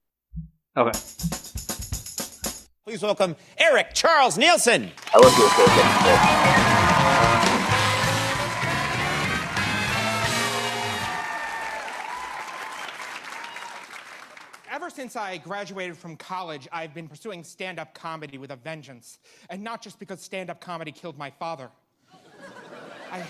Okay. 0.78 0.98
Please 2.86 3.02
welcome 3.02 3.36
Eric 3.58 3.94
Charles 3.94 4.38
Nielsen. 4.38 4.92
I 5.14 5.18
was 5.18 5.34
gonna 5.36 5.50
since 15.04 15.18
I 15.18 15.36
graduated 15.36 15.98
from 15.98 16.16
college, 16.16 16.66
I've 16.72 16.94
been 16.94 17.10
pursuing 17.10 17.44
stand 17.44 17.78
up 17.78 17.94
comedy 17.94 18.38
with 18.38 18.52
a 18.52 18.56
vengeance. 18.56 19.20
And 19.50 19.62
not 19.62 19.82
just 19.82 20.00
because 20.00 20.22
stand 20.22 20.50
up 20.50 20.62
comedy 20.62 20.94
killed 20.94 21.18
my 21.18 21.30
father. 21.30 21.70
I 23.12 23.26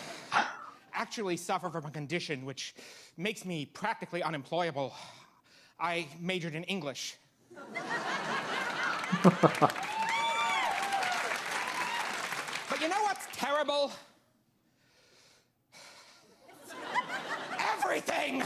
actually 0.93 1.35
suffer 1.35 1.71
from 1.71 1.85
a 1.85 1.89
condition 1.89 2.45
which 2.45 2.75
makes 3.17 3.43
me 3.43 3.65
practically 3.65 4.21
unemployable. 4.21 4.93
I 5.79 6.07
majored 6.19 6.53
in 6.53 6.63
English. 6.65 7.15
But 7.49 7.81
you 12.79 12.87
know 12.87 13.01
what's 13.01 13.25
terrible? 13.35 13.91
Everything! 17.57 18.43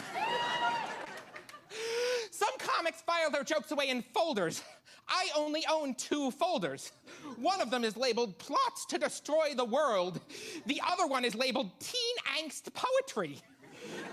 Comics 2.88 3.02
file 3.02 3.30
their 3.30 3.44
jokes 3.44 3.72
away 3.72 3.90
in 3.90 4.02
folders. 4.14 4.64
I 5.10 5.28
only 5.36 5.62
own 5.70 5.94
two 5.96 6.32
folders. 6.32 6.94
One 7.36 7.60
of 7.60 7.70
them 7.70 7.84
is 7.84 7.98
labeled 7.98 8.40
Plots 8.40 8.86
to 8.86 8.98
Destroy 8.98 9.54
the 9.58 9.66
World. 9.66 10.22
The 10.68 10.82
other 10.90 11.06
one 11.06 11.26
is 11.26 11.36
labeled 11.36 11.70
Teen 11.82 12.16
Angst 12.40 12.74
Poetry. 12.74 13.42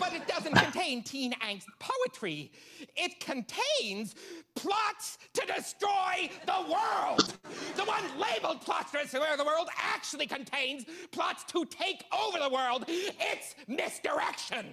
But 0.01 0.13
it 0.13 0.27
doesn't 0.27 0.55
contain 0.55 1.05
teen 1.05 1.35
angst 1.35 1.67
poetry. 1.79 2.51
It 2.97 3.21
contains 3.21 4.17
plots 4.57 5.19
to 5.35 5.47
destroy 5.47 6.31
the 6.45 6.73
world. 6.73 7.39
The 7.77 7.85
one 7.85 8.03
labeled 8.19 8.61
plots 8.61 8.91
to 8.91 8.99
destroy 8.99 9.37
the 9.37 9.45
world 9.45 9.69
actually 9.79 10.27
contains 10.27 10.85
plots 11.13 11.45
to 11.45 11.65
take 11.65 12.05
over 12.13 12.39
the 12.39 12.51
world. 12.51 12.85
It's 12.89 13.55
misdirection. 13.69 14.67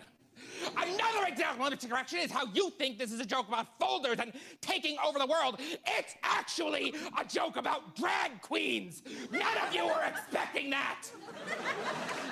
Another 0.78 1.28
example 1.28 1.66
of 1.66 1.72
misdirection 1.72 2.20
is 2.20 2.32
how 2.32 2.46
you 2.54 2.70
think 2.72 2.98
this 2.98 3.12
is 3.12 3.20
a 3.20 3.26
joke 3.26 3.48
about 3.48 3.80
folders 3.80 4.18
and 4.20 4.34
taking 4.62 4.98
over 5.06 5.20
the 5.20 5.26
world. 5.26 5.60
It's 5.60 6.16
actually 6.24 6.94
a 7.20 7.26
joke 7.26 7.58
about 7.58 7.96
drag 7.96 8.42
queens. 8.42 9.04
None 9.32 9.58
of 9.68 9.74
you 9.74 9.86
were 9.86 10.04
expecting 10.08 10.70
that. 10.70 11.08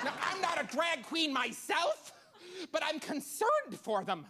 Now, 0.03 0.13
I'm 0.21 0.41
not 0.41 0.61
a 0.61 0.67
drag 0.75 1.03
queen 1.03 1.33
myself, 1.33 2.13
but 2.71 2.83
I'm 2.85 2.99
concerned 2.99 3.79
for 3.81 4.03
them. 4.03 4.25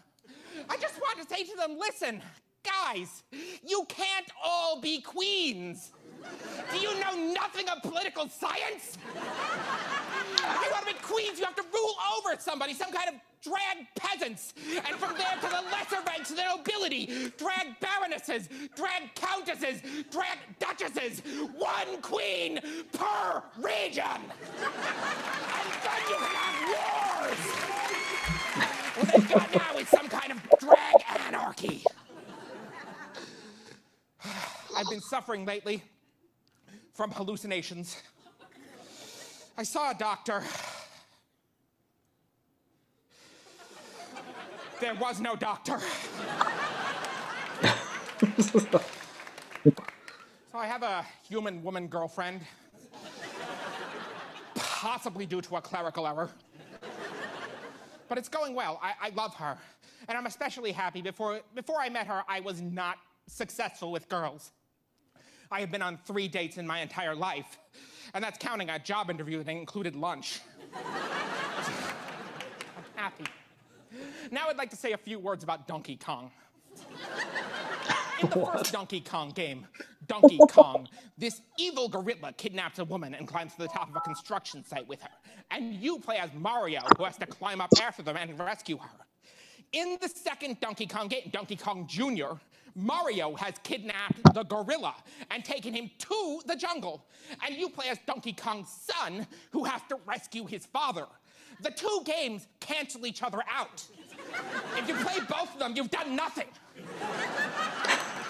I 0.69 0.77
just 0.77 0.99
want 0.99 1.19
to 1.21 1.35
say 1.35 1.43
to 1.43 1.55
them 1.55 1.77
listen, 1.77 2.21
guys, 2.63 3.23
you 3.65 3.85
can't 3.87 4.29
all 4.43 4.79
be 4.81 5.01
queens. 5.01 5.91
Do 6.71 6.79
you 6.79 6.99
know 6.99 7.33
nothing 7.33 7.69
of 7.69 7.81
political 7.81 8.27
science? 8.27 8.97
You 10.49 10.71
want 10.71 10.87
to 10.87 10.93
be 10.93 10.99
queens, 11.01 11.39
you 11.39 11.45
have 11.45 11.55
to 11.55 11.65
rule 11.73 11.95
over 12.17 12.39
somebody, 12.39 12.73
some 12.73 12.91
kind 12.91 13.09
of 13.09 13.15
drag 13.41 13.87
peasants. 13.95 14.53
And 14.75 14.95
from 14.97 15.15
there 15.17 15.35
to 15.41 15.47
the 15.47 15.61
lesser 15.71 16.01
ranks 16.07 16.29
the 16.29 16.43
nobility, 16.43 17.31
drag 17.37 17.79
baronesses, 17.79 18.49
drag 18.75 19.13
countesses, 19.15 19.81
drag 20.11 20.37
duchesses. 20.59 21.21
One 21.55 22.01
queen 22.01 22.59
per 22.93 23.43
region. 23.57 24.03
And 24.05 25.69
then 25.83 26.01
you 26.09 26.17
have 26.17 26.55
wars. 26.69 27.39
What 28.95 29.07
they've 29.13 29.29
got 29.29 29.55
now 29.55 29.77
is 29.77 29.87
some 29.87 30.09
kind 30.09 30.31
of 30.31 30.59
drag 30.59 30.95
anarchy. 31.27 31.83
I've 34.75 34.89
been 34.89 35.01
suffering 35.01 35.45
lately 35.45 35.83
from 36.93 37.11
hallucinations. 37.11 38.01
I 39.59 39.63
saw 39.63 39.91
a 39.91 39.93
doctor. 39.93 40.41
There 44.79 44.95
was 44.95 45.19
no 45.19 45.35
doctor. 45.35 45.79
so 48.47 48.79
I 50.53 50.65
have 50.65 50.81
a 50.81 51.05
human 51.27 51.61
woman 51.61 51.87
girlfriend, 51.87 52.39
possibly 54.55 55.25
due 55.25 55.41
to 55.41 55.57
a 55.57 55.61
clerical 55.61 56.07
error. 56.07 56.29
But 58.07 58.17
it's 58.17 58.29
going 58.29 58.55
well. 58.55 58.79
I, 58.81 58.93
I 59.07 59.09
love 59.09 59.35
her. 59.35 59.57
And 60.07 60.17
I'm 60.17 60.25
especially 60.25 60.71
happy 60.71 61.01
before, 61.01 61.41
before 61.53 61.81
I 61.81 61.89
met 61.89 62.07
her, 62.07 62.23
I 62.29 62.39
was 62.39 62.61
not 62.61 62.97
successful 63.27 63.91
with 63.91 64.07
girls. 64.07 64.53
I 65.51 65.61
have 65.61 65.71
been 65.71 65.81
on 65.81 65.97
three 66.05 66.27
dates 66.27 66.57
in 66.57 66.67
my 66.67 66.79
entire 66.79 67.15
life, 67.15 67.57
and 68.13 68.23
that's 68.23 68.37
counting 68.37 68.69
a 68.69 68.77
job 68.77 69.09
interview 69.09 69.41
that 69.41 69.51
included 69.51 69.95
lunch. 69.95 70.41
I'm 70.75 70.83
happy. 72.95 73.25
Now 74.29 74.47
I'd 74.47 74.57
like 74.57 74.69
to 74.69 74.75
say 74.75 74.91
a 74.91 74.97
few 74.97 75.17
words 75.17 75.43
about 75.43 75.67
Donkey 75.67 75.95
Kong. 75.95 76.29
In 78.21 78.29
the 78.29 78.45
first 78.45 78.71
Donkey 78.71 79.01
Kong 79.01 79.31
game, 79.31 79.65
Donkey 80.05 80.37
Kong, 80.49 80.87
this 81.17 81.41
evil 81.57 81.89
gorilla 81.89 82.31
kidnaps 82.33 82.77
a 82.77 82.85
woman 82.85 83.15
and 83.15 83.27
climbs 83.27 83.53
to 83.53 83.59
the 83.59 83.67
top 83.67 83.89
of 83.89 83.95
a 83.95 84.01
construction 84.01 84.63
site 84.63 84.87
with 84.87 85.01
her. 85.01 85.09
And 85.49 85.73
you 85.75 85.97
play 85.97 86.17
as 86.17 86.29
Mario, 86.35 86.81
who 86.97 87.05
has 87.05 87.17
to 87.17 87.25
climb 87.25 87.59
up 87.59 87.71
after 87.81 88.03
them 88.03 88.17
and 88.17 88.37
rescue 88.37 88.77
her. 88.77 88.89
In 89.71 89.97
the 90.01 90.09
second 90.09 90.59
Donkey 90.59 90.85
Kong 90.85 91.07
game, 91.07 91.29
Donkey 91.31 91.55
Kong 91.55 91.87
Jr., 91.87 92.33
Mario 92.75 93.35
has 93.35 93.53
kidnapped 93.63 94.33
the 94.33 94.43
gorilla 94.43 94.95
and 95.31 95.43
taken 95.43 95.73
him 95.73 95.89
to 95.99 96.41
the 96.45 96.55
jungle. 96.55 97.05
And 97.45 97.55
you 97.55 97.69
play 97.69 97.87
as 97.89 97.97
Donkey 98.05 98.33
Kong's 98.33 98.69
son, 98.69 99.27
who 99.51 99.63
has 99.63 99.81
to 99.89 99.97
rescue 100.05 100.45
his 100.45 100.65
father. 100.65 101.05
The 101.61 101.71
two 101.71 102.01
games 102.05 102.47
cancel 102.59 103.05
each 103.05 103.21
other 103.23 103.39
out. 103.49 103.83
If 104.77 104.87
you 104.87 104.95
play 104.95 105.19
both 105.27 105.53
of 105.53 105.59
them, 105.59 105.73
you've 105.75 105.91
done 105.91 106.15
nothing. 106.15 106.47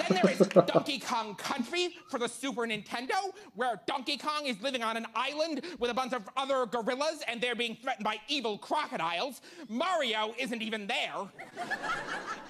Then 0.09 0.19
there 0.23 0.31
is 0.31 0.39
Donkey 0.67 0.99
Kong 0.99 1.35
Country 1.35 1.95
for 2.09 2.17
the 2.19 2.27
Super 2.27 2.61
Nintendo, 2.61 3.31
where 3.55 3.79
Donkey 3.85 4.17
Kong 4.17 4.45
is 4.45 4.59
living 4.61 4.81
on 4.81 4.97
an 4.97 5.05
island 5.15 5.61
with 5.77 5.91
a 5.91 5.93
bunch 5.93 6.13
of 6.13 6.27
other 6.35 6.65
gorillas 6.65 7.23
and 7.27 7.39
they're 7.39 7.55
being 7.55 7.77
threatened 7.81 8.03
by 8.03 8.19
evil 8.27 8.57
crocodiles. 8.57 9.41
Mario 9.69 10.33
isn't 10.37 10.61
even 10.61 10.87
there. 10.87 11.13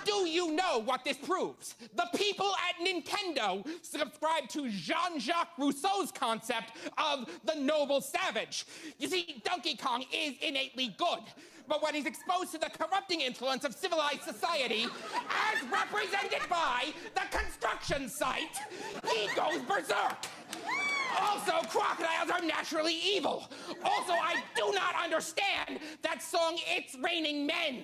Do 0.05 0.28
you 0.28 0.53
know 0.53 0.80
what 0.80 1.03
this 1.03 1.18
proves? 1.18 1.76
The 1.95 2.07
people 2.16 2.51
at 2.70 2.86
Nintendo 2.86 3.68
subscribe 3.82 4.47
to 4.49 4.70
Jean 4.70 5.20
Jacques 5.20 5.57
Rousseau's 5.57 6.12
concept 6.12 6.72
of 6.97 7.30
the 7.43 7.55
noble 7.55 7.99
savage. 8.01 8.66
You 8.97 9.07
see, 9.10 9.41
Donkey 9.43 9.76
Kong 9.76 10.05
is 10.14 10.36
innately 10.41 10.95
good. 10.97 11.24
But 11.70 11.84
when 11.84 11.93
he's 11.93 12.07
exposed 12.07 12.51
to 12.53 12.57
the 12.57 12.70
corrupting 12.70 13.22
influence 13.22 13.63
of 13.63 13.76
civilized 13.76 14.24
society, 14.24 14.88
as 15.15 15.72
represented 15.72 16.49
by 16.49 16.86
the 17.13 17.22
construction 17.38 18.09
site, 18.09 18.57
he 19.13 19.28
goes 19.36 19.61
berserk. 19.61 20.26
Also, 21.20 21.51
crocodiles 21.70 22.30
are 22.32 22.45
naturally 22.45 22.95
evil. 23.03 23.49
Also, 23.84 24.13
I 24.13 24.41
do 24.55 24.72
not 24.74 24.95
understand 25.01 25.80
that 26.01 26.22
song, 26.22 26.57
It's 26.67 26.95
Raining 27.03 27.45
Men. 27.45 27.84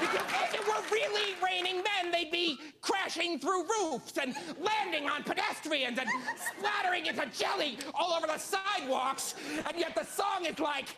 Because 0.00 0.26
if 0.44 0.54
it 0.54 0.66
were 0.66 0.82
really 0.92 1.34
raining 1.42 1.76
men, 1.76 2.12
they'd 2.12 2.30
be 2.30 2.58
crashing 2.80 3.38
through 3.38 3.64
roofs 3.80 4.18
and 4.18 4.34
landing 4.60 5.08
on 5.08 5.22
pedestrians 5.22 5.98
and 5.98 6.08
splattering 6.56 7.06
into 7.06 7.26
jelly 7.26 7.78
all 7.94 8.12
over 8.12 8.26
the 8.26 8.38
sidewalks. 8.38 9.34
And 9.66 9.78
yet 9.78 9.94
the 9.94 10.04
song 10.04 10.44
is 10.44 10.58
like, 10.58 10.88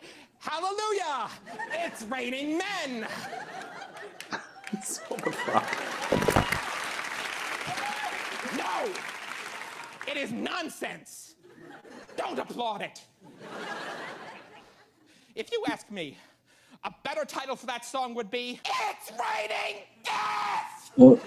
Hallelujah! 0.41 1.28
It's 1.72 2.03
raining 2.05 2.59
men! 2.59 3.07
what 5.09 5.24
the 5.24 5.32
fuck? 5.32 5.66
No! 8.57 8.93
It 10.11 10.16
is 10.16 10.32
nonsense! 10.32 11.34
Don't 12.16 12.39
applaud 12.39 12.82
it! 12.82 13.03
If 15.34 15.53
you 15.53 15.62
ask 15.68 15.91
me, 15.91 16.16
a 16.84 16.93
better 17.05 17.24
title 17.24 17.57
for 17.57 17.66
that 17.66 17.84
song 17.84 18.14
would 18.14 18.30
be 18.30 18.61
It's 18.64 19.11
Raining 19.11 19.82
Death! 20.05 20.93
Oh. 20.99 21.20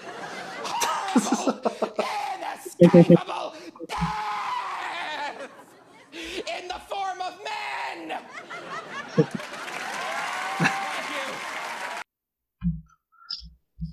Horrible, 0.64 2.04
inescapable 2.36 3.54
death! 3.88 5.48
In 6.12 6.68
the 6.68 6.80
form 6.88 7.20
of 7.20 7.38
men! 7.44 8.18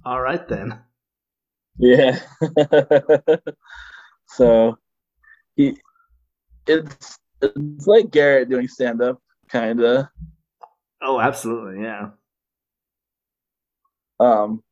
All 0.05 0.21
right 0.21 0.47
then. 0.47 0.79
Yeah. 1.77 2.19
so 4.27 4.77
he 5.55 5.77
it's 6.67 7.17
it's 7.41 7.87
like 7.87 8.11
Garrett 8.11 8.49
doing 8.49 8.67
stand 8.67 9.01
up 9.01 9.21
kinda. 9.49 10.11
Oh, 11.01 11.19
absolutely, 11.19 11.83
yeah. 11.83 12.09
Um 14.19 14.63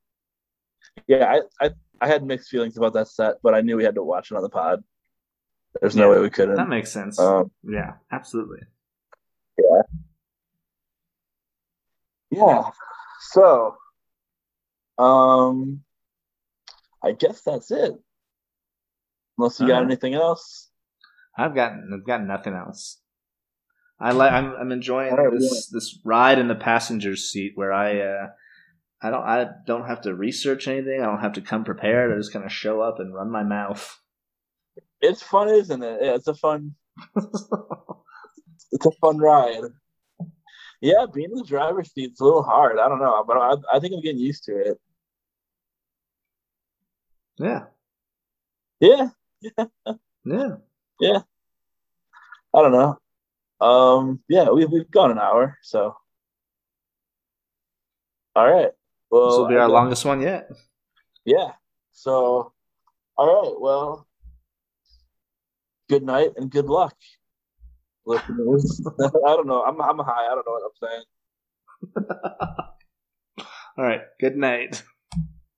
yeah, 1.07 1.39
I, 1.61 1.65
I 1.65 1.71
I 1.99 2.07
had 2.07 2.23
mixed 2.23 2.49
feelings 2.49 2.77
about 2.77 2.93
that 2.93 3.07
set, 3.07 3.35
but 3.43 3.53
I 3.53 3.61
knew 3.61 3.77
we 3.77 3.83
had 3.83 3.95
to 3.95 4.03
watch 4.03 4.31
it 4.31 4.35
on 4.35 4.43
the 4.43 4.49
pod. 4.49 4.83
There's 5.81 5.95
no 5.95 6.09
way 6.09 6.19
we 6.19 6.29
couldn't. 6.29 6.55
That 6.55 6.69
makes 6.69 6.91
sense. 6.91 7.19
Um, 7.19 7.51
yeah, 7.63 7.93
absolutely. 8.11 8.61
yeah. 9.57 9.81
Yeah. 12.31 12.63
So 13.31 13.75
um 14.97 15.81
I 17.03 17.11
guess 17.13 17.41
that's 17.41 17.71
it. 17.71 17.93
Unless 19.37 19.59
you 19.59 19.67
got 19.67 19.75
Alright. 19.75 19.91
anything 19.91 20.13
else. 20.15 20.69
I've 21.37 21.55
got 21.55 21.73
I've 21.73 22.05
got 22.05 22.23
nothing 22.23 22.53
else. 22.53 22.99
I 23.99 24.11
like 24.11 24.31
I'm 24.31 24.53
I'm 24.55 24.71
enjoying 24.71 25.13
right, 25.15 25.31
this 25.31 25.69
this 25.71 25.99
ride 26.03 26.39
in 26.39 26.47
the 26.47 26.55
passenger 26.55 27.15
seat 27.15 27.53
where 27.55 27.73
I 27.73 27.99
uh 27.99 28.27
I 29.01 29.09
don't 29.11 29.23
I 29.23 29.47
don't 29.65 29.85
have 29.87 30.01
to 30.01 30.15
research 30.15 30.67
anything. 30.67 31.01
I 31.01 31.05
don't 31.05 31.21
have 31.21 31.33
to 31.33 31.41
come 31.41 31.63
prepared. 31.63 32.11
I 32.11 32.17
just 32.17 32.33
kind 32.33 32.45
of 32.45 32.51
show 32.51 32.81
up 32.81 32.99
and 32.99 33.13
run 33.13 33.31
my 33.31 33.43
mouth. 33.43 33.99
It's 35.01 35.21
fun, 35.21 35.49
isn't 35.49 35.83
it? 35.83 35.99
Yeah, 36.01 36.15
it's 36.15 36.27
a 36.27 36.33
fun 36.35 36.75
it's 37.15 38.85
a 38.85 38.91
fun 39.01 39.17
ride. 39.17 39.61
Yeah, 40.81 41.05
being 41.11 41.31
in 41.31 41.37
the 41.37 41.43
driver's 41.43 41.91
seat's 41.91 42.19
a 42.21 42.23
little 42.23 42.43
hard. 42.43 42.77
I 42.79 42.87
don't 42.87 42.99
know, 42.99 43.23
but 43.25 43.37
I, 43.37 43.53
I 43.73 43.79
think 43.79 43.93
I'm 43.93 44.01
getting 44.01 44.21
used 44.21 44.43
to 44.45 44.57
it. 44.57 44.79
Yeah. 47.37 47.65
Yeah, 48.79 49.09
Yeah. 50.25 50.55
yeah. 50.99 51.19
I 52.53 52.61
don't 52.61 52.71
know. 52.71 52.97
Um, 53.59 54.19
yeah, 54.27 54.49
we've 54.49 54.69
we've 54.71 54.89
gone 54.91 55.09
an 55.09 55.17
hour, 55.17 55.57
so 55.63 55.95
all 58.35 58.47
right. 58.51 58.69
Well, 59.09 59.29
this 59.29 59.37
will 59.39 59.47
be 59.47 59.55
our 59.55 59.67
longest 59.67 60.05
one 60.05 60.21
yet. 60.21 60.49
Yeah. 61.25 61.53
So, 61.91 62.53
all 63.17 63.41
right. 63.43 63.59
Well, 63.59 64.07
good 65.89 66.03
night 66.03 66.33
and 66.37 66.51
good 66.51 66.65
luck, 66.67 66.95
I 68.15 69.35
don't 69.35 69.47
know. 69.47 69.63
I'm 69.63 69.81
I'm 69.81 69.99
high. 69.99 70.27
I 70.31 70.35
don't 70.35 70.45
know 70.45 70.53
what 70.53 70.63
I'm 70.65 70.89
saying. 70.89 71.03
All 73.77 73.85
right. 73.85 74.01
Good 74.19 74.37
night. 74.37 74.83